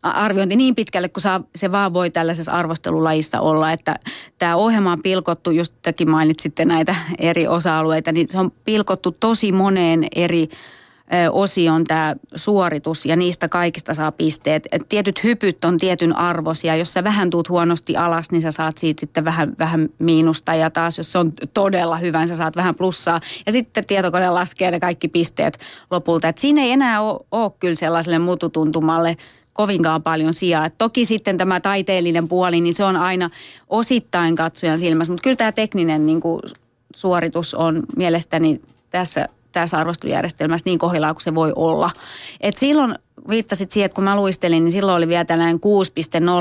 arviointi 0.03 0.55
niin 0.55 0.75
pitkälle, 0.75 1.09
kun 1.09 1.21
saa, 1.21 1.43
se 1.55 1.71
vaan 1.71 1.93
voi 1.93 2.09
tällaisessa 2.09 2.51
arvostelulajissa 2.51 3.39
olla, 3.39 3.71
että 3.71 3.95
tämä 4.37 4.55
ohjelma 4.55 4.91
on 4.91 5.03
pilkottu, 5.03 5.51
just 5.51 5.73
tekin 5.81 6.09
mainitsitte 6.09 6.65
näitä 6.65 6.95
eri 7.17 7.47
osa-alueita, 7.47 8.11
niin 8.11 8.27
se 8.27 8.39
on 8.39 8.51
pilkottu 8.65 9.11
tosi 9.11 9.51
moneen 9.51 10.07
eri 10.15 10.49
osion 11.31 11.83
tämä 11.83 12.15
suoritus 12.35 13.05
ja 13.05 13.15
niistä 13.15 13.49
kaikista 13.49 13.93
saa 13.93 14.11
pisteet. 14.11 14.67
Et 14.71 14.81
tietyt 14.89 15.23
hypyt 15.23 15.65
on 15.65 15.77
tietyn 15.77 16.17
arvosia. 16.17 16.75
Jos 16.75 16.93
sä 16.93 17.03
vähän 17.03 17.29
tuut 17.29 17.49
huonosti 17.49 17.97
alas, 17.97 18.31
niin 18.31 18.41
sä 18.41 18.51
saat 18.51 18.77
siitä 18.77 18.99
sitten 18.99 19.25
vähän, 19.25 19.55
vähän 19.59 19.89
miinusta. 19.99 20.55
Ja 20.55 20.69
taas 20.69 20.97
jos 20.97 21.11
se 21.11 21.17
on 21.17 21.33
todella 21.53 21.97
hyvä, 21.97 22.19
niin 22.19 22.27
sä 22.27 22.35
saat 22.35 22.55
vähän 22.55 22.75
plussaa. 22.75 23.21
Ja 23.45 23.51
sitten 23.51 23.85
tietokone 23.85 24.29
laskee 24.29 24.71
ne 24.71 24.79
kaikki 24.79 25.07
pisteet 25.07 25.59
lopulta. 25.91 26.27
Et 26.27 26.37
siinä 26.37 26.61
ei 26.61 26.71
enää 26.71 27.01
ole, 27.01 27.51
kyllä 27.59 27.75
sellaiselle 27.75 28.19
mututuntumalle– 28.19 29.17
kovinkaan 29.53 30.03
paljon 30.03 30.33
sijaa. 30.33 30.65
Et 30.65 30.77
toki 30.77 31.05
sitten 31.05 31.37
tämä 31.37 31.59
taiteellinen 31.59 32.27
puoli, 32.27 32.61
niin 32.61 32.73
se 32.73 32.83
on 32.83 32.97
aina 32.97 33.29
osittain 33.69 34.35
katsojan 34.35 34.77
silmässä, 34.77 35.13
mutta 35.13 35.23
kyllä 35.23 35.35
tämä 35.35 35.51
tekninen 35.51 36.05
niin 36.05 36.21
suoritus 36.95 37.53
on 37.53 37.83
mielestäni 37.95 38.61
tässä, 38.89 39.27
tässä 39.51 39.77
arvostelujärjestelmässä 39.77 40.65
niin 40.65 40.79
kohdillaan 40.79 41.15
kuin 41.15 41.23
se 41.23 41.35
voi 41.35 41.53
olla. 41.55 41.89
Et 42.41 42.57
silloin 42.57 42.95
viittasit 43.29 43.71
siihen, 43.71 43.85
että 43.85 43.95
kun 43.95 44.03
mä 44.03 44.15
luistelin, 44.15 44.63
niin 44.63 44.71
silloin 44.71 44.97
oli 44.97 45.07
vielä 45.07 45.25
tällainen 45.25 45.59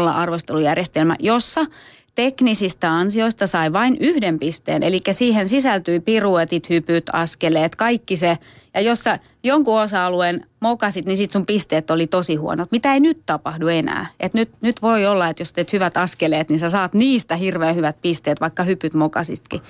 6.0 0.08 0.14
arvostelujärjestelmä, 0.14 1.16
jossa 1.18 1.66
teknisistä 2.14 2.92
ansioista 2.92 3.46
sai 3.46 3.72
vain 3.72 3.96
yhden 4.00 4.38
pisteen. 4.38 4.82
Eli 4.82 5.00
siihen 5.10 5.48
sisältyi 5.48 6.00
piruetit, 6.00 6.68
hypyt, 6.68 7.04
askeleet, 7.12 7.76
kaikki 7.76 8.16
se. 8.16 8.38
Ja 8.74 8.80
jos 8.80 9.04
sä 9.04 9.18
jonkun 9.42 9.80
osa-alueen 9.80 10.46
mokasit, 10.60 11.06
niin 11.06 11.16
sit 11.16 11.30
sun 11.30 11.46
pisteet 11.46 11.90
oli 11.90 12.06
tosi 12.06 12.34
huonot. 12.36 12.72
Mitä 12.72 12.94
ei 12.94 13.00
nyt 13.00 13.18
tapahdu 13.26 13.68
enää. 13.68 14.06
Et 14.20 14.34
nyt, 14.34 14.50
nyt 14.60 14.82
voi 14.82 15.06
olla, 15.06 15.28
että 15.28 15.40
jos 15.40 15.52
teet 15.52 15.72
hyvät 15.72 15.96
askeleet, 15.96 16.48
niin 16.48 16.58
sä 16.58 16.70
saat 16.70 16.94
niistä 16.94 17.36
hirveän 17.36 17.76
hyvät 17.76 17.96
pisteet, 18.02 18.40
vaikka 18.40 18.62
hypyt 18.62 18.94
mokasitkin. 18.94 19.60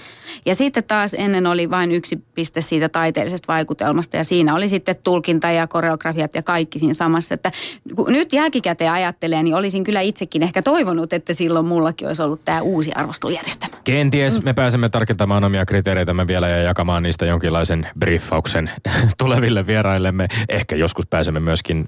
Ja 0.46 0.54
sitten 0.54 0.84
taas 0.84 1.14
ennen 1.14 1.46
oli 1.46 1.70
vain 1.70 1.92
yksi 1.92 2.18
piste 2.34 2.60
siitä 2.60 2.88
taiteellisesta 2.88 3.52
vaikutelmasta 3.52 4.16
ja 4.16 4.24
siinä 4.24 4.54
oli 4.54 4.68
sitten 4.68 4.96
tulkinta 5.04 5.50
ja 5.50 5.66
koreografiat 5.66 6.34
ja 6.34 6.42
kaikki 6.42 6.78
siinä 6.78 6.94
samassa. 6.94 7.34
Että 7.34 7.52
kun 7.96 8.12
nyt 8.12 8.32
jälkikäteen 8.32 8.92
ajattelee, 8.92 9.42
niin 9.42 9.54
olisin 9.54 9.84
kyllä 9.84 10.00
itsekin 10.00 10.42
ehkä 10.42 10.62
toivonut, 10.62 11.12
että 11.12 11.34
silloin 11.34 11.66
mullakin 11.66 12.08
olisi 12.08 12.22
ollut 12.22 12.44
tämä 12.44 12.60
uusi 12.60 12.92
arvostelujärjestelmä. 12.92 13.76
Kenties 13.84 14.42
me 14.42 14.52
pääsemme 14.52 14.88
tarkentamaan 14.88 15.44
omia 15.44 15.66
kriteereitämme 15.66 16.26
vielä 16.26 16.48
ja 16.48 16.62
jakamaan 16.62 17.02
niistä 17.02 17.26
jonkinlaisen 17.26 17.86
briefauksen 17.98 18.70
tuleville 19.18 19.66
vieraillemme. 19.66 20.28
Ehkä 20.48 20.76
joskus 20.76 21.06
pääsemme 21.06 21.40
myöskin 21.40 21.84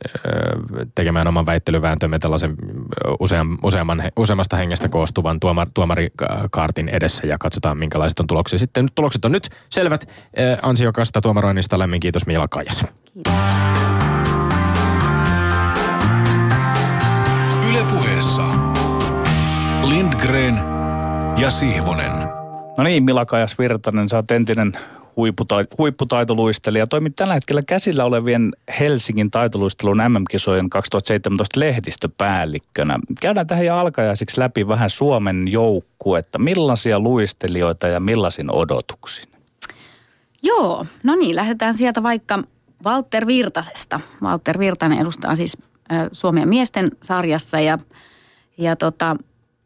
tekemään 0.94 1.28
oman 1.28 1.46
väittelyvääntömme 1.46 2.18
tällaisen 2.18 2.54
useam, 3.20 3.58
useamman, 3.62 4.02
useammasta 4.16 4.56
hengestä 4.56 4.88
koostuvan 4.88 5.40
tuomar, 5.40 5.68
tuomarikaartin 5.74 6.88
edessä 6.88 7.26
ja 7.26 7.38
katsotaan 7.38 7.78
minkälaiset 7.78 8.20
on 8.20 8.26
tuloksia. 8.26 8.58
Sitten 8.58 8.88
tulokset 8.94 9.24
on 9.24 9.32
nyt 9.32 9.48
selvät. 9.70 10.08
Ansiokasta 10.62 11.20
tuomaroinnista 11.20 11.78
lämmin 11.78 12.00
kiitos 12.00 12.26
Miila 12.26 12.48
Kajas. 12.48 12.86
Kiitos. 13.14 13.32
Ylepuheessa 17.70 18.42
Lindgren 19.84 20.56
ja 21.36 21.50
Sihvonen. 21.50 22.12
No 22.78 22.84
niin, 22.84 23.04
Mila 23.04 23.26
Kajas 23.26 23.58
Virtanen, 23.58 24.08
sä 24.08 24.16
oot 24.16 24.30
entinen 24.30 24.72
huipputaito, 25.16 25.74
huipputaitoluistelija. 25.78 26.86
Toimit 26.86 27.16
tällä 27.16 27.34
hetkellä 27.34 27.62
käsillä 27.66 28.04
olevien 28.04 28.52
Helsingin 28.80 29.30
taitoluistelun 29.30 29.96
MM-kisojen 30.08 30.70
2017 30.70 31.60
lehdistöpäällikkönä. 31.60 32.98
Käydään 33.20 33.46
tähän 33.46 33.66
ja 33.66 33.80
alkajaisiksi 33.80 34.40
läpi 34.40 34.68
vähän 34.68 34.90
Suomen 34.90 35.48
joukkuetta. 35.48 36.38
Millaisia 36.38 37.00
luistelijoita 37.00 37.88
ja 37.88 38.00
millaisin 38.00 38.50
odotuksin? 38.50 39.28
Joo, 40.42 40.86
no 41.02 41.16
niin, 41.16 41.36
lähdetään 41.36 41.74
sieltä 41.74 42.02
vaikka 42.02 42.42
Walter 42.84 43.26
Virtasesta. 43.26 44.00
Walter 44.22 44.58
Virtanen 44.58 44.98
edustaa 44.98 45.34
siis 45.34 45.58
Suomen 46.12 46.48
miesten 46.48 46.90
sarjassa 47.02 47.60
ja, 47.60 47.78
ja 48.58 48.76
tota, 48.76 49.16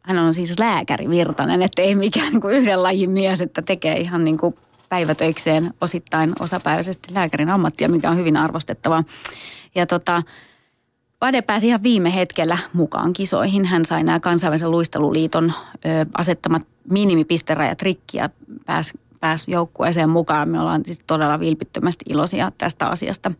hän 0.01 0.19
on 0.19 0.33
siis 0.33 0.59
lääkäri 0.59 1.09
Virtanen, 1.09 1.61
että 1.61 1.81
ei 1.81 1.95
mikään 1.95 2.31
niin 2.31 2.41
kuin 2.41 2.53
yhden 2.53 2.83
lajin 2.83 3.11
mies, 3.11 3.41
että 3.41 3.61
tekee 3.61 3.97
ihan 3.97 4.23
niin 4.23 4.37
kuin 4.37 4.55
päivätöikseen 4.89 5.73
osittain 5.81 6.33
osapäiväisesti 6.39 7.13
lääkärin 7.13 7.49
ammattia, 7.49 7.89
mikä 7.89 8.09
on 8.09 8.17
hyvin 8.17 8.37
arvostettavaa. 8.37 9.03
Ja 9.75 9.85
tota, 9.85 10.23
Vade 11.21 11.41
pääsi 11.41 11.67
ihan 11.67 11.83
viime 11.83 12.15
hetkellä 12.15 12.57
mukaan 12.73 13.13
kisoihin. 13.13 13.65
Hän 13.65 13.85
sai 13.85 14.03
nämä 14.03 14.19
kansainvälisen 14.19 14.71
luisteluliiton 14.71 15.53
ö, 15.75 16.05
asettamat 16.17 16.67
minimipisterajat 16.89 17.81
rikki 17.81 18.17
ja 18.17 18.29
pääsi 18.65 18.99
pääsi 19.19 19.51
joukkueeseen 19.51 20.09
mukaan. 20.09 20.49
Me 20.49 20.59
ollaan 20.59 20.85
siis 20.85 21.01
todella 21.07 21.39
vilpittömästi 21.39 22.05
iloisia 22.09 22.51
tästä 22.57 22.87
asiasta. 22.87 23.31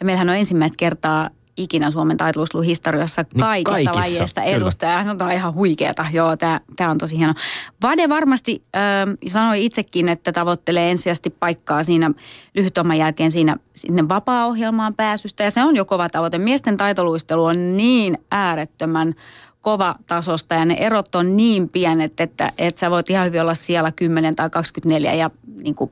Ja 0.00 0.06
meillähän 0.06 0.28
on 0.28 0.36
ensimmäistä 0.36 0.76
kertaa 0.78 1.30
ikinä 1.62 1.90
Suomen 1.90 2.16
taitelusluhistoriassa 2.16 3.24
niin 3.34 3.40
kaikista 3.40 3.78
niin 3.78 3.94
lajeista 3.94 4.42
edustaja. 4.42 5.04
Se 5.04 5.10
on 5.10 5.32
ihan 5.32 5.54
huikeeta. 5.54 6.06
Joo, 6.12 6.36
tämä 6.76 6.90
on 6.90 6.98
tosi 6.98 7.18
hieno. 7.18 7.34
Vade 7.82 8.08
varmasti 8.08 8.62
äh, 8.76 8.82
sanoi 9.26 9.64
itsekin, 9.64 10.08
että 10.08 10.32
tavoittelee 10.32 10.90
ensisijaisesti 10.90 11.30
paikkaa 11.30 11.82
siinä 11.82 12.10
lyhytoman 12.54 12.98
jälkeen 12.98 13.30
siinä 13.30 13.56
sinne 13.74 14.08
vapaa-ohjelmaan 14.08 14.94
pääsystä. 14.94 15.44
Ja 15.44 15.50
se 15.50 15.64
on 15.64 15.76
jo 15.76 15.84
kova 15.84 16.08
tavoite. 16.08 16.38
Miesten 16.38 16.76
taitoluistelu 16.76 17.44
on 17.44 17.76
niin 17.76 18.18
äärettömän 18.30 19.14
kova 19.60 19.94
tasosta 20.06 20.54
ja 20.54 20.64
ne 20.64 20.74
erot 20.74 21.14
on 21.14 21.36
niin 21.36 21.68
pienet, 21.68 22.20
että, 22.20 22.52
että 22.58 22.80
sä 22.80 22.90
voit 22.90 23.10
ihan 23.10 23.26
hyvin 23.26 23.40
olla 23.40 23.54
siellä 23.54 23.92
10 23.92 24.36
tai 24.36 24.50
24 24.50 25.14
ja 25.14 25.30
niin 25.62 25.74
kuin, 25.74 25.90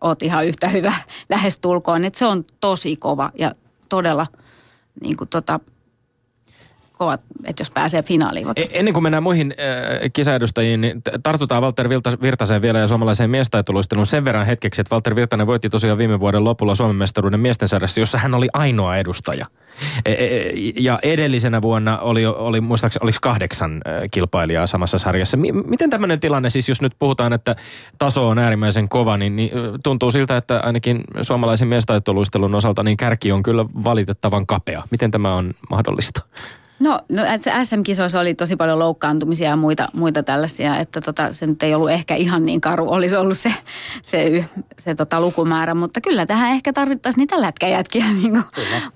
oot 0.00 0.22
ihan 0.22 0.46
yhtä 0.46 0.68
hyvä 0.68 0.92
lähestulkoon. 1.28 2.04
Että 2.04 2.18
se 2.18 2.26
on 2.26 2.44
tosi 2.60 2.96
kova 2.96 3.30
ja 3.38 3.54
todella– 3.88 4.26
niin 5.00 5.16
kuin 5.16 5.28
tota, 5.28 5.60
kovat, 6.98 7.20
että 7.44 7.60
jos 7.60 7.70
pääsee 7.70 8.02
finaaliin. 8.02 8.46
Vaikka. 8.46 8.62
E, 8.62 8.68
ennen 8.72 8.94
kuin 8.94 9.02
mennään 9.02 9.22
muihin 9.22 9.54
äh, 9.58 10.10
kisaedustajiin, 10.12 10.80
niin 10.80 11.02
tartutaan 11.22 11.62
Walter 11.62 11.88
Virtaseen 12.22 12.62
vielä 12.62 12.78
ja 12.78 12.88
suomalaiseen 12.88 13.30
miestaitoluistelun 13.30 14.06
sen 14.06 14.24
verran 14.24 14.46
hetkeksi, 14.46 14.80
että 14.80 14.94
Walter 14.94 15.16
Virtanen 15.16 15.46
voitti 15.46 15.70
tosiaan 15.70 15.98
viime 15.98 16.20
vuoden 16.20 16.44
lopulla 16.44 16.74
Suomen 16.74 16.96
mestaruuden 16.96 17.40
miesten 17.40 17.68
sarjassa, 17.68 18.00
jossa 18.00 18.18
hän 18.18 18.34
oli 18.34 18.48
ainoa 18.52 18.96
edustaja. 18.96 19.46
E, 20.06 20.12
e, 20.12 20.52
ja 20.80 20.98
edellisenä 21.02 21.62
vuonna 21.62 21.98
oli, 21.98 22.26
oli 22.26 22.60
muistaakseni 22.60 23.04
oliko 23.04 23.18
kahdeksan 23.22 23.82
kilpailijaa 24.10 24.66
samassa 24.66 24.98
sarjassa. 24.98 25.36
Miten 25.66 25.90
tämmöinen 25.90 26.20
tilanne 26.20 26.50
siis, 26.50 26.68
jos 26.68 26.82
nyt 26.82 26.92
puhutaan, 26.98 27.32
että 27.32 27.56
taso 27.98 28.28
on 28.28 28.38
äärimmäisen 28.38 28.88
kova, 28.88 29.16
niin, 29.16 29.36
niin 29.36 29.50
tuntuu 29.82 30.10
siltä, 30.10 30.36
että 30.36 30.60
ainakin 30.62 31.00
suomalaisen 31.22 31.68
miestaitoluistelun 31.68 32.54
osalta 32.54 32.82
niin 32.82 32.96
kärki 32.96 33.32
on 33.32 33.42
kyllä 33.42 33.66
valitettavan 33.84 34.46
kapea. 34.46 34.82
Miten 34.90 35.10
tämä 35.10 35.34
on 35.34 35.54
mahdollista? 35.70 36.20
No, 36.80 37.00
no 37.08 37.22
SM-kisoissa 37.64 38.20
oli 38.20 38.34
tosi 38.34 38.56
paljon 38.56 38.78
loukkaantumisia 38.78 39.48
ja 39.48 39.56
muita, 39.56 39.88
muita 39.92 40.22
tällaisia, 40.22 40.78
että 40.78 41.00
tota, 41.00 41.32
se 41.32 41.46
nyt 41.46 41.62
ei 41.62 41.74
ollut 41.74 41.90
ehkä 41.90 42.14
ihan 42.14 42.46
niin 42.46 42.60
karu, 42.60 42.90
olisi 42.92 43.16
ollut 43.16 43.38
se, 43.38 43.54
se, 44.02 44.44
se 44.78 44.94
tota 44.94 45.20
lukumäärä, 45.20 45.74
mutta 45.74 46.00
kyllä 46.00 46.26
tähän 46.26 46.50
ehkä 46.50 46.72
tarvittaisiin 46.72 47.20
niitä 47.20 47.40
lätkäjätkiä 47.40 48.04
niin 48.22 48.42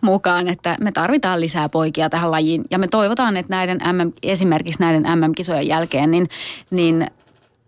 mukaan, 0.01 0.49
että 0.49 0.77
me 0.81 0.93
tarvitaan 0.93 1.41
lisää 1.41 1.69
poikia 1.69 2.11
tähän 2.11 2.31
lajiin. 2.31 2.65
Ja 2.71 2.79
me 2.79 2.89
toivotaan, 2.89 3.37
että 3.37 3.57
näiden 3.57 3.79
MM, 3.93 4.13
esimerkiksi 4.23 4.81
näiden 4.81 5.03
MM-kisojen 5.03 5.67
jälkeen, 5.67 6.11
niin, 6.11 6.29
niin 6.71 7.07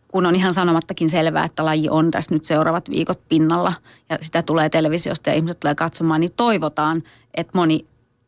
kun 0.09 0.27
on 0.27 0.35
ihan 0.35 0.55
sanomattakin 0.55 1.11
selvää, 1.11 1.45
että 1.45 1.65
laji 1.65 1.89
on 1.89 2.11
tässä 2.11 2.35
nyt 2.35 2.45
seuraavat 2.45 2.91
viikot 2.91 3.21
pinnalla 3.29 3.73
ja 4.11 4.19
sitä 4.21 4.43
tulee 4.43 4.69
televisiosta 4.69 5.31
ja 5.31 5.37
ihmiset 5.37 5.61
tulee 5.61 5.75
katsomaan, 5.75 6.21
niin 6.21 6.33
toivotaan, 6.37 7.03
että 7.35 7.59
moni 7.59 7.87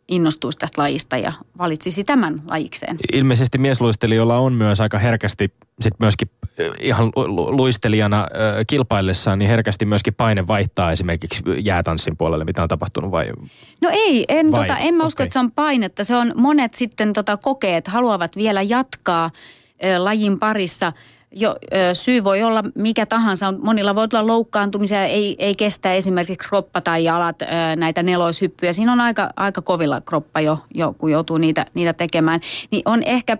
innostuisi 0.09 0.59
tästä 0.59 0.83
lajista 0.83 1.17
ja 1.17 1.33
valitsisi 1.59 2.05
tämän 2.05 2.43
lajikseen. 2.47 2.99
Ilmeisesti 3.13 3.59
miesluistelijoilla 3.59 4.39
on 4.39 4.53
myös 4.53 4.81
aika 4.81 4.99
herkästi 4.99 5.53
sit 5.81 5.95
myöskin 5.99 6.31
eh, 6.59 6.73
ihan 6.81 7.13
luistelijana 7.51 8.27
eh, 8.33 8.65
kilpaillessaan, 8.67 9.39
niin 9.39 9.49
herkästi 9.49 9.87
myöskin 9.87 10.15
paine 10.15 10.47
vaihtaa 10.47 10.93
esimerkiksi 10.93 11.43
jäätanssin 11.63 12.17
puolelle, 12.17 12.45
mitä 12.45 12.63
on 12.63 12.69
tapahtunut 12.69 13.11
vai? 13.11 13.27
No 13.81 13.91
ei, 13.93 14.25
en, 14.29 14.53
vai? 14.53 14.69
tota, 14.69 14.79
en 14.79 14.95
mä 14.95 15.05
usko, 15.05 15.23
okay. 15.23 15.27
että 15.27 15.33
se 15.33 15.39
on 15.39 15.53
painetta. 15.53 16.05
Se 16.05 16.17
on 16.17 16.33
monet 16.37 16.75
sitten 16.75 17.13
tota, 17.13 17.37
kokeet, 17.37 17.89
haluavat 17.89 18.37
vielä 18.37 18.63
jatkaa 18.63 19.31
ö, 19.85 20.05
lajin 20.05 20.39
parissa– 20.39 20.93
jo, 21.37 21.57
syy 21.93 22.25
voi 22.25 22.43
olla 22.43 22.63
mikä 22.75 23.07
tahansa. 23.07 23.55
Monilla 23.63 23.95
voi 23.95 24.07
olla 24.13 24.27
loukkaantumisia, 24.27 25.05
ei, 25.05 25.37
ei 25.39 25.55
kestä 25.55 25.93
esimerkiksi 25.93 26.49
kroppa 26.49 26.81
tai 26.81 27.05
jalat 27.05 27.39
näitä 27.77 28.03
neloishyppyjä. 28.03 28.73
Siinä 28.73 28.93
on 28.93 29.01
aika, 29.01 29.31
aika 29.37 29.63
kovilla 29.63 30.01
kroppa 30.01 30.41
jo, 30.41 30.59
jo 30.75 30.95
kun 30.99 31.11
joutuu 31.11 31.39
niitä, 31.39 31.67
niitä 31.75 31.93
tekemään. 31.93 32.41
Niin 32.71 32.83
on 32.85 33.03
ehkä 33.03 33.39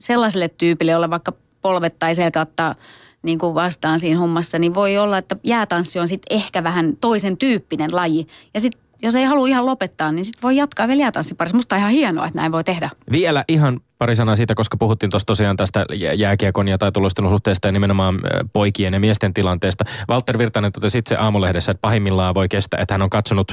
sellaiselle 0.00 0.48
tyypille, 0.48 0.92
jolla 0.92 1.10
vaikka 1.10 1.32
polvet 1.62 1.98
tai 1.98 2.14
selkä 2.14 2.40
ottaa 2.40 2.74
niin 3.22 3.38
kuin 3.38 3.54
vastaan 3.54 4.00
siinä 4.00 4.20
hommassa, 4.20 4.58
niin 4.58 4.74
voi 4.74 4.98
olla, 4.98 5.18
että 5.18 5.36
jäätanssi 5.44 5.98
on 5.98 6.08
sitten 6.08 6.36
ehkä 6.36 6.64
vähän 6.64 6.96
toisen 7.00 7.36
tyyppinen 7.36 7.90
laji. 7.92 8.26
Ja 8.54 8.60
sitten 8.60 8.80
jos 9.02 9.14
ei 9.14 9.24
halua 9.24 9.46
ihan 9.46 9.66
lopettaa, 9.66 10.12
niin 10.12 10.24
sitten 10.24 10.42
voi 10.42 10.56
jatkaa 10.56 10.88
vielä 10.88 11.00
jäätanssiparissa. 11.00 11.56
Musta 11.56 11.74
on 11.74 11.78
ihan 11.78 11.90
hienoa, 11.92 12.26
että 12.26 12.38
näin 12.38 12.52
voi 12.52 12.64
tehdä. 12.64 12.90
Vielä 13.12 13.44
ihan 13.48 13.80
pari 14.04 14.16
sanaa 14.16 14.36
siitä, 14.36 14.54
koska 14.54 14.76
puhuttiin 14.76 15.10
tuossa 15.10 15.26
tosiaan 15.26 15.56
tästä 15.56 15.84
jääkiekon 16.16 16.68
ja 16.68 16.78
taitoluistelun 16.78 17.30
suhteesta 17.30 17.68
ja 17.68 17.72
nimenomaan 17.72 18.20
poikien 18.52 18.94
ja 18.94 19.00
miesten 19.00 19.34
tilanteesta. 19.34 19.84
Walter 20.10 20.38
Virtanen 20.38 20.72
totesi 20.72 20.98
itse 20.98 21.16
aamulehdessä, 21.16 21.70
että 21.70 21.80
pahimmillaan 21.80 22.34
voi 22.34 22.48
kestää, 22.48 22.80
että 22.80 22.94
hän 22.94 23.02
on 23.02 23.10
katsonut 23.10 23.52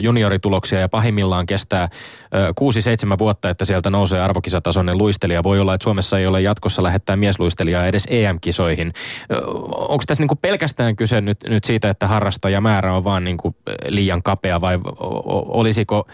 juniorituloksia 0.00 0.80
ja 0.80 0.88
pahimmillaan 0.88 1.46
kestää 1.46 1.88
6-7 3.14 3.18
vuotta, 3.18 3.50
että 3.50 3.64
sieltä 3.64 3.90
nousee 3.90 4.20
arvokisatasoinen 4.20 4.98
luistelija. 4.98 5.42
Voi 5.42 5.60
olla, 5.60 5.74
että 5.74 5.84
Suomessa 5.84 6.18
ei 6.18 6.26
ole 6.26 6.40
jatkossa 6.40 6.82
lähettää 6.82 7.16
miesluistelijaa 7.16 7.86
edes 7.86 8.06
EM-kisoihin. 8.10 8.92
Onko 9.70 10.04
tässä 10.06 10.22
niinku 10.22 10.36
pelkästään 10.36 10.96
kyse 10.96 11.20
nyt, 11.20 11.38
nyt 11.48 11.64
siitä, 11.64 11.90
että 11.90 12.08
harrastajamäärä 12.08 12.96
on 12.96 13.04
vaan 13.04 13.24
niinku 13.24 13.56
liian 13.88 14.22
kapea 14.22 14.60
vai 14.60 14.78
olisiko 15.48 16.06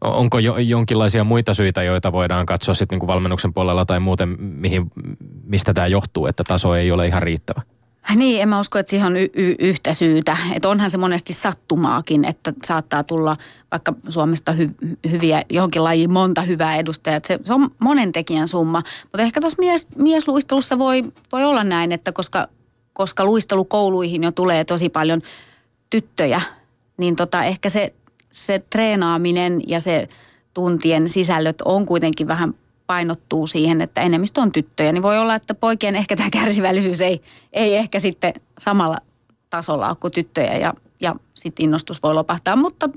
onko 0.00 0.38
jo, 0.38 0.56
jonkinlaisia 0.56 1.24
muita 1.24 1.54
syitä, 1.54 1.82
joita 1.82 2.12
voidaan 2.12 2.46
katsoa 2.46 2.74
sitten 2.74 2.98
niin 2.98 3.06
valmennuksen 3.06 3.54
puolella 3.54 3.84
tai 3.84 4.00
muuten, 4.00 4.36
mihin, 4.40 4.90
mistä 5.44 5.74
tämä 5.74 5.86
johtuu, 5.86 6.26
että 6.26 6.44
taso 6.44 6.74
ei 6.74 6.92
ole 6.92 7.06
ihan 7.06 7.22
riittävä? 7.22 7.62
Niin, 8.16 8.42
en 8.42 8.48
mä 8.48 8.60
usko, 8.60 8.78
että 8.78 8.90
siihen 8.90 9.06
on 9.06 9.16
y- 9.16 9.30
y- 9.34 9.54
yhtä 9.58 9.92
syytä. 9.92 10.36
Että 10.54 10.68
onhan 10.68 10.90
se 10.90 10.98
monesti 10.98 11.32
sattumaakin, 11.32 12.24
että 12.24 12.52
saattaa 12.66 13.04
tulla 13.04 13.36
vaikka 13.72 13.92
Suomesta 14.08 14.52
hy- 14.52 14.96
hyviä, 15.10 15.42
johonkin 15.50 15.84
lajiin 15.84 16.12
monta 16.12 16.42
hyvää 16.42 16.76
edustajaa. 16.76 17.20
Se, 17.24 17.38
se 17.44 17.52
on 17.52 17.70
monen 17.78 18.12
tekijän 18.12 18.48
summa. 18.48 18.82
Mutta 19.02 19.22
ehkä 19.22 19.40
tuossa 19.40 19.62
mies, 19.62 19.86
miesluistelussa 19.96 20.78
voi, 20.78 21.02
voi 21.32 21.44
olla 21.44 21.64
näin, 21.64 21.92
että 21.92 22.12
koska, 22.12 22.48
koska 22.92 23.24
luistelukouluihin 23.24 24.22
jo 24.22 24.32
tulee 24.32 24.64
tosi 24.64 24.88
paljon 24.88 25.22
tyttöjä, 25.90 26.40
niin 26.96 27.16
tota, 27.16 27.44
ehkä 27.44 27.68
se 27.68 27.94
se 28.30 28.62
treenaaminen 28.70 29.60
ja 29.66 29.80
se 29.80 30.08
tuntien 30.54 31.08
sisällöt 31.08 31.62
on 31.64 31.86
kuitenkin 31.86 32.28
vähän 32.28 32.54
painottuu 32.86 33.46
siihen, 33.46 33.80
että 33.80 34.00
enemmistö 34.00 34.40
on 34.40 34.52
tyttöjä, 34.52 34.92
niin 34.92 35.02
voi 35.02 35.18
olla, 35.18 35.34
että 35.34 35.54
poikien 35.54 35.96
ehkä 35.96 36.16
tämä 36.16 36.30
kärsivällisyys 36.30 37.00
ei, 37.00 37.22
ei 37.52 37.76
ehkä 37.76 38.00
sitten 38.00 38.32
samalla 38.58 38.98
tasolla 39.50 39.88
ole 39.88 39.96
kuin 40.00 40.12
tyttöjä 40.12 40.56
ja, 40.56 40.74
ja 41.00 41.14
sitten 41.34 41.64
innostus 41.64 42.02
voi 42.02 42.14
lopahtaa, 42.14 42.56
mutta 42.56 42.88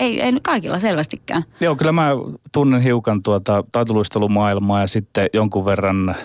ei, 0.00 0.20
ei 0.20 0.32
kaikilla 0.42 0.78
selvästikään. 0.78 1.44
Joo, 1.60 1.76
kyllä 1.76 1.92
mä 1.92 2.10
tunnen 2.52 2.82
hiukan 2.82 3.22
tuota 3.22 3.64
taitoluistelumaailmaa 3.72 4.80
ja 4.80 4.86
sitten 4.86 5.28
jonkun 5.34 5.64
verran 5.64 6.16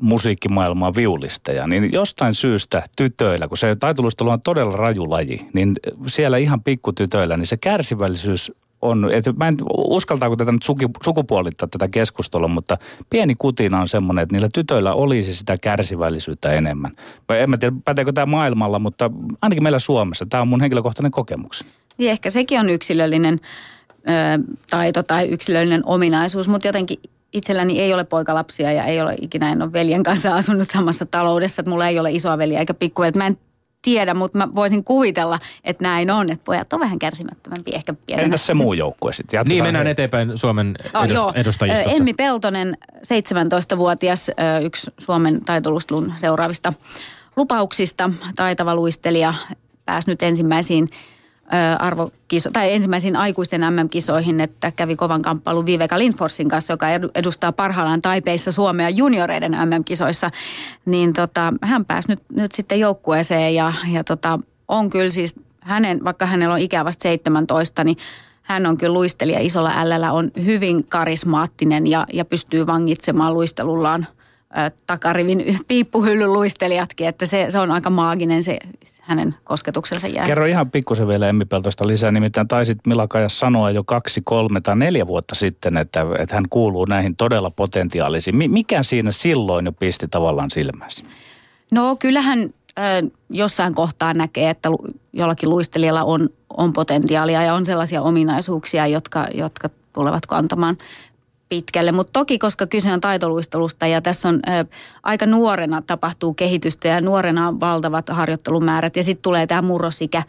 musiikkimaailmaa 0.00 0.94
viulisteja, 0.94 1.66
niin 1.66 1.92
jostain 1.92 2.34
syystä 2.34 2.82
tytöillä, 2.96 3.48
kun 3.48 3.56
se 3.56 3.76
taitoluistelu 3.76 4.30
on 4.30 4.42
todella 4.42 4.76
raju 4.76 5.10
laji, 5.10 5.48
niin 5.52 5.76
siellä 6.06 6.36
ihan 6.36 6.62
pikkutytöillä, 6.62 7.36
niin 7.36 7.46
se 7.46 7.56
kärsivällisyys 7.56 8.52
on, 8.82 9.10
että 9.12 9.32
mä 9.32 9.48
en 9.48 9.56
uskaltaako 9.76 10.36
tätä 10.36 10.52
nyt 10.52 10.62
sukupuolittaa 11.04 11.68
tätä 11.68 11.88
keskustelua, 11.88 12.48
mutta 12.48 12.76
pieni 13.10 13.34
kutina 13.38 13.80
on 13.80 13.88
semmoinen, 13.88 14.22
että 14.22 14.34
niillä 14.34 14.48
tytöillä 14.54 14.94
olisi 14.94 15.34
sitä 15.34 15.56
kärsivällisyyttä 15.62 16.52
enemmän. 16.52 16.90
Vai 17.28 17.40
en 17.40 17.50
mä 17.50 17.56
tiedä, 17.56 17.76
päteekö 17.84 18.12
tämä 18.12 18.26
maailmalla, 18.26 18.78
mutta 18.78 19.10
ainakin 19.42 19.62
meillä 19.62 19.78
Suomessa. 19.78 20.26
Tämä 20.26 20.40
on 20.40 20.48
mun 20.48 20.60
henkilökohtainen 20.60 21.12
kokemus. 21.12 21.64
Niin 21.98 22.10
ehkä 22.10 22.30
sekin 22.30 22.60
on 22.60 22.70
yksilöllinen 22.70 23.40
ö, 24.08 24.54
taito 24.70 25.02
tai 25.02 25.28
yksilöllinen 25.28 25.82
ominaisuus, 25.84 26.48
mutta 26.48 26.68
jotenkin 26.68 26.98
itselläni 27.32 27.80
ei 27.80 27.94
ole 27.94 28.04
poikalapsia 28.04 28.72
ja 28.72 28.84
ei 28.84 29.00
ole 29.00 29.16
ikinä, 29.20 29.52
en 29.52 29.62
ole 29.62 29.72
veljen 29.72 30.02
kanssa 30.02 30.34
asunut 30.34 30.70
samassa 30.70 31.06
taloudessa, 31.06 31.62
että 31.62 31.70
mulla 31.70 31.88
ei 31.88 31.98
ole 31.98 32.12
isoa 32.12 32.38
veliä 32.38 32.58
eikä 32.58 32.74
pikkuja. 32.74 33.12
Mä 33.16 33.26
en 33.26 33.38
tiedä, 33.82 34.14
mutta 34.14 34.38
mä 34.38 34.48
voisin 34.54 34.84
kuvitella, 34.84 35.38
että 35.64 35.84
näin 35.84 36.10
on, 36.10 36.30
että 36.30 36.44
pojat 36.44 36.72
on 36.72 36.80
vähän 36.80 36.98
kärsimättömämpiä 36.98 37.76
ehkä 37.76 37.94
pienenä. 38.06 38.24
Entäs 38.24 38.46
se 38.46 38.54
muu 38.54 38.72
joukkue 38.72 39.12
sitten? 39.12 39.46
Niin, 39.46 39.62
mennään 39.62 39.86
he... 39.86 39.90
eteenpäin 39.90 40.38
Suomen 40.38 40.74
oh, 40.94 41.02
edust- 41.02 41.14
joo. 41.14 41.32
edustajistossa. 41.34 41.96
Emmi 41.96 42.14
Peltonen, 42.14 42.76
17-vuotias, 42.96 44.30
yksi 44.62 44.90
Suomen 44.98 45.40
taitolustelun 45.46 46.12
seuraavista 46.16 46.72
lupauksista, 47.36 48.10
taitava 48.36 48.74
luistelija, 48.74 49.34
pääsi 49.84 50.10
nyt 50.10 50.22
ensimmäisiin 50.22 50.88
arvokiso, 51.78 52.50
tai 52.52 52.72
ensimmäisiin 52.72 53.16
aikuisten 53.16 53.60
MM-kisoihin, 53.60 54.40
että 54.40 54.72
kävi 54.76 54.96
kovan 54.96 55.22
kamppailun 55.22 55.66
Viveka 55.66 55.98
Lindforsin 55.98 56.48
kanssa, 56.48 56.72
joka 56.72 56.86
edustaa 57.14 57.52
parhaillaan 57.52 58.02
Taipeissa 58.02 58.52
Suomea 58.52 58.90
junioreiden 58.90 59.52
MM-kisoissa. 59.52 60.30
Niin 60.84 61.12
tota, 61.12 61.52
hän 61.62 61.84
pääsi 61.84 62.08
nyt, 62.08 62.22
nyt 62.34 62.52
sitten 62.52 62.80
joukkueeseen 62.80 63.54
ja, 63.54 63.72
ja 63.92 64.04
tota, 64.04 64.38
on 64.68 64.90
kyllä 64.90 65.10
siis 65.10 65.40
hänen, 65.60 66.04
vaikka 66.04 66.26
hänellä 66.26 66.54
on 66.54 66.60
ikävästä 66.60 67.02
17, 67.02 67.84
niin 67.84 67.96
hän 68.42 68.66
on 68.66 68.76
kyllä 68.76 68.94
luistelija 68.94 69.40
isolla 69.40 69.72
ällällä, 69.76 70.12
on 70.12 70.30
hyvin 70.44 70.84
karismaattinen 70.84 71.86
ja, 71.86 72.06
ja 72.12 72.24
pystyy 72.24 72.66
vangitsemaan 72.66 73.34
luistelullaan– 73.34 74.06
takarivin 74.86 75.58
piippuhyllyluistelijatkin, 75.68 77.08
että 77.08 77.26
se, 77.26 77.46
se 77.48 77.58
on 77.58 77.70
aika 77.70 77.90
maaginen 77.90 78.42
se 78.42 78.58
hänen 79.00 79.34
kosketuksensa 79.44 80.08
jää. 80.08 80.26
Kerro 80.26 80.46
ihan 80.46 80.70
pikkusen 80.70 81.08
vielä 81.08 81.28
Emmi 81.28 81.44
Peltosta 81.44 81.86
lisää, 81.86 82.10
nimittäin 82.10 82.48
taisit 82.48 82.78
Milakaja 82.86 83.28
sanoa 83.28 83.70
jo 83.70 83.84
kaksi, 83.84 84.20
kolme 84.24 84.60
tai 84.60 84.76
neljä 84.76 85.06
vuotta 85.06 85.34
sitten, 85.34 85.76
että, 85.76 86.06
että 86.18 86.34
hän 86.34 86.48
kuuluu 86.50 86.84
näihin 86.84 87.16
todella 87.16 87.50
potentiaalisiin. 87.50 88.36
Mikä 88.50 88.82
siinä 88.82 89.12
silloin 89.12 89.66
jo 89.66 89.72
pisti 89.72 90.08
tavallaan 90.08 90.50
silmäsi? 90.50 91.04
No 91.70 91.96
kyllähän 91.96 92.38
äh, 92.78 93.10
jossain 93.30 93.74
kohtaa 93.74 94.14
näkee, 94.14 94.50
että 94.50 94.68
jollakin 95.12 95.50
luistelijalla 95.50 96.02
on, 96.04 96.28
on 96.56 96.72
potentiaalia 96.72 97.42
ja 97.42 97.54
on 97.54 97.66
sellaisia 97.66 98.02
ominaisuuksia, 98.02 98.86
jotka, 98.86 99.26
jotka 99.34 99.70
tulevat 99.92 100.26
kantamaan 100.26 100.76
pitkälle, 101.50 101.92
mutta 101.92 102.12
toki 102.12 102.38
koska 102.38 102.66
kyse 102.66 102.92
on 102.92 103.00
taitoluistelusta 103.00 103.86
ja 103.86 104.00
tässä 104.00 104.28
on 104.28 104.34
ö, 104.34 104.64
aika 105.02 105.26
nuorena 105.26 105.82
tapahtuu 105.86 106.34
kehitystä 106.34 106.88
ja 106.88 107.00
nuorena 107.00 107.48
on 107.48 107.60
valtavat 107.60 108.08
harjoittelumäärät 108.08 108.96
ja 108.96 109.02
sitten 109.02 109.22
tulee 109.22 109.46
tämä 109.46 109.62
murrosikä, 109.62 110.22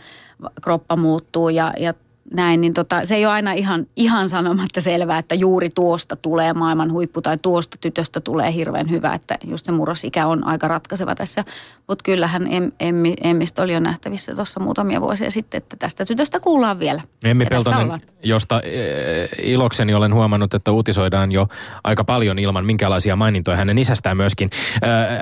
kroppa 0.61 0.95
muuttuu 0.95 1.49
ja, 1.49 1.73
ja 1.79 1.93
näin, 2.33 2.61
niin 2.61 2.73
tota, 2.73 3.05
se 3.05 3.15
ei 3.15 3.25
ole 3.25 3.33
aina 3.33 3.53
ihan, 3.53 3.87
ihan 3.95 4.29
sanomatta 4.29 4.81
selvää, 4.81 5.17
että 5.17 5.35
juuri 5.35 5.69
tuosta 5.69 6.15
tulee 6.15 6.53
maailman 6.53 6.91
huippu 6.91 7.21
tai 7.21 7.37
tuosta 7.41 7.77
tytöstä 7.81 8.21
tulee 8.21 8.53
hirveän 8.53 8.89
hyvä, 8.89 9.13
että 9.13 9.37
just 9.43 9.65
se 9.65 9.71
murrosikä 9.71 10.27
on 10.27 10.47
aika 10.47 10.67
ratkaiseva 10.67 11.15
tässä. 11.15 11.43
Mutta 11.87 12.03
kyllähän 12.03 12.47
em, 12.47 12.71
emmi, 12.79 13.13
Emmistä 13.23 13.63
oli 13.63 13.73
jo 13.73 13.79
nähtävissä 13.79 14.35
tuossa 14.35 14.59
muutamia 14.59 15.01
vuosia 15.01 15.31
sitten, 15.31 15.57
että 15.57 15.75
tästä 15.79 16.05
tytöstä 16.05 16.39
kuullaan 16.39 16.79
vielä. 16.79 17.01
Emmi 17.23 17.45
Peltonen, 17.45 18.01
josta 18.23 18.61
e, 18.61 19.27
ilokseni 19.43 19.93
olen 19.93 20.13
huomannut, 20.13 20.53
että 20.53 20.71
uutisoidaan 20.71 21.31
jo 21.31 21.47
aika 21.83 22.03
paljon 22.03 22.39
ilman 22.39 22.65
minkälaisia 22.65 23.15
mainintoja 23.15 23.57
hänen 23.57 23.77
isästään 23.77 24.17
myöskin. 24.17 24.49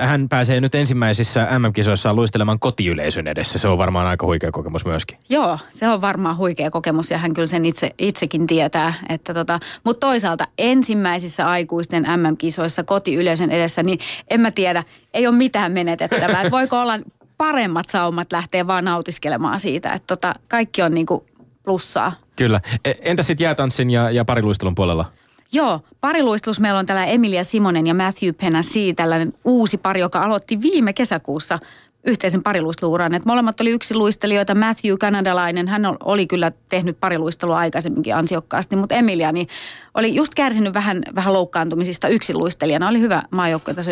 Hän 0.00 0.28
pääsee 0.28 0.60
nyt 0.60 0.74
ensimmäisissä 0.74 1.48
MM-kisoissaan 1.58 2.16
luistelemaan 2.16 2.58
kotiyleisön 2.58 3.26
edessä. 3.26 3.58
Se 3.58 3.68
on 3.68 3.78
varmaan 3.78 4.06
aika 4.06 4.26
huikea 4.26 4.52
kokemus 4.52 4.84
myöskin. 4.84 5.18
Joo, 5.28 5.58
se 5.68 5.88
on 5.88 6.00
varmaan 6.00 6.36
huikea 6.36 6.70
kokemus 6.70 6.99
kokemus 7.00 7.10
ja 7.10 7.18
hän 7.18 7.34
kyllä 7.34 7.46
sen 7.46 7.64
itse, 7.64 7.90
itsekin 7.98 8.46
tietää. 8.46 8.94
Että 9.08 9.34
tota, 9.34 9.60
Mutta 9.84 10.06
toisaalta 10.06 10.46
ensimmäisissä 10.58 11.46
aikuisten 11.46 12.02
MM-kisoissa 12.02 12.84
kotiyleisön 12.84 13.50
edessä, 13.50 13.82
niin 13.82 13.98
en 14.30 14.40
mä 14.40 14.50
tiedä, 14.50 14.84
ei 15.14 15.26
ole 15.26 15.36
mitään 15.36 15.72
menetettävää. 15.72 16.42
Et 16.42 16.52
voiko 16.52 16.80
olla 16.80 16.98
paremmat 17.38 17.88
saumat 17.88 18.32
lähteä 18.32 18.66
vaan 18.66 18.84
nautiskelemaan 18.84 19.60
siitä, 19.60 19.92
että 19.92 20.06
tota, 20.06 20.34
kaikki 20.48 20.82
on 20.82 20.94
niinku 20.94 21.24
plussaa. 21.64 22.12
Kyllä. 22.36 22.60
E, 22.84 22.92
entä 23.00 23.22
sitten 23.22 23.44
jäätanssin 23.44 23.90
ja, 23.90 24.10
ja 24.10 24.24
pariluistelun 24.24 24.74
puolella? 24.74 25.12
Joo, 25.52 25.80
pariluistus 26.00 26.60
meillä 26.60 26.78
on 26.78 26.86
täällä 26.86 27.04
Emilia 27.04 27.44
Simonen 27.44 27.86
ja 27.86 27.94
Matthew 27.94 28.30
Penasi, 28.40 28.94
tällainen 28.94 29.32
uusi 29.44 29.78
pari, 29.78 30.00
joka 30.00 30.20
aloitti 30.20 30.60
viime 30.60 30.92
kesäkuussa 30.92 31.58
yhteisen 32.04 32.42
pariluisteluuran. 32.42 33.14
Et 33.14 33.24
molemmat 33.24 33.60
oli 33.60 33.70
yksi 33.70 33.94
luistelijoita. 33.94 34.54
Matthew, 34.54 34.96
kanadalainen, 34.98 35.68
hän 35.68 35.82
oli 36.04 36.26
kyllä 36.26 36.52
tehnyt 36.68 37.00
pariluistelua 37.00 37.58
aikaisemminkin 37.58 38.16
ansiokkaasti, 38.16 38.76
mutta 38.76 38.94
Emilia 38.94 39.32
niin 39.32 39.48
oli 39.94 40.14
just 40.14 40.34
kärsinyt 40.34 40.74
vähän, 40.74 41.02
vähän 41.14 41.32
loukkaantumisista 41.32 42.08
luistelijana. 42.34 42.88
Oli 42.88 43.00
hyvä 43.00 43.22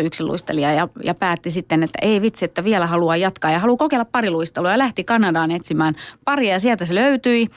yksin 0.01 0.27
luistelija 0.27 0.73
ja, 0.73 0.87
ja 1.03 1.13
päätti 1.13 1.51
sitten, 1.51 1.83
että 1.83 1.99
ei 2.01 2.21
vitsi, 2.21 2.45
että 2.45 2.63
vielä 2.63 2.87
haluaa 2.87 3.17
jatkaa 3.17 3.51
ja 3.51 3.59
haluaa 3.59 3.77
kokeilla 3.77 4.05
pariluistelua 4.05 4.71
ja 4.71 4.77
lähti 4.77 5.03
Kanadaan 5.03 5.51
etsimään 5.51 5.95
paria 6.25 6.53
ja 6.53 6.59
sieltä 6.59 6.85
se 6.85 6.95
löytyi. 6.95 7.47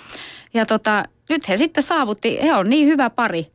Ja 0.55 0.67
tota, 0.67 1.05
nyt 1.29 1.49
he 1.49 1.57
sitten 1.57 1.83
saavutti, 1.83 2.39
he 2.43 2.55
on 2.55 2.71
niin 2.71 2.89
hyvä 2.89 3.11
pari, 3.11 3.47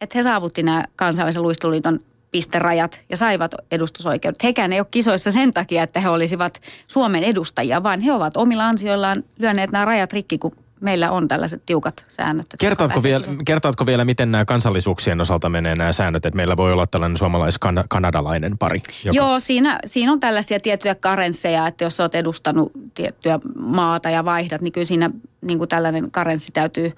että 0.00 0.18
he 0.18 0.22
saavutti 0.22 0.62
nämä 0.62 0.84
kansainvälisen 0.96 1.42
luisteluliiton 1.42 2.00
pisterajat 2.30 3.00
ja 3.10 3.16
saivat 3.16 3.54
edustusoikeudet. 3.70 4.44
Hekään 4.44 4.72
ei 4.72 4.80
ole 4.80 4.86
kisoissa 4.90 5.32
sen 5.32 5.52
takia, 5.52 5.82
että 5.82 6.00
he 6.00 6.08
olisivat 6.08 6.60
Suomen 6.88 7.24
edustajia, 7.24 7.82
vaan 7.82 8.00
he 8.00 8.12
ovat 8.12 8.36
omilla 8.36 8.68
ansioillaan 8.68 9.22
lyöneet 9.38 9.72
nämä 9.72 9.84
rajat 9.84 10.12
rikki, 10.12 10.38
kun 10.38 10.52
meillä 10.80 11.10
on 11.10 11.28
tällaiset 11.28 11.62
tiukat 11.66 12.04
säännöt. 12.08 12.46
Kertoatko 12.60 13.02
vielä, 13.02 13.24
kertoatko 13.46 13.86
vielä, 13.86 14.04
miten 14.04 14.32
nämä 14.32 14.44
kansallisuuksien 14.44 15.20
osalta 15.20 15.48
menee 15.48 15.74
nämä 15.74 15.92
säännöt, 15.92 16.26
että 16.26 16.36
meillä 16.36 16.56
voi 16.56 16.72
olla 16.72 16.86
tällainen 16.86 17.16
suomalais-kanadalainen 17.16 18.58
pari? 18.58 18.82
Joka... 19.04 19.16
Joo, 19.16 19.40
siinä, 19.40 19.78
siinä 19.86 20.12
on 20.12 20.20
tällaisia 20.20 20.60
tiettyjä 20.60 20.94
karensseja, 20.94 21.66
että 21.66 21.84
jos 21.84 22.00
olet 22.00 22.14
edustanut 22.14 22.72
tiettyä 22.94 23.38
maata 23.58 24.10
ja 24.10 24.24
vaihdat, 24.24 24.60
niin 24.60 24.72
kyllä 24.72 24.84
siinä 24.84 25.10
niin 25.40 25.58
kuin 25.58 25.68
tällainen 25.68 26.10
karenssi 26.10 26.52
täytyy 26.52 26.92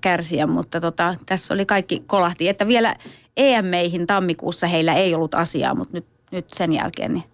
kärsiä, 0.00 0.46
mutta 0.46 0.80
tota, 0.80 1.14
tässä 1.26 1.54
oli 1.54 1.66
kaikki 1.66 2.02
kolahti, 2.06 2.48
että 2.48 2.66
vielä 2.66 2.96
EM-meihin 3.38 4.06
tammikuussa 4.06 4.66
heillä 4.66 4.94
ei 4.94 5.14
ollut 5.14 5.34
asiaa, 5.34 5.74
mutta 5.74 5.94
nyt, 5.94 6.06
nyt 6.32 6.46
sen 6.52 6.72
jälkeen 6.72 7.12
niin, 7.12 7.24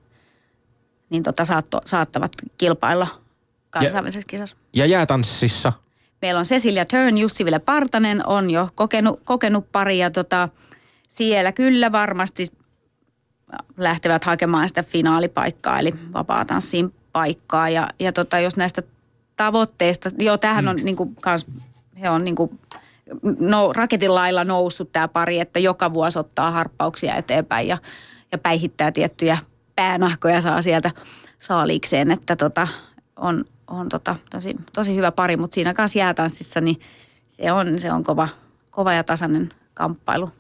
niin 1.11 1.23
tota 1.23 1.45
saatto, 1.45 1.81
saattavat 1.85 2.33
kilpailla 2.59 3.07
kansainvälisessä 3.71 4.27
kisassa. 4.27 4.57
Ja 4.73 4.87
jäätanssissa? 4.87 5.73
Meillä 6.23 6.39
on 6.39 6.47
Cecilia 6.47 6.85
Turn, 6.85 7.19
Jussi 7.19 7.45
Ville 7.45 7.59
Partanen 7.59 8.27
on 8.27 8.51
jo 8.51 8.69
kokenut, 8.75 9.21
kokenut 9.25 9.73
pari 9.73 9.99
ja 9.99 10.11
tota, 10.11 10.49
siellä 11.09 11.53
kyllä 11.53 11.93
varmasti 11.93 12.47
lähtevät 13.77 14.25
hakemaan 14.25 14.69
sitä 14.69 14.83
finaalipaikkaa, 14.83 15.79
eli 15.79 15.95
vapaa-tanssiin 16.13 16.95
paikkaa. 17.13 17.69
Ja, 17.69 17.89
ja 17.99 18.13
tota, 18.13 18.39
jos 18.39 18.57
näistä 18.57 18.83
tavoitteista, 19.37 20.11
joo 20.19 20.39
tämähän 20.39 20.69
on 20.69 20.77
mm. 20.77 20.85
niin 20.85 20.97
kuin, 20.97 21.17
kans, 21.21 21.47
he 22.01 22.11
on 22.11 22.25
niin 22.25 22.37
kuin, 22.37 22.61
no, 23.41 23.73
raketin 23.73 24.15
lailla 24.15 24.45
noussut 24.45 24.93
tämä 24.93 25.09
pari, 25.09 25.41
että 25.41 25.59
joka 25.59 25.95
vuosi 25.95 26.19
ottaa 26.19 26.51
harppauksia 26.51 27.17
eteenpäin 27.17 27.69
ja, 27.69 27.79
ja 28.33 28.39
päihittää 28.39 28.93
tiettyjä 28.93 29.39
päänahkoja 29.77 30.41
saa 30.41 30.63
sieltä 30.63 30.91
saaliikseen, 31.39 32.11
että 32.11 32.37
tota, 32.37 32.69
on, 33.17 33.45
on 33.67 33.89
tota, 33.89 34.17
tosi, 34.31 34.57
tosi 34.73 34.97
hyvä 34.97 35.13
pari, 35.13 35.37
mutta 35.37 35.55
siinä 35.55 35.75
kanssa 35.75 35.99
jäätanssissa 35.99 36.61
niin 36.61 36.77
se 37.29 37.53
on, 37.53 37.79
se 37.79 37.93
on 37.93 38.05
kova, 38.05 38.29
kova 38.71 38.93
ja 38.93 39.05
tasainen 39.05 39.49
kamppailu. 39.75 40.31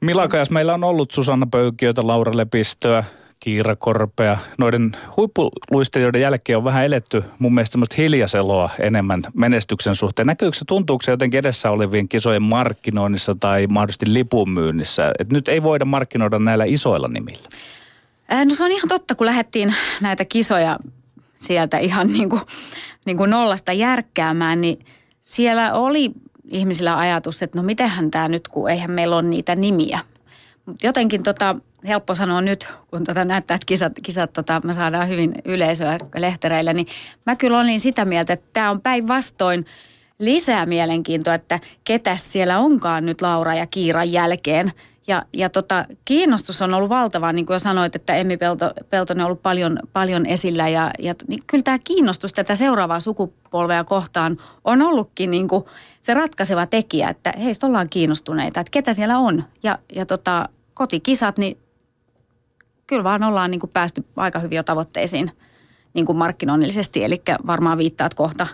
Milakajas 0.00 0.50
meillä 0.50 0.74
on 0.74 0.84
ollut 0.84 1.10
Susanna 1.10 1.46
Pöykiötä, 1.50 2.06
Laura 2.06 2.36
Lepistöä, 2.36 3.04
kiirakorpea. 3.40 4.38
Noiden 4.58 4.96
huippuluistelijoiden 5.16 6.20
jälkeen 6.20 6.58
on 6.58 6.64
vähän 6.64 6.84
eletty 6.84 7.24
mun 7.38 7.54
mielestä 7.54 7.72
semmoista 7.72 7.94
hiljaiseloa 7.98 8.70
enemmän 8.80 9.22
menestyksen 9.34 9.94
suhteen. 9.94 10.26
Näkyykö 10.26 10.56
se, 10.56 10.64
tuntuuko 10.64 11.02
se 11.02 11.10
jotenkin 11.10 11.38
edessä 11.38 11.70
olevien 11.70 12.08
kisojen 12.08 12.42
markkinoinnissa 12.42 13.34
tai 13.34 13.66
mahdollisesti 13.66 14.14
lipunmyynnissä? 14.14 15.12
Että 15.18 15.34
nyt 15.34 15.48
ei 15.48 15.62
voida 15.62 15.84
markkinoida 15.84 16.38
näillä 16.38 16.64
isoilla 16.64 17.08
nimillä. 17.08 17.48
No 18.44 18.54
se 18.54 18.64
on 18.64 18.72
ihan 18.72 18.88
totta, 18.88 19.14
kun 19.14 19.26
lähdettiin 19.26 19.74
näitä 20.00 20.24
kisoja 20.24 20.78
sieltä 21.36 21.78
ihan 21.78 22.06
niin 22.06 22.28
kuin, 22.28 22.42
niin 23.06 23.16
kuin 23.16 23.30
nollasta 23.30 23.72
järkkäämään, 23.72 24.60
niin 24.60 24.78
siellä 25.20 25.72
oli 25.72 26.10
ihmisillä 26.50 26.98
ajatus, 26.98 27.42
että 27.42 27.58
no 27.58 27.64
mitenhän 27.64 28.10
tämä 28.10 28.28
nyt, 28.28 28.48
kun 28.48 28.70
eihän 28.70 28.90
meillä 28.90 29.16
ole 29.16 29.22
niitä 29.22 29.56
nimiä. 29.56 29.98
Jotenkin 30.82 31.22
tota, 31.22 31.56
helppo 31.88 32.14
sanoa 32.14 32.40
nyt, 32.40 32.68
kun 32.90 33.04
tota 33.04 33.24
näyttää, 33.24 33.54
että 33.54 33.66
kisat, 33.66 33.92
kisat 34.02 34.32
tota, 34.32 34.60
me 34.64 34.74
saadaan 34.74 35.08
hyvin 35.08 35.34
yleisöä 35.44 35.98
lehtereillä, 36.16 36.72
niin 36.72 36.86
mä 37.26 37.36
kyllä 37.36 37.60
olin 37.60 37.80
sitä 37.80 38.04
mieltä, 38.04 38.32
että 38.32 38.46
tämä 38.52 38.70
on 38.70 38.80
päinvastoin 38.80 39.66
lisää 40.18 40.66
mielenkiintoa, 40.66 41.34
että 41.34 41.60
ketä 41.84 42.16
siellä 42.16 42.58
onkaan 42.58 43.06
nyt 43.06 43.20
Laura 43.22 43.54
ja 43.54 43.66
Kiiran 43.66 44.12
jälkeen. 44.12 44.72
Ja, 45.06 45.22
ja 45.32 45.48
tota, 45.48 45.84
kiinnostus 46.04 46.62
on 46.62 46.74
ollut 46.74 46.90
valtava, 46.90 47.32
niin 47.32 47.46
kuin 47.46 47.54
jo 47.54 47.58
sanoit, 47.58 47.96
että 47.96 48.14
Emmi 48.14 48.36
Pelto, 48.36 48.72
Peltonen 48.90 49.20
on 49.20 49.26
ollut 49.26 49.42
paljon, 49.42 49.78
paljon 49.92 50.26
esillä. 50.26 50.68
Ja, 50.68 50.90
ja 50.98 51.14
niin 51.28 51.42
kyllä 51.46 51.62
tämä 51.62 51.78
kiinnostus 51.78 52.32
tätä 52.32 52.54
seuraavaa 52.54 53.00
sukupolvea 53.00 53.84
kohtaan 53.84 54.36
on 54.64 54.82
ollutkin 54.82 55.30
niin 55.30 55.48
kuin 55.48 55.64
se 56.00 56.14
ratkaiseva 56.14 56.66
tekijä, 56.66 57.08
että 57.08 57.32
heistä 57.44 57.66
ollaan 57.66 57.88
kiinnostuneita, 57.88 58.60
että 58.60 58.70
ketä 58.70 58.92
siellä 58.92 59.18
on. 59.18 59.44
Ja, 59.62 59.78
ja 59.94 60.06
tota, 60.06 60.48
kotikisat, 60.80 61.38
niin 61.38 61.58
kyllä 62.86 63.04
vaan 63.04 63.22
ollaan 63.22 63.50
niin 63.50 63.60
kuin 63.60 63.70
päästy 63.70 64.04
aika 64.16 64.38
hyvin 64.38 64.56
jo 64.56 64.62
tavoitteisiin 64.62 65.30
niin 65.94 66.06
kuin 66.06 66.18
markkinoinnillisesti, 66.18 67.04
eli 67.04 67.22
varmaan 67.46 67.78
viittaat 67.78 68.14
kohta. 68.14 68.46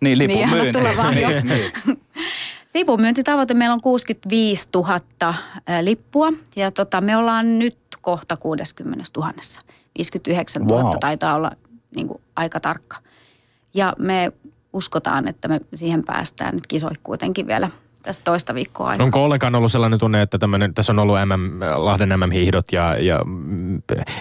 Niin, 0.00 0.18
lipun 0.18 0.36
niin, 0.36 0.50
myynti. 0.50 0.78
niin, 0.80 1.46
niin. 1.46 1.72
Lipunmyyntitavoite 2.74 3.54
meillä 3.54 3.74
on 3.74 3.80
65 3.80 4.68
000 4.74 5.34
lippua 5.82 6.32
ja 6.56 6.70
tota, 6.70 7.00
me 7.00 7.16
ollaan 7.16 7.58
nyt 7.58 7.78
kohta 8.00 8.36
60 8.36 9.04
000. 9.16 9.32
59 9.98 10.62
000 10.62 10.82
wow. 10.82 10.92
taitaa 11.00 11.34
olla 11.34 11.50
niin 11.96 12.08
kuin, 12.08 12.20
aika 12.36 12.60
tarkka. 12.60 12.96
Ja 13.74 13.94
me 13.98 14.32
uskotaan, 14.72 15.28
että 15.28 15.48
me 15.48 15.60
siihen 15.74 16.04
päästään. 16.04 16.54
Nyt 16.54 16.66
kisoit 16.66 16.98
kuitenkin 17.02 17.46
vielä 17.46 17.70
tässä 18.02 18.24
toista 18.24 18.54
viikkoa 18.54 18.88
aina. 18.88 19.04
Onko 19.04 19.24
ollenkaan 19.24 19.54
ollut 19.54 19.72
sellainen 19.72 19.98
tunne, 19.98 20.22
että 20.22 20.38
tässä 20.74 20.92
on 20.92 20.98
ollut 20.98 21.16
MM, 21.26 21.60
Lahden 21.76 22.08
MM-hiihdot 22.08 22.72
ja, 22.72 22.96
ja 22.98 23.20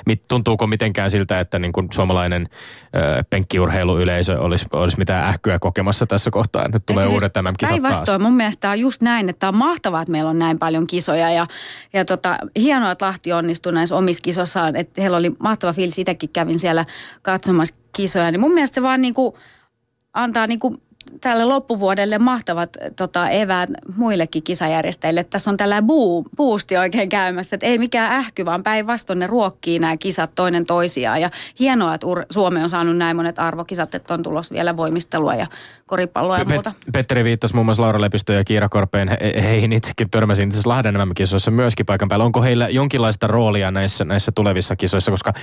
mit, 0.06 0.22
tuntuuko 0.28 0.68
mitenkään 0.68 1.10
siltä, 1.10 1.40
että 1.40 1.60
niin 1.60 1.72
kuin 1.72 1.88
suomalainen 1.94 2.50
ö, 2.96 3.24
penkkiurheiluyleisö 3.30 4.40
olisi, 4.40 4.66
olisi 4.72 4.98
mitään 4.98 5.28
ähkyä 5.28 5.60
kokemassa 5.60 6.06
tässä 6.06 6.32
kohtaa? 6.32 6.68
Nyt 6.68 6.86
tulee 6.86 7.04
Eikä 7.04 7.14
uudet 7.14 7.34
siis 7.36 7.44
MM-kisat 7.44 7.70
Päinvastoin, 7.70 8.22
mun 8.22 8.34
mielestä 8.34 8.70
on 8.70 8.80
just 8.80 9.02
näin, 9.02 9.30
että 9.30 9.48
on 9.48 9.56
mahtavaa, 9.56 10.02
että 10.02 10.12
meillä 10.12 10.30
on 10.30 10.40
näin 10.40 10.60
paljon 10.60 10.88
kisoja 10.88 11.32
ja, 11.32 11.48
ja 11.94 12.06
tota, 12.06 12.38
hienoa, 12.56 12.92
että 12.92 13.06
Lahti 13.06 13.34
onnistui 13.34 13.74
näissä 13.74 13.96
omissa 13.96 14.22
kisossaan, 14.22 14.76
että 14.76 15.02
heillä 15.02 15.18
oli 15.18 15.32
mahtava 15.40 15.74
fiilis, 15.74 16.00
itsekin 16.00 16.30
kävin 16.30 16.60
siellä 16.60 16.86
katsomassa 17.22 17.76
kisoja, 17.96 18.32
niin 18.32 18.40
mun 18.40 18.54
mielestä 18.54 18.76
se 18.76 18.82
vaan 18.82 19.02
niin 19.02 19.14
kuin 19.14 19.36
antaa 20.14 20.48
niin 20.48 20.60
kuin 20.60 20.82
tälle 21.22 21.46
loppuvuodelle 21.46 22.18
mahtavat 22.18 22.70
tota, 22.96 23.30
eväät 23.30 23.70
muillekin 23.96 24.44
kisajärjestäjille. 24.44 25.24
Tässä 25.24 25.50
on 25.50 25.58
tällä 25.58 25.82
buu, 25.82 26.26
boosti 26.38 26.78
oikein 26.78 27.10
käymässä, 27.10 27.56
että 27.56 27.66
ei 27.66 27.78
mikään 27.78 28.12
ähky, 28.12 28.46
vaan 28.46 28.64
päinvastoin 28.64 29.20
ne 29.20 29.28
ruokkii 29.28 29.80
nämä 29.80 29.98
kisat 29.98 30.32
toinen 30.36 30.66
toisiaan. 30.66 31.22
Ja 31.22 31.30
hienoa, 31.60 31.94
että 31.94 32.08
Suomi 32.30 32.64
on 32.64 32.70
saanut 32.70 32.98
näin 32.98 33.16
monet 33.16 33.40
arvokisat, 33.40 33.96
että 33.96 34.14
on 34.14 34.24
tulossa 34.24 34.56
vielä 34.56 34.78
voimistelua 34.78 35.36
ja 35.36 35.48
koripalloa 35.86 36.40
ja 36.40 36.46
muuta. 36.46 36.74
Pet- 36.80 36.92
Petteri 36.92 37.24
viittasi 37.24 37.54
muun 37.56 37.66
muassa 37.66 37.84
Laura 37.84 38.02
Lepistö 38.02 38.34
ja 38.34 38.44
Kiira 38.44 38.70
Korpeen. 38.70 39.08
He, 39.08 39.18
heihin 39.42 39.74
itsekin 39.74 40.10
törmäsin 40.10 40.50
tässä 40.52 40.70
Lahden 40.70 40.96
kisoissa 41.16 41.52
myöskin 41.52 41.86
paikan 41.86 42.10
päällä. 42.10 42.26
Onko 42.26 42.42
heillä 42.42 42.70
jonkinlaista 42.70 43.28
roolia 43.28 43.72
näissä, 43.72 44.06
näissä 44.06 44.32
tulevissa 44.32 44.76
kisoissa? 44.76 45.12
Koska 45.12 45.34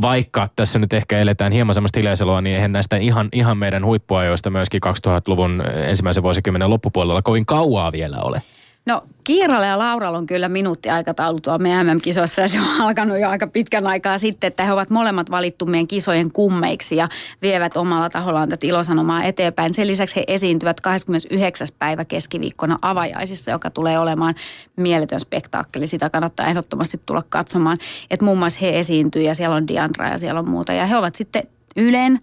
vaikka 0.00 0.48
tässä 0.56 0.78
nyt 0.78 0.92
ehkä 0.92 1.18
eletään 1.18 1.52
hieman 1.52 1.74
semmoista 1.74 1.98
hiljaiseloa, 1.98 2.40
niin 2.40 2.56
eihän 2.56 2.72
näistä 2.72 2.96
ihan, 2.96 3.28
ihan 3.32 3.58
meidän 3.58 3.84
huippuajoista 3.84 4.50
myöskin 4.50 4.80
2000-luvun 5.08 5.62
ensimmäisen 5.88 6.22
vuosikymmenen 6.22 6.70
loppupuolella 6.70 7.22
kovin 7.22 7.46
kauaa 7.46 7.92
vielä 7.92 8.16
ole. 8.22 8.42
No 8.86 9.02
Kiiralla 9.24 9.66
ja 9.66 9.78
Lauralla 9.78 10.18
on 10.18 10.26
kyllä 10.26 10.48
minuuttiaikataulu 10.48 11.40
tuo 11.40 11.58
meidän 11.58 11.86
MM-kisoissa 11.86 12.40
ja 12.40 12.48
se 12.48 12.60
on 12.60 12.80
alkanut 12.80 13.20
jo 13.20 13.28
aika 13.28 13.46
pitkän 13.46 13.86
aikaa 13.86 14.18
sitten, 14.18 14.48
että 14.48 14.64
he 14.64 14.72
ovat 14.72 14.90
molemmat 14.90 15.30
valittu 15.30 15.66
meidän 15.66 15.86
kisojen 15.86 16.32
kummeiksi 16.32 16.96
ja 16.96 17.08
vievät 17.42 17.76
omalla 17.76 18.10
tahollaan 18.10 18.48
tätä 18.48 18.66
ilosanomaa 18.66 19.24
eteenpäin. 19.24 19.74
Sen 19.74 19.86
lisäksi 19.86 20.16
he 20.16 20.24
esiintyvät 20.26 20.80
29. 20.80 21.68
päivä 21.78 22.04
keskiviikkona 22.04 22.78
avajaisissa, 22.82 23.50
joka 23.50 23.70
tulee 23.70 23.98
olemaan 23.98 24.34
mieletön 24.76 25.20
spektaakkeli. 25.20 25.86
Sitä 25.86 26.10
kannattaa 26.10 26.46
ehdottomasti 26.46 27.00
tulla 27.06 27.22
katsomaan. 27.28 27.76
Että 28.10 28.24
muun 28.24 28.38
muassa 28.38 28.60
he 28.62 28.78
esiintyy 28.78 29.22
ja 29.22 29.34
siellä 29.34 29.56
on 29.56 29.68
Diandra 29.68 30.08
ja 30.08 30.18
siellä 30.18 30.40
on 30.40 30.48
muuta 30.48 30.72
ja 30.72 30.86
he 30.86 30.96
ovat 30.96 31.14
sitten 31.14 31.42
Ylen 31.76 32.20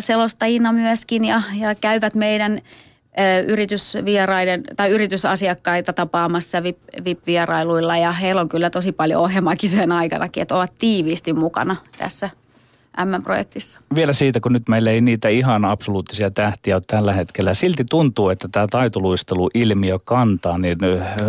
selostajina 0.00 0.72
myöskin 0.72 1.24
ja, 1.24 1.42
ja 1.54 1.74
käyvät 1.74 2.14
meidän 2.14 2.60
yritysvieraiden 3.46 4.62
tai 4.76 4.90
yritysasiakkaita 4.90 5.92
tapaamassa 5.92 6.62
VIP-vierailuilla. 7.04 7.96
Ja 7.96 8.12
heillä 8.12 8.40
on 8.40 8.48
kyllä 8.48 8.70
tosi 8.70 8.92
paljon 8.92 9.22
ohjelmaa 9.22 9.56
kisojen 9.56 9.92
aikanakin, 9.92 10.42
että 10.42 10.56
ovat 10.56 10.72
tiiviisti 10.78 11.32
mukana 11.32 11.76
tässä 11.98 12.30
M-projektissa. 13.04 13.80
Vielä 13.94 14.12
siitä, 14.12 14.40
kun 14.40 14.52
nyt 14.52 14.68
meillä 14.68 14.90
ei 14.90 15.00
niitä 15.00 15.28
ihan 15.28 15.64
absoluuttisia 15.64 16.30
tähtiä 16.30 16.76
ole 16.76 16.82
tällä 16.86 17.12
hetkellä. 17.12 17.54
Silti 17.54 17.84
tuntuu, 17.84 18.28
että 18.28 18.48
tämä 18.52 18.66
taitoluistelu-ilmiö 18.70 19.98
kantaa. 20.04 20.58
Niin 20.58 20.78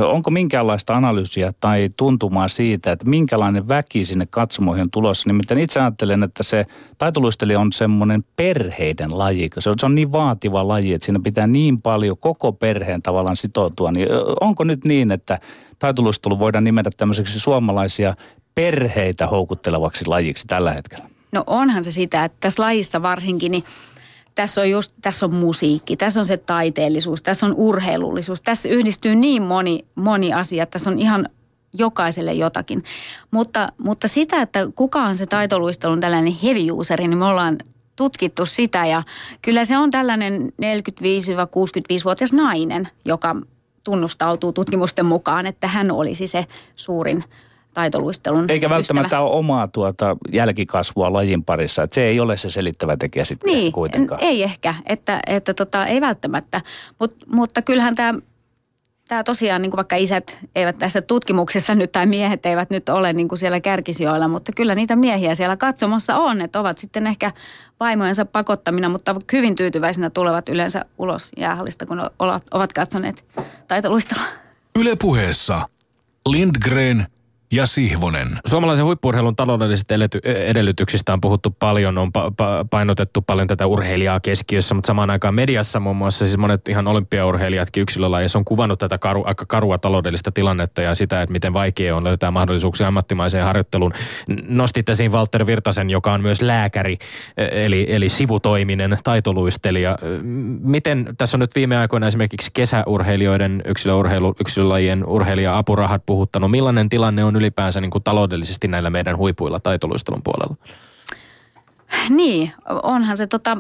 onko 0.06 0.32
minkäänlaista 0.32 0.96
analyysiä 0.96 1.54
tai 1.60 1.90
tuntumaa 1.98 2.48
siitä, 2.48 2.92
että 2.92 3.06
minkälainen 3.06 3.68
väki 3.68 4.04
sinne 4.04 4.28
katsomoihin 4.30 4.82
on 4.82 4.92
tulossa? 4.92 5.30
Nimittäin 5.30 5.60
itse 5.60 5.80
ajattelen, 5.80 6.24
että 6.24 6.44
se 6.44 6.66
taitoluistelija 6.98 7.60
on 7.60 7.72
semmoinen 7.72 8.24
perheiden 8.36 9.18
laji. 9.18 9.50
Se 9.60 9.70
on, 9.70 9.80
se 9.80 9.86
on 9.86 9.96
niin 9.96 10.12
vaativa 10.12 10.68
laji, 10.68 10.94
että 10.94 11.06
siinä 11.06 11.20
pitää 11.24 11.48
niin 11.48 11.82
paljon 11.82 12.18
koko 12.18 12.52
perheen 12.52 13.02
tavallaan 13.02 13.38
sitoutua. 13.38 13.92
Niin 13.92 14.08
onko 14.42 14.64
nyt 14.64 14.86
niin, 14.86 15.12
että 15.12 15.40
taitoluistelu 15.80 16.40
voidaan 16.40 16.64
nimetä 16.64 16.90
tämmöiseksi 16.98 17.40
suomalaisia 17.40 18.16
perheitä 18.56 19.28
houkuttelevaksi 19.28 20.06
lajiksi 20.06 20.48
tällä 20.48 20.74
hetkellä? 20.74 21.11
No 21.32 21.44
onhan 21.48 21.84
se 21.84 21.92
sitä, 21.92 22.24
että 22.24 22.38
tässä 22.40 22.64
lajissa 22.64 23.02
varsinkin, 23.02 23.52
niin 23.52 23.64
tässä 24.36 24.62
on 24.62 24.70
just, 24.70 24.96
tässä 25.02 25.26
on 25.26 25.36
musiikki, 25.36 25.98
tässä 25.98 26.20
on 26.20 26.26
se 26.26 26.38
taiteellisuus, 26.38 27.24
tässä 27.24 27.46
on 27.46 27.54
urheilullisuus. 27.58 28.42
Tässä 28.42 28.70
yhdistyy 28.70 29.16
niin 29.16 29.42
moni, 29.42 29.86
moni 29.96 30.34
asia, 30.34 30.66
tässä 30.66 30.90
on 30.90 31.00
ihan 31.00 31.30
jokaiselle 31.74 32.34
jotakin. 32.34 32.84
Mutta, 33.32 33.72
mutta 33.78 34.08
sitä, 34.08 34.42
että 34.42 34.68
kuka 34.76 35.02
on 35.02 35.16
se 35.16 35.26
taitoluistelun 35.26 36.00
tällainen 36.00 36.36
heavy 36.44 36.72
useri, 36.72 37.08
niin 37.08 37.18
me 37.18 37.26
ollaan 37.26 37.58
tutkittu 37.96 38.46
sitä 38.46 38.86
ja 38.86 39.04
kyllä 39.42 39.66
se 39.66 39.78
on 39.78 39.92
tällainen 39.92 40.54
45-65-vuotias 40.62 42.34
nainen, 42.34 42.88
joka 43.06 43.36
tunnustautuu 43.84 44.54
tutkimusten 44.54 45.06
mukaan, 45.06 45.46
että 45.46 45.68
hän 45.68 45.92
olisi 45.92 46.28
se 46.28 46.46
suurin 46.76 47.24
taitoluistelun 47.74 48.46
Eikä 48.50 48.70
välttämättä 48.70 49.08
ystävä. 49.08 49.22
ole 49.22 49.38
omaa 49.38 49.68
tuota 49.68 50.18
jälkikasvua 50.32 51.14
lajin 51.14 51.44
parissa. 51.44 51.84
Että 51.84 51.96
se 51.96 52.04
ei 52.04 52.20
ole 52.20 52.38
se 52.38 52.50
selittävä 52.50 52.98
tekijä 52.98 53.26
sitten 53.26 53.54
niin, 53.54 53.72
kuitenkaan. 53.72 54.22
ei 54.24 54.44
ehkä, 54.44 54.76
että, 54.86 55.20
että 55.28 55.54
tota, 55.54 55.86
ei 55.86 56.02
välttämättä. 56.02 56.62
Mut, 57.00 57.16
mutta 57.28 57.62
kyllähän 57.62 57.96
tämä 57.96 58.14
tämä 59.08 59.24
tosiaan, 59.24 59.62
niin 59.62 59.72
kuin 59.72 59.78
vaikka 59.78 59.96
isät 59.96 60.38
eivät 60.56 60.80
tässä 60.80 61.02
tutkimuksessa 61.02 61.76
nyt 61.76 61.92
tai 61.92 62.06
miehet 62.06 62.46
eivät 62.46 62.70
nyt 62.70 62.90
ole 62.90 63.14
niin 63.14 63.28
kuin 63.28 63.40
siellä 63.40 63.60
kärkisijoilla, 63.60 64.28
mutta 64.28 64.52
kyllä 64.56 64.76
niitä 64.76 64.96
miehiä 64.96 65.36
siellä 65.36 65.58
katsomassa 65.58 66.18
on, 66.18 66.42
että 66.42 66.60
ovat 66.60 66.78
sitten 66.78 67.08
ehkä 67.08 67.32
vaimojensa 67.80 68.26
pakottamina, 68.26 68.90
mutta 68.90 69.16
hyvin 69.34 69.56
tyytyväisinä 69.56 70.10
tulevat 70.10 70.50
yleensä 70.50 70.86
ulos 70.98 71.32
jäähallista, 71.38 71.86
kun 71.86 72.10
ovat 72.52 72.74
katsoneet 72.74 73.26
taitoluistelua. 73.68 74.26
Yle 74.80 74.96
puheessa 74.96 75.68
Lindgren– 76.30 77.06
ja 77.52 77.66
Sihvonen. 77.66 78.28
Suomalaisen 78.48 78.86
huippurheilun 78.86 79.36
taloudellisista 79.36 79.94
edellytyksistä 80.24 81.14
on 81.14 81.22
puhuttu 81.22 81.56
paljon, 81.60 81.98
on 81.98 82.12
pa- 82.18 82.32
pa- 82.32 82.68
painotettu 82.70 83.22
paljon 83.22 83.48
tätä 83.48 83.66
urheilijaa 83.66 84.20
keskiössä, 84.20 84.76
mutta 84.76 84.88
samaan 84.88 85.10
aikaan 85.10 85.36
mediassa 85.36 85.80
muun 85.80 85.96
muassa 85.96 86.26
siis 86.28 86.38
monet 86.38 86.68
ihan 86.68 86.88
olympiaurheilijatkin 86.88 87.84
yksilölajissa 87.84 88.40
on 88.40 88.46
kuvannut 88.46 88.80
tätä 88.80 88.98
karu, 88.98 89.24
aika 89.26 89.46
karua 89.46 89.78
taloudellista 89.78 90.32
tilannetta 90.32 90.82
ja 90.82 90.96
sitä, 90.96 91.22
että 91.22 91.34
miten 91.34 91.54
vaikea 91.54 91.96
on 91.96 92.04
löytää 92.04 92.32
mahdollisuuksia 92.32 92.88
ammattimaiseen 92.88 93.46
harjoitteluun. 93.46 93.94
Nostit 94.48 94.90
esiin 94.90 95.12
Walter 95.12 95.46
Virtasen, 95.46 95.90
joka 95.90 96.14
on 96.14 96.22
myös 96.22 96.42
lääkäri, 96.42 96.98
e, 97.38 97.66
eli, 97.66 97.86
eli 97.90 98.10
sivutoiminen 98.10 98.98
taitoluistelija. 99.04 99.98
Miten 100.62 101.10
tässä 101.18 101.38
on 101.38 101.40
nyt 101.40 101.56
viime 101.56 101.78
aikoina 101.78 102.08
esimerkiksi 102.08 102.52
kesäurheilijoiden 102.54 103.62
yksilöurheilu, 103.66 104.36
yksilölajien 104.42 105.06
urheilija-apurahat 105.06 106.04
puhuttanut? 106.06 106.52
Millainen 106.52 106.90
tilanne 106.90 107.24
on 107.24 107.41
ylipäänsä 107.42 107.82
niin 107.82 107.92
kuin 107.92 108.04
taloudellisesti 108.04 108.68
näillä 108.68 108.90
meidän 108.90 109.18
huipuilla 109.18 109.60
taitoluistelun 109.60 110.22
puolella? 110.24 110.56
Niin, 112.10 112.54
onhan 112.84 113.18
se 113.18 113.28
tota, 113.28 113.58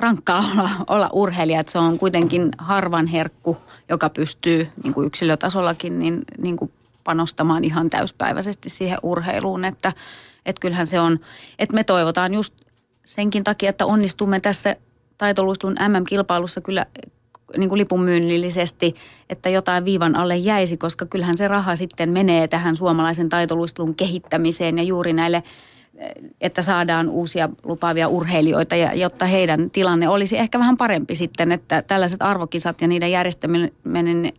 rankkaa 0.00 0.44
olla, 0.56 0.70
olla 0.86 1.10
urheilija. 1.12 1.60
Että 1.60 1.72
se 1.72 1.78
on 1.78 1.98
kuitenkin 1.98 2.48
harvan 2.58 3.06
herkku, 3.06 3.56
joka 3.88 4.08
pystyy 4.08 4.68
niin 4.84 4.94
kuin 4.94 5.06
yksilötasollakin 5.06 5.98
niin, 5.98 6.22
niin 6.38 6.56
kuin 6.56 6.72
panostamaan 7.04 7.64
ihan 7.64 7.90
täyspäiväisesti 7.90 8.68
siihen 8.68 8.98
urheiluun. 9.02 9.64
Että, 9.64 9.92
että 10.46 10.60
kyllähän 10.60 10.86
se 10.86 11.00
on, 11.00 11.20
että 11.58 11.74
me 11.74 11.84
toivotaan 11.84 12.34
just 12.34 12.54
senkin 13.04 13.44
takia, 13.44 13.70
että 13.70 13.86
onnistumme 13.86 14.40
tässä 14.40 14.76
taitoluistelun 15.18 15.76
MM-kilpailussa 15.88 16.60
kyllä 16.60 16.86
niin 17.56 17.78
lipunmyynnillisesti, 17.78 18.94
että 19.30 19.48
jotain 19.48 19.84
viivan 19.84 20.16
alle 20.16 20.36
jäisi, 20.36 20.76
koska 20.76 21.06
kyllähän 21.06 21.36
se 21.36 21.48
raha 21.48 21.76
sitten 21.76 22.10
menee 22.10 22.48
tähän 22.48 22.76
suomalaisen 22.76 23.28
taitoluistelun 23.28 23.94
kehittämiseen 23.94 24.78
ja 24.78 24.84
juuri 24.84 25.12
näille 25.12 25.42
että 26.40 26.62
saadaan 26.62 27.08
uusia 27.08 27.48
lupaavia 27.64 28.08
urheilijoita, 28.08 28.76
ja, 28.76 28.94
jotta 28.94 29.24
heidän 29.24 29.70
tilanne 29.70 30.08
olisi 30.08 30.38
ehkä 30.38 30.58
vähän 30.58 30.76
parempi 30.76 31.14
sitten, 31.14 31.52
että 31.52 31.82
tällaiset 31.82 32.22
arvokisat 32.22 32.80
ja 32.80 32.88
niiden 32.88 33.10
järjestäminen, 33.10 33.70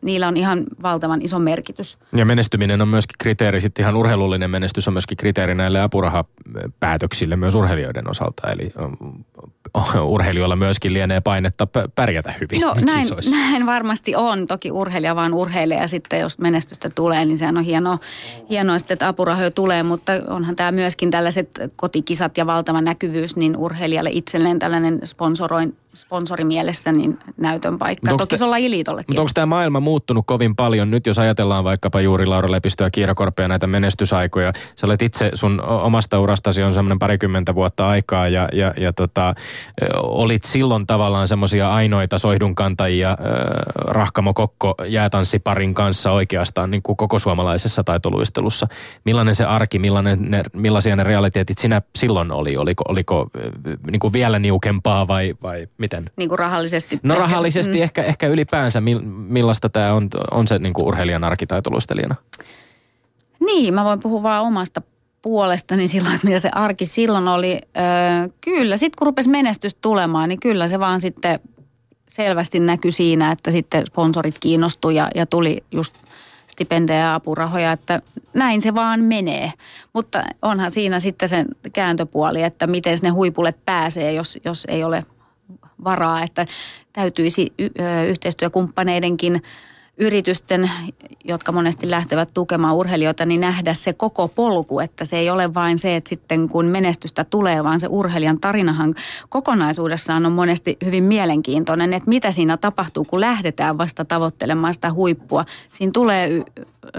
niillä 0.01 0.27
on 0.27 0.37
ihan 0.37 0.63
valtavan 0.83 1.21
iso 1.21 1.39
merkitys. 1.39 1.97
Ja 2.17 2.25
menestyminen 2.25 2.81
on 2.81 2.87
myöskin 2.87 3.15
kriteeri, 3.19 3.61
sitten 3.61 3.83
ihan 3.83 3.95
urheilullinen 3.95 4.49
menestys 4.49 4.87
on 4.87 4.93
myöskin 4.93 5.17
kriteeri 5.17 5.55
näille 5.55 5.81
apurahapäätöksille 5.81 7.35
myös 7.35 7.55
urheilijoiden 7.55 8.09
osalta, 8.09 8.51
eli 8.51 8.73
urheilijoilla 10.13 10.55
myöskin 10.55 10.93
lienee 10.93 11.21
painetta 11.21 11.67
pärjätä 11.95 12.33
hyvin 12.41 12.61
No 12.61 12.73
näin, 12.73 13.07
näin 13.31 13.65
varmasti 13.65 14.15
on, 14.15 14.45
toki 14.45 14.71
urheilija 14.71 15.15
vaan 15.15 15.33
urheilee 15.33 15.77
ja 15.77 15.87
sitten 15.87 16.19
jos 16.19 16.39
menestystä 16.39 16.89
tulee, 16.95 17.25
niin 17.25 17.37
sehän 17.37 17.57
on 17.57 17.63
hienoa, 17.63 17.97
hienoa 18.49 18.77
sitten, 18.77 18.95
että 18.95 19.07
apurahoja 19.07 19.51
tulee, 19.51 19.83
mutta 19.83 20.11
onhan 20.27 20.55
tämä 20.55 20.71
myöskin 20.71 21.11
tällaiset 21.11 21.49
kotikisat 21.75 22.37
ja 22.37 22.45
valtava 22.45 22.81
näkyvyys, 22.81 23.35
niin 23.35 23.57
urheilijalle 23.57 24.09
itselleen 24.13 24.59
tällainen 24.59 24.99
sponsoroin, 25.03 25.77
sponsorimielessä 25.95 26.91
niin 26.91 27.19
näytön 27.37 27.77
paikka. 27.77 28.17
Toki 28.17 28.37
se 28.37 28.43
on 28.43 28.51
lajiliitollekin. 28.51 29.05
Mutta 29.09 29.21
onko 29.21 29.31
tämä 29.33 29.45
maailma 29.45 29.79
muuttunut 29.79 30.25
kovin 30.27 30.55
paljon 30.55 30.91
nyt, 30.91 31.05
jos 31.05 31.19
ajatellaan 31.19 31.63
vaikkapa 31.63 32.01
juuri 32.01 32.25
Laura 32.25 32.51
Lepistöä, 32.51 32.89
Kiira 32.89 33.15
Korpea 33.15 33.47
näitä 33.47 33.67
menestysaikoja. 33.67 34.53
Sä 34.75 34.87
olet 34.87 35.01
itse, 35.01 35.31
sun 35.33 35.61
omasta 35.61 36.19
urastasi 36.19 36.63
on 36.63 36.73
semmoinen 36.73 36.99
parikymmentä 36.99 37.55
vuotta 37.55 37.89
aikaa 37.89 38.27
ja, 38.27 38.49
ja, 38.53 38.73
ja 38.77 38.93
tota, 38.93 39.33
olit 39.95 40.43
silloin 40.43 40.87
tavallaan 40.87 41.27
semmoisia 41.27 41.71
ainoita 41.71 42.17
soihdunkantajia 42.17 43.09
äh, 43.09 43.17
Rahkamo 43.75 44.33
Kokko 44.33 44.75
jäätanssiparin 44.85 45.73
kanssa 45.73 46.11
oikeastaan 46.11 46.71
niin 46.71 46.81
kuin 46.83 46.97
koko 46.97 47.19
suomalaisessa 47.19 47.83
taitoluistelussa. 47.83 48.67
Millainen 49.05 49.35
se 49.35 49.45
arki, 49.45 49.79
millainen 49.79 50.31
ne, 50.31 50.43
millaisia 50.53 50.95
ne 50.95 51.03
realiteetit 51.03 51.57
sinä 51.57 51.81
silloin 51.95 52.31
oli? 52.31 52.57
Oliko, 52.57 52.83
oliko 52.87 53.29
niin 53.91 53.99
kuin 53.99 54.13
vielä 54.13 54.39
niukempaa 54.39 55.07
vai, 55.07 55.35
vai 55.43 55.67
miten? 55.81 56.09
Niin 56.17 56.29
kuin 56.29 56.39
rahallisesti. 56.39 56.99
No 57.03 57.15
rahallisesti 57.15 57.77
mm. 57.77 57.83
ehkä, 57.83 58.03
ehkä 58.03 58.27
ylipäänsä. 58.27 58.81
Millaista 59.27 59.69
tämä 59.69 59.93
on, 59.93 60.09
on 60.31 60.47
se 60.47 60.59
niin 60.59 60.73
kuin 60.73 60.85
urheilijan 60.85 61.23
arkitaitolustelijana? 61.23 62.15
Niin, 63.39 63.73
mä 63.73 63.85
voin 63.85 63.99
puhua 63.99 64.23
vaan 64.23 64.43
omasta 64.43 64.81
puolestani 65.21 65.87
silloin, 65.87 66.15
että 66.15 66.27
mitä 66.27 66.39
se 66.39 66.49
arki 66.53 66.85
silloin 66.85 67.27
oli. 67.27 67.57
Öö, 67.77 68.29
kyllä, 68.41 68.77
sitten 68.77 68.97
kun 68.99 69.05
rupesi 69.05 69.29
menestys 69.29 69.75
tulemaan, 69.75 70.29
niin 70.29 70.39
kyllä 70.39 70.67
se 70.67 70.79
vaan 70.79 71.01
sitten 71.01 71.39
selvästi 72.09 72.59
näkyi 72.59 72.91
siinä, 72.91 73.31
että 73.31 73.51
sitten 73.51 73.87
sponsorit 73.87 74.39
kiinnostui 74.39 74.95
ja, 74.95 75.09
ja 75.15 75.25
tuli 75.25 75.63
just 75.71 75.93
stipendejä 76.47 76.99
ja 76.99 77.15
apurahoja, 77.15 77.71
että 77.71 78.01
näin 78.33 78.61
se 78.61 78.73
vaan 78.73 79.03
menee. 79.03 79.51
Mutta 79.93 80.23
onhan 80.41 80.71
siinä 80.71 80.99
sitten 80.99 81.29
sen 81.29 81.45
kääntöpuoli, 81.73 82.43
että 82.43 82.67
miten 82.67 82.97
ne 83.01 83.09
huipulle 83.09 83.53
pääsee, 83.65 84.13
jos, 84.13 84.39
jos 84.45 84.65
ei 84.69 84.83
ole 84.83 85.05
varaa, 85.83 86.23
että 86.23 86.45
täytyisi 86.93 87.53
yhteistyökumppaneidenkin 88.07 89.41
yritysten, 89.97 90.71
jotka 91.23 91.51
monesti 91.51 91.89
lähtevät 91.89 92.29
tukemaan 92.33 92.75
urheilijoita, 92.75 93.25
niin 93.25 93.41
nähdä 93.41 93.73
se 93.73 93.93
koko 93.93 94.27
polku, 94.27 94.79
että 94.79 95.05
se 95.05 95.17
ei 95.17 95.29
ole 95.29 95.53
vain 95.53 95.77
se, 95.77 95.95
että 95.95 96.09
sitten 96.09 96.49
kun 96.49 96.65
menestystä 96.65 97.23
tulee, 97.23 97.63
vaan 97.63 97.79
se 97.79 97.87
urheilijan 97.89 98.39
tarinahan 98.39 98.95
kokonaisuudessaan 99.29 100.25
on 100.25 100.31
monesti 100.31 100.77
hyvin 100.85 101.03
mielenkiintoinen, 101.03 101.93
että 101.93 102.09
mitä 102.09 102.31
siinä 102.31 102.57
tapahtuu, 102.57 103.05
kun 103.05 103.21
lähdetään 103.21 103.77
vasta 103.77 104.05
tavoittelemaan 104.05 104.73
sitä 104.73 104.93
huippua. 104.93 105.45
Siinä 105.71 105.91
tulee 105.91 106.43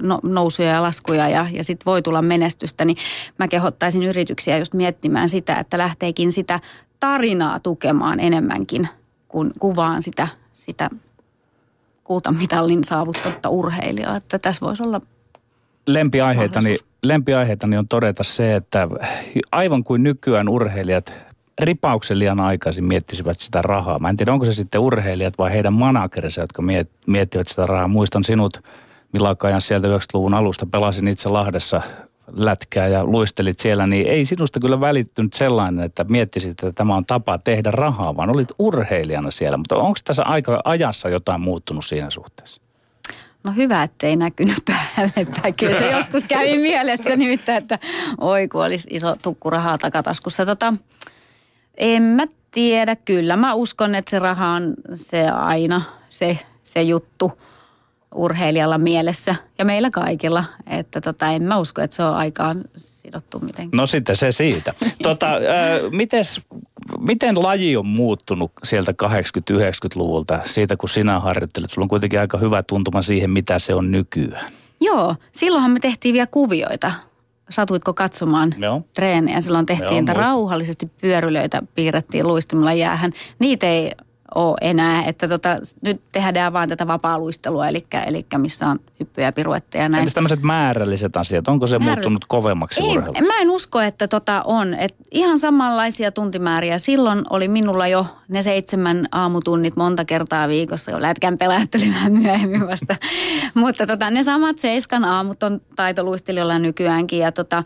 no, 0.01 0.18
nousuja 0.22 0.68
ja 0.68 0.83
laskuja 0.83 1.28
ja, 1.28 1.47
ja 1.53 1.64
sitten 1.64 1.87
voi 1.87 2.03
tulla 2.03 2.22
menestystä, 2.22 2.85
niin 2.85 2.97
mä 3.39 3.49
kehottaisin 3.49 4.03
yrityksiä 4.03 4.59
just 4.59 4.74
miettimään 4.74 5.28
sitä, 5.28 5.55
että 5.55 5.78
lähteekin 5.78 6.33
sitä 6.33 6.61
tarinaa 7.03 7.61
tukemaan 7.61 8.20
enemmänkin 8.20 8.88
kuin 9.28 9.50
kuvaan 9.59 10.03
sitä, 10.03 10.28
sitä 10.53 10.90
kultamitalin 12.05 12.84
saavuttanutta 12.84 13.48
urheilijaa. 13.48 14.16
Että 14.16 14.38
tässä 14.38 14.66
voisi 14.66 14.82
olla 14.82 15.00
lempiaiheitani, 15.86 16.76
lempiaiheitani 17.03 17.76
on 17.76 17.88
todeta 17.88 18.22
se, 18.22 18.57
että 18.57 18.88
aivan 19.53 19.84
kuin 19.84 20.03
nykyään 20.03 20.48
urheilijat 20.48 21.12
ripauksen 21.61 22.18
liian 22.18 22.40
aikaisin 22.40 22.84
miettisivät 22.84 23.40
sitä 23.40 23.62
rahaa. 23.62 23.98
Mä 23.98 24.09
en 24.09 24.16
tiedä, 24.16 24.32
onko 24.32 24.44
se 24.44 24.53
sitten 24.53 24.80
urheilijat 24.80 25.38
vai 25.38 25.53
heidän 25.53 25.72
managerinsa, 25.72 26.40
jotka 26.40 26.62
miettivät 27.07 27.48
sitä 27.48 27.66
rahaa. 27.66 27.88
Muistan 27.88 28.24
sinut, 28.24 28.61
Milakajan 29.12 29.61
sieltä 29.61 29.88
90-luvun 29.88 30.34
alusta. 30.34 30.66
Pelasin 30.66 31.09
itse 31.09 31.28
Lahdessa 31.28 31.82
lätkää 32.33 32.89
ja 32.89 33.05
luistelit 33.05 33.61
siellä, 33.61 33.87
niin 33.87 34.07
ei 34.07 34.25
sinusta 34.25 34.61
kyllä 34.61 34.81
välittynyt 34.81 35.33
sellainen, 35.33 35.85
että 35.85 36.05
miettisit, 36.05 36.51
että 36.51 36.73
tämä 36.73 36.97
on 36.97 37.07
tapa 37.07 37.39
tehdä 37.39 37.70
rahaa, 37.70 38.16
vaan 38.16 38.31
olit 38.31 38.49
urheilijana 38.59 39.31
siellä. 39.31 39.57
Mutta 39.57 39.77
onko 39.77 39.99
tässä 40.05 40.23
aika 40.23 40.61
ajassa 40.64 41.09
jotain 41.09 41.41
muuttunut 41.41 41.85
siihen 41.85 42.11
suhteessa? 42.11 42.61
No 43.45 43.53
hyvä, 43.57 43.83
ettei 43.83 44.16
näkynyt 44.16 44.62
päälle. 44.97 45.53
Kyllä 45.57 45.79
se 45.79 45.91
joskus 45.91 46.25
kävi 46.25 46.59
mielessä 46.68 47.16
nimittäin, 47.16 47.62
että 47.62 47.79
oi 48.20 48.49
kun 48.49 48.64
olisi 48.64 48.89
iso 48.91 49.16
tukku 49.23 49.51
rahaa 49.51 49.79
takataskussa. 49.79 50.47
Tota, 50.47 50.75
en 51.77 52.03
mä 52.03 52.27
tiedä, 52.51 52.97
kyllä 52.97 53.37
mä 53.37 53.55
uskon, 53.55 53.95
että 53.95 54.11
se 54.11 54.18
raha 54.18 54.49
on 54.49 54.75
se 54.95 55.29
aina 55.29 55.83
se, 56.11 56.39
se 56.62 56.83
juttu– 56.83 57.33
urheilijalla 58.15 58.79
mielessä 58.79 59.35
ja 59.59 59.65
meillä 59.65 59.91
kaikilla. 59.91 60.45
Että 60.67 61.01
tota, 61.01 61.29
en 61.29 61.43
mä 61.43 61.59
usko, 61.59 61.83
että 61.83 61.97
se 61.97 62.03
on 62.03 62.15
aikaan 62.15 62.65
sidottu 62.77 63.39
mitenkään. 63.39 63.77
No 63.77 63.87
sitten 63.87 64.17
se 64.17 64.33
siitä. 64.33 64.73
tota, 65.03 65.35
äh, 65.35 65.41
mites, 65.91 66.41
miten 66.99 67.43
laji 67.43 67.77
on 67.77 67.87
muuttunut 67.87 68.53
sieltä 68.65 68.93
80-90-luvulta, 69.03 70.41
siitä 70.45 70.77
kun 70.77 70.89
sinä 70.89 71.21
harjoittelet? 71.21 71.71
Sulla 71.71 71.85
on 71.85 71.89
kuitenkin 71.89 72.21
aika 72.21 72.39
hyvä 72.39 72.63
tuntuma 72.63 73.03
siihen, 73.03 73.31
mitä 73.31 73.59
se 73.59 73.75
on 73.75 73.91
nykyään. 73.91 74.53
Joo, 74.81 75.17
silloinhan 75.33 75.71
me 75.71 75.81
tehtiin 75.81 76.13
vielä 76.13 76.27
kuvioita. 76.27 76.93
Satuitko 77.51 77.95
katsomaan 77.95 78.55
Joo. 78.59 78.83
treenejä? 78.95 79.41
Silloin 79.41 79.67
tehtiin, 79.67 79.91
Joo, 79.91 79.99
että 79.99 80.13
rauhallisesti 80.13 80.91
pyörylöitä 81.01 81.63
piirrettiin 81.75 82.27
luistimilla 82.27 82.73
jäähän. 82.73 83.13
Niitä 83.39 83.67
ei 83.67 83.93
ole 84.35 84.57
enää. 84.61 85.05
Että 85.05 85.28
tota, 85.28 85.59
nyt 85.83 86.01
tehdään 86.12 86.53
vaan 86.53 86.68
tätä 86.68 86.87
vapaa-luistelua, 86.87 87.68
eli, 87.68 87.85
eli 88.07 88.26
missä 88.37 88.66
on 88.66 88.80
hyppyjä 89.01 89.26
ja 89.26 89.33
piruetteja. 89.33 89.89
Näin. 89.89 90.03
Entäs 90.03 90.14
tämmöiset 90.14 90.43
määrälliset 90.43 91.16
asiat, 91.16 91.49
onko 91.49 91.66
se 91.66 91.78
muuttunut 91.78 92.24
kovemmaksi 92.24 92.80
Ei? 92.80 92.97
Mä 93.26 93.41
en 93.41 93.51
usko, 93.51 93.80
että 93.80 94.09
tota 94.09 94.43
on. 94.45 94.74
Et 94.74 94.95
ihan 95.11 95.39
samanlaisia 95.39 96.12
tuntimääriä. 96.12 96.78
Silloin 96.78 97.22
oli 97.30 97.49
minulla 97.49 97.89
jo 97.89 98.07
ne 98.28 98.43
seitsemän 98.43 99.07
aamutunnit 99.12 99.76
monta 99.76 100.05
kertaa 100.05 100.49
viikossa, 100.49 100.91
jo 100.91 101.03
lätkän 101.03 101.39
pelätteli 101.39 101.91
vähän 101.95 102.12
myöhemmin 102.12 102.66
vasta. 102.68 102.97
Mutta 103.55 103.87
tota, 103.87 104.11
ne 104.11 104.22
samat 104.22 104.59
seiskan 104.59 105.05
aamut 105.05 105.43
on 105.43 105.61
taitoluistelijoilla 105.76 106.59
nykyäänkin 106.59 107.18
ja 107.18 107.33
tota, 107.33 107.64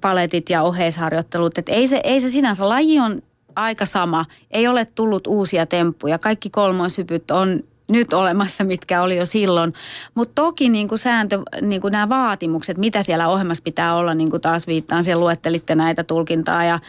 paletit 0.00 0.50
ja 0.50 0.62
oheisharjoittelut. 0.62 1.58
Et 1.58 1.68
ei, 1.68 1.88
se, 1.88 2.00
ei 2.04 2.20
se 2.20 2.28
sinänsä, 2.28 2.68
laji 2.68 3.00
on 3.00 3.22
aika 3.56 3.86
sama. 3.86 4.24
Ei 4.50 4.68
ole 4.68 4.84
tullut 4.84 5.26
uusia 5.26 5.66
temppuja. 5.66 6.18
Kaikki 6.18 6.50
kolmoishypyt 6.50 7.30
on 7.30 7.60
nyt 7.88 8.12
olemassa, 8.12 8.64
mitkä 8.64 9.02
oli 9.02 9.16
jo 9.16 9.26
silloin. 9.26 9.72
Mutta 10.14 10.42
toki 10.42 10.68
niin 10.68 10.88
kuin 10.88 10.98
sääntö, 10.98 11.42
niin 11.60 11.80
kuin 11.80 11.92
nämä 11.92 12.08
vaatimukset, 12.08 12.78
mitä 12.78 13.02
siellä 13.02 13.28
ohjelmassa 13.28 13.62
pitää 13.62 13.94
olla, 13.94 14.14
niin 14.14 14.30
kuin 14.30 14.42
taas 14.42 14.66
viittaan, 14.66 15.04
siellä 15.04 15.20
luettelitte 15.24 15.74
näitä 15.74 16.04
tulkintaa 16.04 16.64
ja 16.64 16.80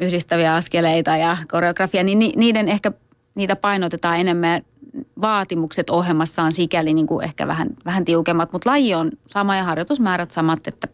yhdistäviä 0.00 0.54
askeleita 0.54 1.16
ja 1.16 1.36
koreografia, 1.50 2.02
niin 2.02 2.32
niiden 2.36 2.68
ehkä 2.68 2.92
niitä 3.34 3.56
painotetaan 3.56 4.20
enemmän. 4.20 4.60
Vaatimukset 5.20 5.90
ohjelmassa 5.90 6.42
on 6.42 6.52
sikäli 6.52 6.94
niin 6.94 7.06
kuin 7.06 7.24
ehkä 7.24 7.46
vähän, 7.46 7.68
vähän 7.84 8.04
tiukemmat, 8.04 8.52
mutta 8.52 8.70
laji 8.70 8.94
on 8.94 9.10
sama 9.26 9.56
ja 9.56 9.64
harjoitusmäärät 9.64 10.32
samat, 10.32 10.68
että 10.68 10.88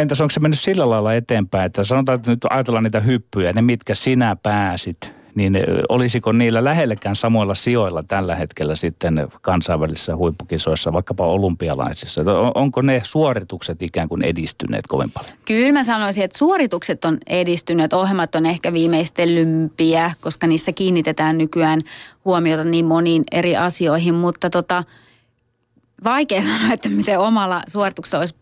Entäs 0.00 0.20
onko 0.20 0.30
se 0.30 0.40
mennyt 0.40 0.58
sillä 0.58 0.90
lailla 0.90 1.14
eteenpäin, 1.14 1.66
että 1.66 1.84
sanotaan, 1.84 2.16
että 2.16 2.30
nyt 2.30 2.46
ajatellaan 2.50 2.84
niitä 2.84 3.00
hyppyjä, 3.00 3.52
ne 3.52 3.62
mitkä 3.62 3.94
sinä 3.94 4.36
pääsit 4.42 5.20
niin 5.34 5.58
olisiko 5.88 6.32
niillä 6.32 6.64
lähellekään 6.64 7.16
samoilla 7.16 7.54
sijoilla 7.54 8.02
tällä 8.02 8.34
hetkellä 8.34 8.74
sitten 8.74 9.28
kansainvälisissä 9.40 10.16
huippukisoissa, 10.16 10.92
vaikkapa 10.92 11.26
olympialaisissa? 11.26 12.22
Onko 12.54 12.82
ne 12.82 13.00
suoritukset 13.04 13.82
ikään 13.82 14.08
kuin 14.08 14.22
edistyneet 14.22 14.86
kovin 14.86 15.10
paljon? 15.10 15.32
Kyllä 15.44 15.72
mä 15.72 15.84
sanoisin, 15.84 16.24
että 16.24 16.38
suoritukset 16.38 17.04
on 17.04 17.18
edistyneet. 17.26 17.92
Ohjelmat 17.92 18.34
on 18.34 18.46
ehkä 18.46 18.72
viimeistellympiä, 18.72 20.14
koska 20.20 20.46
niissä 20.46 20.72
kiinnitetään 20.72 21.38
nykyään 21.38 21.80
huomiota 22.24 22.64
niin 22.64 22.86
moniin 22.86 23.24
eri 23.32 23.56
asioihin, 23.56 24.14
mutta 24.14 24.50
tota, 24.50 24.84
vaikea 26.04 26.42
sanoa, 26.58 26.72
että 26.72 26.88
miten 26.88 27.18
omalla 27.18 27.62
suorituksella 27.66 28.22
olisi 28.22 28.39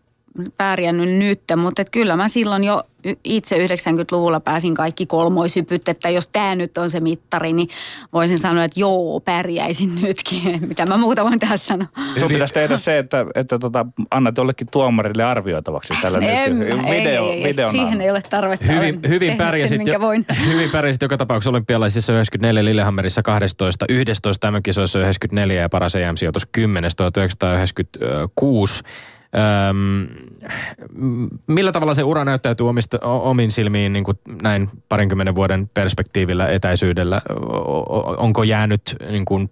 pärjännyt 0.57 1.09
nyt, 1.09 1.41
mutta 1.57 1.81
et 1.81 1.89
kyllä 1.89 2.15
mä 2.15 2.27
silloin 2.27 2.63
jo 2.63 2.83
itse 3.23 3.65
90-luvulla 3.67 4.39
pääsin 4.39 4.75
kaikki 4.75 5.05
kolmoisypyt, 5.05 5.89
että 5.89 6.09
jos 6.09 6.27
tämä 6.27 6.55
nyt 6.55 6.77
on 6.77 6.91
se 6.91 6.99
mittari, 6.99 7.53
niin 7.53 7.69
voisin 8.13 8.37
sanoa, 8.39 8.63
että 8.63 8.79
joo, 8.79 9.19
pärjäisin 9.19 10.01
nytkin. 10.01 10.41
Mitä 10.69 10.85
mä 10.85 10.97
muuta 10.97 11.23
voin 11.23 11.39
tässä 11.39 11.65
sanoa. 11.65 11.87
Sun 12.19 12.27
pitäisi 12.27 12.53
tehdä 12.53 12.77
se, 12.77 12.97
että, 12.97 13.25
että 13.35 13.59
tota, 13.59 13.85
annat 14.11 14.37
jollekin 14.37 14.67
tuomarille 14.71 15.23
arvioitavaksi 15.23 15.93
tällä 16.01 16.17
en, 16.17 16.59
video, 16.59 17.29
ei, 17.31 17.43
ei, 17.43 17.53
ei, 17.57 17.71
Siihen 17.71 18.01
ei 18.01 18.11
ole 18.11 18.21
tarvetta. 18.29 18.65
Hyvin, 18.65 18.99
hyvin, 19.07 19.37
pärjäsit, 19.37 19.77
sen, 19.77 19.87
jo, 19.87 19.99
voin. 19.99 20.25
hyvin 20.53 20.69
pärjäsit 20.69 21.01
joka 21.01 21.17
tapauksessa 21.17 21.49
olympialaisissa 21.49 22.13
94, 22.13 22.65
Lillehammerissa 22.65 23.23
12, 23.23 23.85
11 23.89 24.47
tämän 24.47 24.63
kisoissa 24.63 24.99
94 24.99 25.61
ja 25.61 25.69
paras 25.69 25.95
EM-sijoitus 25.95 26.47
10 26.51 26.91
1996. 26.97 28.83
Öm, 29.69 30.07
millä 31.47 31.71
tavalla 31.71 31.93
se 31.93 32.03
ura 32.03 32.25
näyttäytyy 32.25 32.69
omista, 32.69 32.99
omin 33.01 33.51
silmiin 33.51 33.93
niin 33.93 34.03
kuin 34.03 34.19
näin 34.41 34.69
parinkymmenen 34.89 35.35
vuoden 35.35 35.69
perspektiivillä 35.73 36.47
etäisyydellä? 36.47 37.21
Onko 38.17 38.43
jäänyt 38.43 38.95
niin 39.09 39.25
kuin 39.25 39.49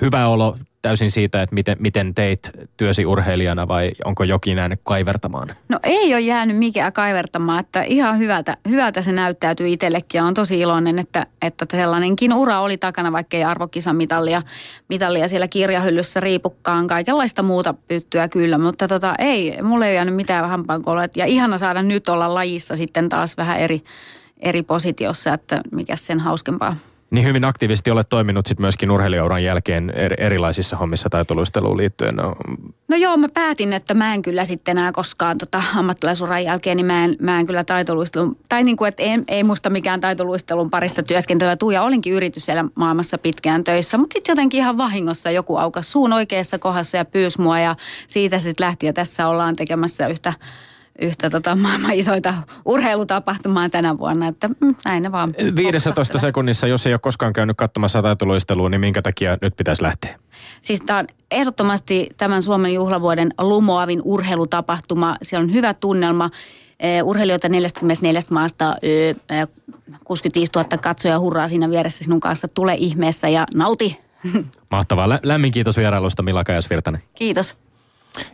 hyvä 0.00 0.26
olo 0.26 0.56
täysin 0.82 1.10
siitä, 1.10 1.42
että 1.42 1.54
miten, 1.54 1.76
miten 1.80 2.14
teit 2.14 2.50
työsi 2.76 3.06
urheilijana 3.06 3.68
vai 3.68 3.92
onko 4.04 4.24
jokin 4.24 4.58
jäänyt 4.58 4.80
kaivertamaan? 4.84 5.48
No 5.68 5.78
ei 5.82 6.14
ole 6.14 6.20
jäänyt 6.20 6.56
mikään 6.56 6.92
kaivertamaan, 6.92 7.60
että 7.60 7.82
ihan 7.82 8.18
hyvältä, 8.18 8.56
hyvältä 8.68 9.02
se 9.02 9.12
näyttäytyy 9.12 9.68
itsellekin 9.68 10.18
ja 10.18 10.24
on 10.24 10.34
tosi 10.34 10.60
iloinen, 10.60 10.98
että, 10.98 11.26
että 11.42 11.66
sellainenkin 11.70 12.32
ura 12.32 12.60
oli 12.60 12.78
takana, 12.78 13.12
vaikka 13.12 13.36
ei 13.36 13.44
arvokisan 13.44 13.96
mitalia, 13.96 15.28
siellä 15.28 15.48
kirjahyllyssä 15.48 16.20
riipukkaan, 16.20 16.86
kaikenlaista 16.86 17.42
muuta 17.42 17.74
pyttyä 17.88 18.28
kyllä, 18.28 18.58
mutta 18.58 18.88
tota, 18.88 19.14
ei, 19.18 19.62
mulle 19.62 19.88
ei 19.88 19.94
jäänyt 19.94 20.14
mitään 20.14 20.48
hampaankoloa 20.48 21.06
ja 21.16 21.26
ihana 21.26 21.58
saada 21.58 21.82
nyt 21.82 22.08
olla 22.08 22.34
lajissa 22.34 22.76
sitten 22.76 23.08
taas 23.08 23.36
vähän 23.36 23.58
eri, 23.58 23.82
eri 24.40 24.62
positiossa, 24.62 25.34
että 25.34 25.60
mikä 25.72 25.96
sen 25.96 26.20
hauskempaa. 26.20 26.76
Niin 27.10 27.24
hyvin 27.24 27.44
aktiivisesti 27.44 27.90
olet 27.90 28.08
toiminut 28.08 28.46
sit 28.46 28.58
myöskin 28.58 28.90
urheilijauran 28.90 29.44
jälkeen 29.44 29.92
erilaisissa 30.18 30.76
hommissa 30.76 31.10
taitoluisteluun 31.10 31.76
liittyen. 31.76 32.16
No. 32.16 32.34
no 32.88 32.96
joo, 32.96 33.16
mä 33.16 33.28
päätin, 33.28 33.72
että 33.72 33.94
mä 33.94 34.14
en 34.14 34.22
kyllä 34.22 34.44
sitten 34.44 34.78
enää 34.78 34.92
koskaan 34.92 35.38
tota, 35.38 35.62
ammattilaisuran 35.76 36.44
jälkeen, 36.44 36.76
niin 36.76 36.86
mä 36.86 37.04
en, 37.04 37.16
mä 37.20 37.40
en 37.40 37.46
kyllä 37.46 37.64
taitoluistelun, 37.64 38.36
tai 38.48 38.64
niin 38.64 38.76
kuin, 38.76 38.88
että 38.88 39.02
ei, 39.02 39.18
ei 39.28 39.44
musta 39.44 39.70
mikään 39.70 40.00
taitoluistelun 40.00 40.70
parissa 40.70 41.02
työskentelyä 41.02 41.56
tuu, 41.56 41.70
ja 41.70 41.82
olinkin 41.82 42.12
yritys 42.12 42.44
siellä 42.44 42.64
maailmassa 42.74 43.18
pitkään 43.18 43.64
töissä, 43.64 43.98
mutta 43.98 44.14
sitten 44.14 44.32
jotenkin 44.32 44.60
ihan 44.60 44.78
vahingossa 44.78 45.30
joku 45.30 45.56
aukas 45.56 45.92
suun 45.92 46.12
oikeassa 46.12 46.58
kohdassa 46.58 46.96
ja 46.96 47.04
pyysi 47.04 47.40
mua, 47.40 47.58
ja 47.60 47.76
siitä 48.06 48.38
sitten 48.38 48.66
lähti, 48.66 48.86
ja 48.86 48.92
tässä 48.92 49.28
ollaan 49.28 49.56
tekemässä 49.56 50.06
yhtä 50.06 50.32
yhtä 51.00 51.30
tota 51.30 51.56
maailman 51.56 51.92
isoita 51.92 52.34
urheilutapahtumaa 52.64 53.68
tänä 53.68 53.98
vuonna, 53.98 54.26
että 54.26 54.48
mm, 54.48 54.74
näin 54.84 55.02
ne 55.02 55.12
vaan. 55.12 55.34
15 55.56 56.18
sekunnissa, 56.18 56.66
jos 56.66 56.86
ei 56.86 56.92
ole 56.92 56.98
koskaan 56.98 57.32
käynyt 57.32 57.56
katsomassa 57.56 58.02
taitoluistelua, 58.02 58.68
niin 58.68 58.80
minkä 58.80 59.02
takia 59.02 59.38
nyt 59.42 59.56
pitäisi 59.56 59.82
lähteä? 59.82 60.18
Siis 60.62 60.80
tämä 60.80 60.98
on 60.98 61.06
ehdottomasti 61.30 62.08
tämän 62.16 62.42
Suomen 62.42 62.74
juhlavuoden 62.74 63.34
lumoavin 63.40 64.00
urheilutapahtuma. 64.04 65.16
Siellä 65.22 65.44
on 65.44 65.52
hyvä 65.52 65.74
tunnelma. 65.74 66.30
Eh, 66.80 67.04
urheilijoita 67.04 67.48
44 67.48 68.20
maasta, 68.30 68.76
65 70.04 70.52
000 70.54 70.78
katsoja 70.78 71.18
hurraa 71.18 71.48
siinä 71.48 71.70
vieressä 71.70 72.04
sinun 72.04 72.20
kanssa. 72.20 72.48
Tule 72.48 72.74
ihmeessä 72.74 73.28
ja 73.28 73.46
nauti. 73.54 74.00
Mahtavaa. 74.70 75.08
Lämmin 75.22 75.52
kiitos 75.52 75.76
vierailusta 75.76 76.22
Mila 76.22 76.44
Kajasvirtanen. 76.44 77.02
Kiitos. 77.14 77.56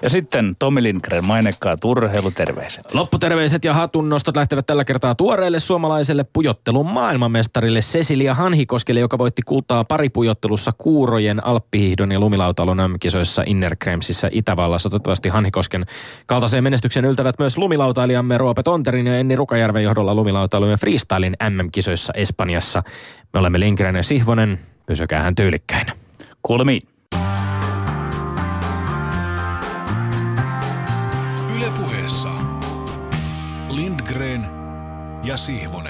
Ja 0.03 0.09
sitten 0.09 0.57
Tomi 0.59 0.83
Lindgren, 0.83 1.27
mainekkaa 1.27 1.77
urheiluterveiset. 1.85 2.95
Lopputerveiset 2.95 3.65
ja 3.65 3.75
hatunnostot 3.75 4.37
lähtevät 4.37 4.67
tällä 4.67 4.85
kertaa 4.85 5.15
tuoreelle 5.15 5.59
suomalaiselle 5.59 6.25
pujottelun 6.33 6.87
maailmanmestarille 6.87 7.81
Cecilia 7.81 8.35
Hanhikoskelle, 8.35 9.01
joka 9.01 9.19
voitti 9.19 9.43
kultaa 9.43 9.85
paripujottelussa 9.85 10.73
Kuurojen, 10.79 11.47
Alppihihdon 11.47 12.13
ja 12.13 12.21
lumilautalon 12.21 12.77
MM-kisoissa 12.77 13.43
Innerkremsissä 13.47 14.29
Itävallassa. 14.33 14.91
Toivottavasti 14.91 15.29
Hanhikosken 15.29 15.87
kaltaiseen 16.27 16.65
menestyksen 16.65 17.05
yltävät 17.05 17.39
myös 17.39 17.59
lumilautailijamme 17.59 18.39
Roope 18.39 18.63
Tonterin 18.63 19.07
ja 19.07 19.19
Enni 19.19 19.37
Rukajärven 19.37 19.83
johdolla 19.83 20.15
lumilautailujen 20.15 20.79
freestylin 20.79 21.37
MM-kisoissa 21.51 22.13
Espanjassa. 22.17 22.83
Me 23.33 23.41
olemme 23.41 23.61
Lindgren 23.61 23.97
ja 23.97 24.03
Sihvonen. 24.03 24.61
Pysykäähän 24.87 25.35
tyylikkäin. 25.35 25.87
Kuulemiin. 26.43 26.96
Ja 35.27 35.37
Sihvonen. 35.37 35.86